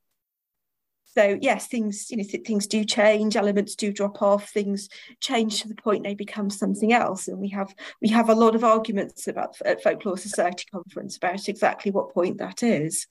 So 1.17 1.35
yes, 1.41 1.65
things 1.65 2.11
you 2.11 2.17
know 2.17 2.23
things 2.23 2.67
do 2.67 2.85
change, 2.85 3.35
elements 3.35 3.75
do 3.75 3.91
drop 3.91 4.21
off, 4.21 4.49
things 4.49 4.87
change 5.19 5.63
to 5.63 5.67
the 5.67 5.73
point 5.73 6.03
they 6.03 6.13
become 6.13 6.51
something 6.51 6.93
else, 6.93 7.27
and 7.27 7.39
we 7.39 7.49
have 7.49 7.73
we 8.03 8.09
have 8.09 8.29
a 8.29 8.35
lot 8.35 8.53
of 8.53 8.63
arguments 8.63 9.27
about 9.27 9.59
at 9.65 9.81
Folklore 9.81 10.19
Society 10.19 10.65
conference 10.71 11.17
about 11.17 11.49
exactly 11.49 11.89
what 11.89 12.13
point 12.13 12.37
that 12.37 12.61
is. 12.61 13.07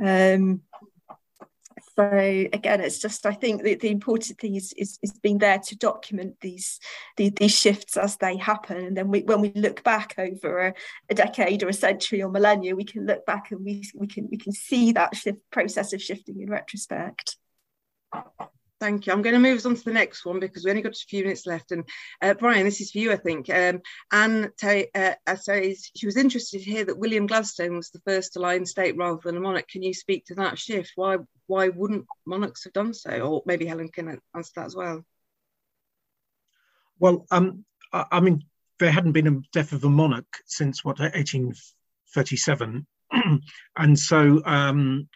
Um, 0.00 0.60
so 1.96 2.46
again, 2.52 2.80
it's 2.80 2.98
just 2.98 3.24
I 3.24 3.32
think 3.32 3.62
the, 3.62 3.76
the 3.76 3.90
important 3.90 4.38
thing 4.38 4.56
is, 4.56 4.72
is, 4.76 4.98
is 5.02 5.12
being 5.12 5.38
there 5.38 5.60
to 5.60 5.76
document 5.76 6.36
these 6.40 6.80
the, 7.16 7.30
these 7.30 7.56
shifts 7.56 7.96
as 7.96 8.16
they 8.16 8.36
happen, 8.36 8.78
and 8.78 8.96
then 8.96 9.08
we, 9.08 9.22
when 9.22 9.40
we 9.40 9.52
look 9.54 9.84
back 9.84 10.14
over 10.18 10.68
a, 10.68 10.74
a, 11.08 11.14
decade 11.14 11.62
or 11.62 11.68
a 11.68 11.72
century 11.72 12.22
or 12.22 12.30
millennia, 12.30 12.74
we 12.74 12.84
can 12.84 13.06
look 13.06 13.24
back 13.26 13.52
and 13.52 13.64
we 13.64 13.88
we 13.94 14.08
can 14.08 14.28
we 14.28 14.38
can 14.38 14.52
see 14.52 14.92
that 14.92 15.14
shift 15.14 15.38
process 15.52 15.92
of 15.92 16.02
shifting 16.02 16.40
in 16.40 16.50
retrospect. 16.50 17.36
Thank 18.84 19.06
you. 19.06 19.14
I'm 19.14 19.22
going 19.22 19.32
to 19.32 19.40
move 19.40 19.56
us 19.56 19.64
on 19.64 19.76
to 19.76 19.82
the 19.82 19.94
next 19.94 20.26
one 20.26 20.38
because 20.38 20.62
we 20.62 20.70
only 20.70 20.82
got 20.82 20.92
a 20.92 21.06
few 21.08 21.22
minutes 21.22 21.46
left. 21.46 21.72
And 21.72 21.88
uh, 22.20 22.34
Brian, 22.34 22.66
this 22.66 22.82
is 22.82 22.90
for 22.90 22.98
you, 22.98 23.12
I 23.12 23.16
think. 23.16 23.48
Um, 23.48 23.80
Anne 24.12 24.52
uh, 24.62 25.12
uh, 25.26 25.36
says 25.36 25.90
she 25.96 26.04
was 26.04 26.18
interested 26.18 26.58
to 26.58 26.70
hear 26.70 26.84
that 26.84 26.98
William 26.98 27.26
Gladstone 27.26 27.76
was 27.76 27.88
the 27.88 28.02
first 28.06 28.34
to 28.34 28.40
lie 28.40 28.56
in 28.56 28.66
state 28.66 28.94
rather 28.98 29.18
than 29.24 29.38
a 29.38 29.40
monarch. 29.40 29.68
Can 29.68 29.82
you 29.82 29.94
speak 29.94 30.26
to 30.26 30.34
that 30.34 30.58
shift? 30.58 30.92
Why 30.96 31.16
why 31.46 31.70
wouldn't 31.70 32.04
monarchs 32.26 32.64
have 32.64 32.74
done 32.74 32.92
so? 32.92 33.20
Or 33.20 33.42
maybe 33.46 33.64
Helen 33.64 33.88
can 33.88 34.20
answer 34.36 34.52
that 34.56 34.66
as 34.66 34.76
well. 34.76 35.02
Well, 36.98 37.24
um, 37.30 37.64
I, 37.90 38.04
I 38.12 38.20
mean, 38.20 38.44
there 38.80 38.92
hadn't 38.92 39.12
been 39.12 39.28
a 39.28 39.40
death 39.54 39.72
of 39.72 39.84
a 39.84 39.88
monarch 39.88 40.42
since 40.44 40.84
what 40.84 40.98
1837, 41.00 42.86
and 43.78 43.98
so 43.98 44.42
um, 44.44 45.08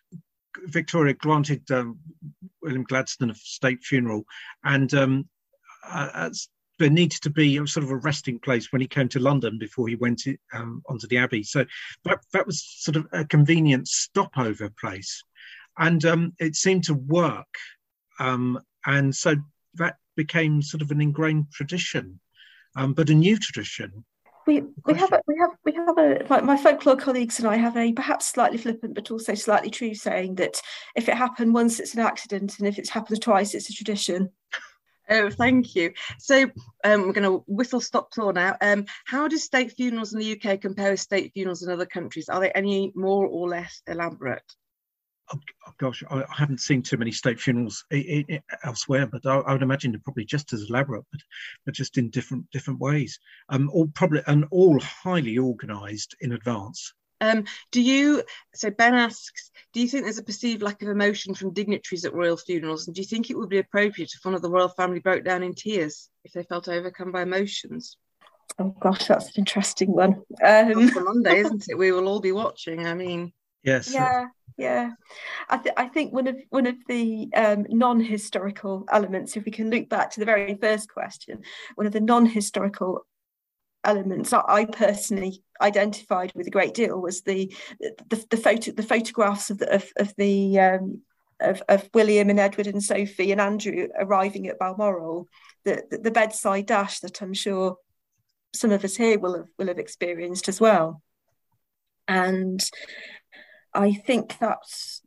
Victoria 0.66 1.14
granted 1.14 1.70
um, 1.70 1.98
William 2.62 2.84
Gladstone 2.84 3.30
a 3.30 3.34
state 3.34 3.82
funeral, 3.82 4.24
and 4.64 4.92
um, 4.94 5.28
uh, 5.86 6.30
there 6.78 6.90
needed 6.90 7.20
to 7.22 7.30
be 7.30 7.56
a 7.56 7.66
sort 7.66 7.84
of 7.84 7.90
a 7.90 7.96
resting 7.96 8.38
place 8.38 8.72
when 8.72 8.80
he 8.80 8.86
came 8.86 9.08
to 9.08 9.18
London 9.18 9.58
before 9.58 9.88
he 9.88 9.96
went 9.96 10.20
to, 10.20 10.36
um, 10.52 10.82
onto 10.88 11.06
the 11.08 11.18
Abbey. 11.18 11.42
So 11.42 11.64
that, 12.04 12.20
that 12.32 12.46
was 12.46 12.64
sort 12.64 12.96
of 12.96 13.06
a 13.12 13.24
convenient 13.24 13.88
stopover 13.88 14.70
place, 14.80 15.22
and 15.76 16.04
um, 16.04 16.32
it 16.38 16.56
seemed 16.56 16.84
to 16.84 16.94
work. 16.94 17.54
Um, 18.20 18.60
and 18.86 19.14
so 19.14 19.36
that 19.74 19.96
became 20.16 20.62
sort 20.62 20.82
of 20.82 20.90
an 20.90 21.00
ingrained 21.00 21.52
tradition, 21.52 22.20
um, 22.76 22.94
but 22.94 23.10
a 23.10 23.14
new 23.14 23.38
tradition 23.38 24.04
we 24.48 24.62
we 24.86 24.94
have 24.94 25.12
a, 25.12 25.20
we 25.28 25.36
have 25.38 25.50
we 25.66 25.72
have 25.74 25.98
a 25.98 26.24
like 26.30 26.42
my 26.42 26.56
folklore 26.56 26.96
colleagues 26.96 27.38
and 27.38 27.46
I 27.46 27.56
have 27.56 27.76
a 27.76 27.92
perhaps 27.92 28.26
slightly 28.26 28.56
flippant 28.56 28.94
but 28.94 29.10
also 29.10 29.34
slightly 29.34 29.68
true 29.68 29.94
saying 29.94 30.36
that 30.36 30.62
if 30.96 31.06
it 31.06 31.14
happened 31.14 31.52
once 31.52 31.78
it's 31.78 31.92
an 31.92 32.00
accident 32.00 32.58
and 32.58 32.66
if 32.66 32.78
it's 32.78 32.88
happened 32.88 33.20
twice 33.20 33.54
it's 33.54 33.68
a 33.68 33.74
tradition. 33.74 34.30
Oh, 35.10 35.30
thank 35.30 35.74
you. 35.74 35.92
So 36.18 36.50
um, 36.84 37.02
we're 37.02 37.14
going 37.14 37.22
to 37.22 37.42
whistle 37.46 37.80
stop 37.80 38.10
tour 38.10 38.30
now. 38.30 38.56
Um, 38.60 38.84
how 39.06 39.26
do 39.26 39.38
state 39.38 39.72
funerals 39.72 40.12
in 40.12 40.18
the 40.18 40.38
UK 40.38 40.60
compare 40.60 40.90
with 40.90 41.00
state 41.00 41.32
funerals 41.32 41.62
in 41.62 41.72
other 41.72 41.86
countries? 41.86 42.28
Are 42.28 42.40
they 42.40 42.50
any 42.50 42.92
more 42.94 43.26
or 43.26 43.48
less 43.48 43.80
elaborate? 43.86 44.42
Oh, 45.32 45.72
gosh, 45.78 46.02
I, 46.10 46.24
haven't 46.30 46.60
seen 46.60 46.82
too 46.82 46.96
many 46.96 47.12
state 47.12 47.40
funerals 47.40 47.84
elsewhere, 48.64 49.06
but 49.06 49.26
I, 49.26 49.36
I, 49.38 49.52
would 49.52 49.62
imagine 49.62 49.92
they're 49.92 50.00
probably 50.02 50.24
just 50.24 50.52
as 50.52 50.68
elaborate, 50.68 51.04
but, 51.10 51.20
but 51.64 51.74
just 51.74 51.98
in 51.98 52.10
different 52.10 52.50
different 52.50 52.80
ways. 52.80 53.18
Um, 53.48 53.70
all 53.72 53.88
probably 53.94 54.22
and 54.26 54.44
all 54.50 54.78
highly 54.80 55.38
organised 55.38 56.16
in 56.20 56.32
advance. 56.32 56.92
Um, 57.20 57.44
do 57.72 57.82
you? 57.82 58.22
So 58.54 58.70
Ben 58.70 58.94
asks, 58.94 59.50
do 59.72 59.80
you 59.80 59.88
think 59.88 60.04
there's 60.04 60.18
a 60.18 60.24
perceived 60.24 60.62
lack 60.62 60.82
of 60.82 60.88
emotion 60.88 61.34
from 61.34 61.52
dignitaries 61.52 62.04
at 62.04 62.14
royal 62.14 62.36
funerals, 62.36 62.86
and 62.86 62.94
do 62.94 63.00
you 63.00 63.06
think 63.06 63.30
it 63.30 63.36
would 63.36 63.48
be 63.48 63.58
appropriate 63.58 64.12
if 64.14 64.24
one 64.24 64.34
of 64.34 64.42
the 64.42 64.50
royal 64.50 64.68
family 64.68 65.00
broke 65.00 65.24
down 65.24 65.42
in 65.42 65.54
tears 65.54 66.08
if 66.24 66.32
they 66.32 66.42
felt 66.44 66.68
overcome 66.68 67.12
by 67.12 67.22
emotions? 67.22 67.96
Oh 68.58 68.74
gosh, 68.80 69.06
that's 69.06 69.26
an 69.26 69.34
interesting 69.38 69.92
one. 69.92 70.22
Um... 70.44 70.88
For 70.88 71.04
Monday, 71.04 71.40
isn't 71.40 71.66
it? 71.68 71.76
We 71.76 71.92
will 71.92 72.08
all 72.08 72.20
be 72.20 72.32
watching. 72.32 72.86
I 72.86 72.94
mean, 72.94 73.32
yes. 73.62 73.92
Yeah 73.92 74.26
yeah 74.58 74.90
i, 75.48 75.56
th- 75.56 75.74
I 75.76 75.88
think 75.88 76.12
one 76.12 76.26
of 76.26 76.36
one 76.50 76.66
of 76.66 76.74
the 76.88 77.28
um, 77.34 77.64
non-historical 77.70 78.84
elements 78.90 79.36
if 79.36 79.44
we 79.44 79.52
can 79.52 79.70
look 79.70 79.88
back 79.88 80.10
to 80.10 80.20
the 80.20 80.26
very 80.26 80.54
first 80.60 80.92
question 80.92 81.42
one 81.76 81.86
of 81.86 81.92
the 81.92 82.00
non-historical 82.00 83.06
elements 83.84 84.32
I 84.32 84.64
personally 84.64 85.42
identified 85.62 86.32
with 86.34 86.46
a 86.46 86.50
great 86.50 86.74
deal 86.74 87.00
was 87.00 87.22
the 87.22 87.54
the, 87.78 88.26
the 88.28 88.36
photo 88.36 88.72
the 88.72 88.82
photographs 88.82 89.50
of 89.50 89.58
the 89.58 89.72
of, 89.72 89.90
of 89.96 90.12
the 90.16 90.58
um, 90.58 91.02
of, 91.40 91.62
of 91.68 91.88
William 91.94 92.30
and 92.30 92.40
Edward 92.40 92.66
and 92.66 92.82
Sophie 92.82 93.32
and 93.32 93.40
Andrew 93.40 93.88
arriving 93.98 94.48
at 94.48 94.58
Balmoral, 94.58 95.28
the, 95.64 95.84
the, 95.90 95.98
the 95.98 96.10
bedside 96.10 96.66
dash 96.66 97.00
that 97.00 97.22
I'm 97.22 97.34
sure 97.34 97.76
some 98.54 98.72
of 98.72 98.84
us 98.84 98.96
here 98.96 99.18
will 99.18 99.36
have 99.36 99.46
will 99.58 99.68
have 99.68 99.78
experienced 99.78 100.48
as 100.48 100.60
well. 100.60 101.02
And 102.06 102.60
I 103.78 103.92
think 103.92 104.38
that's 104.40 105.02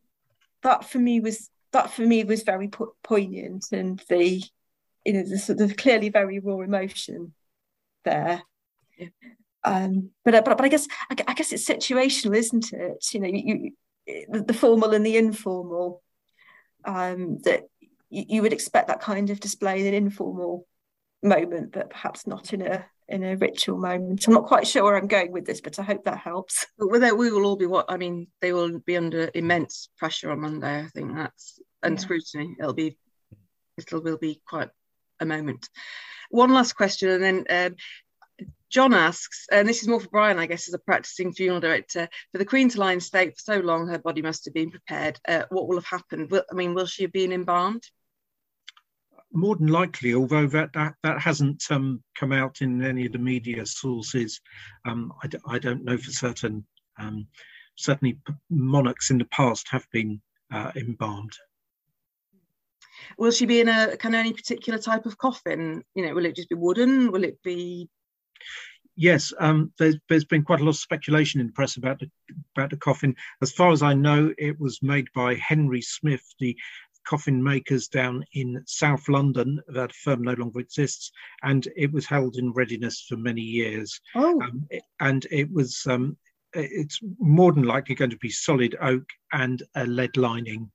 that 0.64 0.86
for 0.86 0.98
me 0.98 1.20
was 1.20 1.50
that 1.74 1.92
for 1.92 2.04
me 2.04 2.24
was 2.24 2.44
very 2.44 2.70
po- 2.70 2.96
poignant 3.04 3.66
and 3.72 4.02
the 4.08 4.42
you 5.06 5.14
know 5.14 5.24
the 5.24 5.38
sort 5.38 5.60
of 5.60 5.76
clearly 5.76 6.10
very 6.10 6.40
raw 6.40 6.60
emotion 6.60 7.34
there. 8.06 8.44
Um, 9.64 10.12
but, 10.24 10.46
but 10.46 10.58
but 10.58 10.66
I 10.66 10.70
guess 10.70 10.88
I, 11.10 11.16
I, 11.28 11.34
guess 11.34 11.52
it's 11.52 11.68
situational, 11.68 12.36
isn't 12.36 12.72
it? 12.72 13.06
You 13.14 13.20
know, 13.20 13.28
you, 13.28 13.72
the, 14.30 14.44
the 14.44 14.54
formal 14.54 14.94
and 14.94 15.06
the 15.06 15.18
informal. 15.18 16.02
Um, 16.84 17.38
that 17.44 17.66
you, 18.10 18.26
you, 18.28 18.42
would 18.42 18.54
expect 18.54 18.88
that 18.88 19.02
kind 19.02 19.30
of 19.30 19.40
display 19.40 19.82
in 19.82 19.86
an 19.86 19.94
informal 19.94 20.66
moment, 21.22 21.74
but 21.74 21.92
perhaps 21.92 22.26
not 22.26 22.54
in 22.54 22.64
a 22.64 22.84
in 23.12 23.24
a 23.24 23.36
ritual 23.36 23.78
moment. 23.78 24.26
I'm 24.26 24.34
not 24.34 24.45
quite 24.45 24.68
sure 24.68 24.84
where 24.84 24.97
I'm 24.97 25.07
going 25.07 25.32
with 25.32 25.45
this, 25.45 25.62
but 25.62 25.78
I 25.78 25.84
hope 25.84 26.05
that 26.05 26.18
helps. 26.18 26.66
Well, 26.78 27.16
we 27.16 27.32
will 27.32 27.45
all 27.45 27.55
be 27.55 27.66
what 27.68 27.86
I 27.89 27.97
mean. 27.97 28.28
They 28.41 28.53
will 28.53 28.80
be 28.80 28.97
under 28.97 29.30
immense 29.34 29.89
pressure 29.97 30.32
on 30.32 30.41
Monday. 30.41 30.80
I 30.80 30.88
think 30.88 31.16
that's 31.16 31.59
and 31.84 31.95
yeah. 31.95 32.01
scrutiny. 32.01 32.55
It'll 32.59 32.74
be 32.74 32.97
it 33.78 33.91
will 33.91 34.01
will 34.01 34.18
be 34.18 34.41
quite 34.47 34.70
a 35.20 35.26
moment. 35.26 35.68
One 36.30 36.53
last 36.53 36.74
question, 36.74 37.09
and 37.09 37.24
then 37.24 37.45
um, 37.49 37.76
John 38.70 38.93
asks, 38.93 39.47
and 39.51 39.68
this 39.68 39.82
is 39.82 39.88
more 39.88 39.99
for 39.99 40.09
Brian, 40.09 40.39
I 40.39 40.45
guess, 40.45 40.68
as 40.68 40.74
a 40.74 40.80
practicing 40.80 41.34
funeral 41.34 41.59
director. 41.59 42.07
For 42.32 42.38
the 42.38 42.45
Queen 42.45 42.70
to 42.70 42.80
lie 42.80 42.93
in 42.93 43.01
state 43.01 43.38
for 43.38 43.53
so 43.53 43.59
long, 43.59 43.88
her 43.88 43.99
body 43.99 44.22
must 44.22 44.45
have 44.45 44.53
been 44.53 44.72
prepared. 44.72 45.20
Uh, 45.28 45.43
what 45.49 45.68
will 45.68 45.78
have 45.78 45.86
happened? 45.86 46.32
Will, 46.32 46.43
I 46.49 46.55
mean, 46.55 46.74
will 46.74 46.86
she 46.86 47.03
have 47.03 47.12
been 47.12 47.34
embalmed? 47.34 47.84
More 49.34 49.56
than 49.56 49.68
likely, 49.68 50.14
although 50.14 50.48
that 50.48 50.74
that, 50.74 50.96
that 51.04 51.22
hasn't 51.22 51.64
um, 51.70 52.04
come 52.16 52.32
out 52.34 52.62
in 52.62 52.84
any 52.84 53.06
of 53.06 53.14
the 53.14 53.18
media 53.18 53.66
sources, 53.66 54.42
um, 54.86 55.14
I 55.24 55.28
d- 55.28 55.38
I 55.48 55.60
don't 55.60 55.86
know 55.86 55.98
for 55.98 56.12
certain. 56.12 56.66
Um, 57.00 57.28
certainly, 57.76 58.20
monarchs 58.50 59.10
in 59.10 59.18
the 59.18 59.26
past 59.26 59.70
have 59.70 59.88
been 59.92 60.22
uh, 60.54 60.72
embalmed. 60.76 61.32
Will 63.18 63.32
she 63.32 63.46
be 63.46 63.62
in 63.62 63.70
a 63.70 63.96
kind 63.98 64.16
of 64.16 64.20
any 64.20 64.34
particular 64.34 64.78
type 64.78 65.06
of 65.06 65.18
coffin? 65.18 65.84
You 65.96 66.06
know, 66.06 66.14
will 66.14 66.26
it 66.26 66.36
just 66.36 66.50
be 66.50 66.56
wooden? 66.56 67.12
Will 67.12 67.24
it 67.24 67.42
be 67.42 67.90
yes, 68.96 69.34
um, 69.40 69.72
there's, 69.78 69.98
there's 70.10 70.26
been 70.26 70.44
quite 70.44 70.62
a 70.62 70.64
lot 70.64 70.72
of 70.72 70.78
speculation 70.78 71.42
in 71.42 71.48
the 71.48 71.54
press 71.54 71.78
about 71.78 72.00
the 72.00 72.10
about 72.56 72.70
the 72.70 72.78
coffin. 72.78 73.16
As 73.42 73.52
far 73.52 73.72
as 73.72 73.82
I 73.82 73.94
know, 73.94 74.34
it 74.38 74.60
was 74.60 74.82
made 74.82 75.08
by 75.14 75.36
Henry 75.36 75.82
Smith, 75.82 76.24
the 76.40 76.58
coffin 77.06 77.43
makers 77.43 77.88
down 77.88 78.24
in 78.34 78.64
South 78.66 79.08
London. 79.10 79.60
That 79.68 79.93
firm 79.93 80.22
no 80.22 80.34
longer 80.34 80.60
exists, 80.60 81.12
and 81.43 81.68
it 81.76 81.91
was 81.91 82.06
held 82.06 82.36
in 82.38 82.54
readiness 82.54 83.06
for 83.08 83.18
many 83.18 83.41
years. 83.41 83.99
Oh. 84.16 84.41
Um, 84.41 84.68
and 84.99 85.26
it 85.32 85.52
was 85.52 85.86
um, 85.88 86.18
it's 86.54 86.99
more 87.20 87.52
than 87.52 87.64
likely 87.64 87.95
going 87.95 88.12
to 88.12 88.18
be 88.18 88.30
solid 88.30 88.76
oak 88.82 89.06
and 89.32 89.64
a 89.76 89.86
lead 89.86 90.18
lining. 90.18 90.72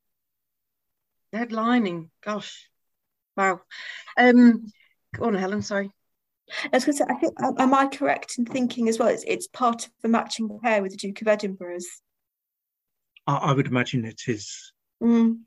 Lead 1.32 1.52
lining, 1.52 2.10
gosh, 2.24 2.68
wow. 3.36 3.60
Um, 4.16 4.66
go 5.14 5.26
on, 5.26 5.34
Helen. 5.34 5.62
Sorry. 5.62 5.90
I 6.64 6.68
was 6.72 6.84
going 6.84 6.96
to 6.96 7.04
say, 7.04 7.10
I 7.10 7.14
think, 7.14 7.34
am 7.40 7.74
I 7.74 7.88
correct 7.88 8.38
in 8.38 8.44
thinking 8.44 8.88
as 8.88 8.98
well? 8.98 9.08
It's, 9.08 9.24
it's 9.26 9.48
part 9.48 9.86
of 9.86 9.92
the 10.02 10.08
matching 10.08 10.60
pair 10.62 10.80
with 10.80 10.92
the 10.92 10.96
Duke 10.96 11.20
of 11.20 11.28
Edinburgh's. 11.28 11.88
I, 13.26 13.36
I 13.36 13.52
would 13.52 13.66
imagine 13.66 14.04
it 14.04 14.22
is. 14.28 14.72
Mm. 15.02 15.40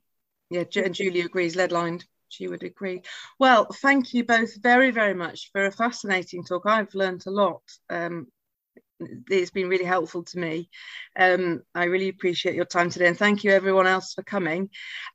Yeah, 0.50 0.64
and 0.76 0.96
Julie 0.96 1.22
agrees, 1.22 1.56
lead 1.56 1.72
lined. 1.72 2.06
She 2.30 2.48
would 2.48 2.64
agree. 2.64 3.02
Well, 3.40 3.66
thank 3.82 4.14
you 4.14 4.24
both 4.24 4.62
very, 4.62 4.92
very 4.92 5.14
much 5.16 5.50
for 5.52 5.66
a 5.66 5.72
fascinating 5.72 6.44
talk. 6.44 6.64
I've 6.66 6.94
learned 6.94 7.24
a 7.26 7.32
lot 7.32 7.62
um, 7.90 8.28
it's 9.00 9.52
been 9.52 9.70
really 9.70 9.86
helpful 9.86 10.24
to 10.24 10.40
me. 10.40 10.70
Um, 11.18 11.62
I 11.74 11.86
really 11.86 12.10
appreciate 12.10 12.56
your 12.56 12.66
time 12.66 12.90
today 12.90 13.08
and 13.08 13.18
thank 13.18 13.44
you 13.44 13.52
everyone 13.52 13.88
else 13.88 14.14
for 14.14 14.24
coming. 14.24 14.70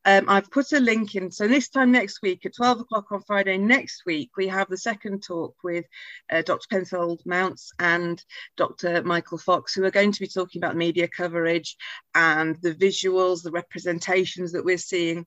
Um, 0.04 0.24
I've 0.28 0.50
put 0.50 0.72
a 0.72 0.80
link 0.80 1.14
in. 1.14 1.30
So 1.30 1.46
this 1.46 1.68
time 1.68 1.92
next 1.92 2.22
week 2.22 2.46
at 2.46 2.54
12 2.54 2.80
o'clock 2.80 3.12
on 3.12 3.22
Friday 3.22 3.58
next 3.58 4.02
week, 4.06 4.30
we 4.36 4.48
have 4.48 4.68
the 4.68 4.78
second 4.78 5.22
talk 5.22 5.54
with 5.62 5.84
uh, 6.30 6.42
Dr. 6.42 6.66
Penfold-Mounce 6.70 7.72
and 7.78 8.22
Dr. 8.56 9.02
Michael 9.02 9.38
Fox, 9.38 9.74
who 9.74 9.84
are 9.84 9.90
going 9.90 10.12
to 10.12 10.20
be 10.20 10.28
talking 10.28 10.60
about 10.60 10.76
media 10.76 11.08
coverage 11.08 11.76
and 12.14 12.56
the 12.62 12.74
visuals, 12.74 13.42
the 13.42 13.50
representations 13.50 14.52
that 14.52 14.64
we're 14.64 14.78
seeing 14.78 15.26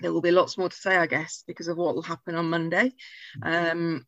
there 0.00 0.12
will 0.12 0.20
be 0.20 0.32
lots 0.32 0.58
more 0.58 0.68
to 0.68 0.76
say, 0.76 0.96
I 0.96 1.06
guess, 1.06 1.44
because 1.46 1.68
of 1.68 1.76
what 1.76 1.94
will 1.94 2.02
happen 2.02 2.34
on 2.34 2.50
Monday. 2.50 2.92
Um, 3.42 4.04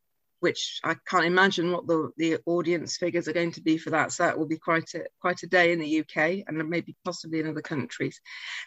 which 0.46 0.78
I 0.84 0.94
can't 1.08 1.24
imagine 1.24 1.72
what 1.72 1.88
the, 1.88 2.12
the 2.18 2.38
audience 2.46 2.96
figures 2.98 3.26
are 3.26 3.32
going 3.32 3.50
to 3.50 3.60
be 3.60 3.78
for 3.78 3.90
that. 3.90 4.12
So 4.12 4.22
that 4.22 4.38
will 4.38 4.46
be 4.46 4.58
quite 4.58 4.94
a 4.94 5.04
quite 5.20 5.42
a 5.42 5.48
day 5.48 5.72
in 5.72 5.80
the 5.80 6.00
UK 6.02 6.44
and 6.46 6.70
maybe 6.70 6.94
possibly 7.04 7.40
in 7.40 7.48
other 7.48 7.62
countries. 7.62 8.20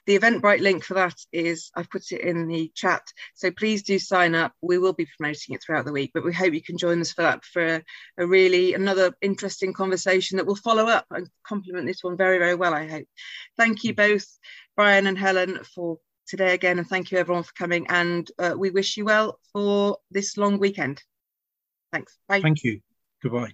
The 0.05 0.19
Eventbrite 0.19 0.59
link 0.59 0.83
for 0.83 0.95
that 0.95 1.15
is 1.31 1.71
I've 1.73 1.89
put 1.89 2.11
it 2.11 2.19
in 2.19 2.49
the 2.49 2.69
chat. 2.75 3.03
So 3.33 3.49
please 3.49 3.81
do 3.83 3.97
sign 3.97 4.35
up. 4.35 4.51
We 4.61 4.77
will 4.77 4.91
be 4.91 5.07
promoting 5.17 5.55
it 5.55 5.63
throughout 5.63 5.85
the 5.85 5.93
week, 5.93 6.11
but 6.13 6.25
we 6.25 6.33
hope 6.33 6.53
you 6.53 6.61
can 6.61 6.77
join 6.77 6.99
us 6.99 7.13
for 7.13 7.21
that 7.21 7.45
for 7.45 7.65
a, 7.65 7.83
a 8.17 8.27
really 8.27 8.73
another 8.73 9.15
interesting 9.21 9.71
conversation 9.71 10.35
that 10.35 10.47
will 10.47 10.57
follow 10.57 10.87
up 10.87 11.05
and 11.11 11.29
complement 11.47 11.87
this 11.87 12.03
one 12.03 12.17
very, 12.17 12.39
very 12.39 12.55
well, 12.55 12.73
I 12.73 12.89
hope. 12.89 13.07
Thank 13.55 13.85
you 13.85 13.93
both, 13.95 14.27
Brian 14.75 15.07
and 15.07 15.17
Helen, 15.17 15.63
for 15.73 15.97
today 16.27 16.53
again, 16.53 16.77
and 16.77 16.87
thank 16.89 17.09
you 17.09 17.17
everyone 17.17 17.43
for 17.43 17.53
coming. 17.53 17.87
And 17.87 18.29
uh, 18.37 18.55
we 18.57 18.69
wish 18.69 18.97
you 18.97 19.05
well 19.05 19.39
for 19.53 19.97
this 20.11 20.35
long 20.35 20.59
weekend. 20.59 21.01
Thanks. 21.91 22.17
Bye. 22.27 22.41
Thank 22.41 22.63
you. 22.63 22.81
Goodbye. 23.21 23.53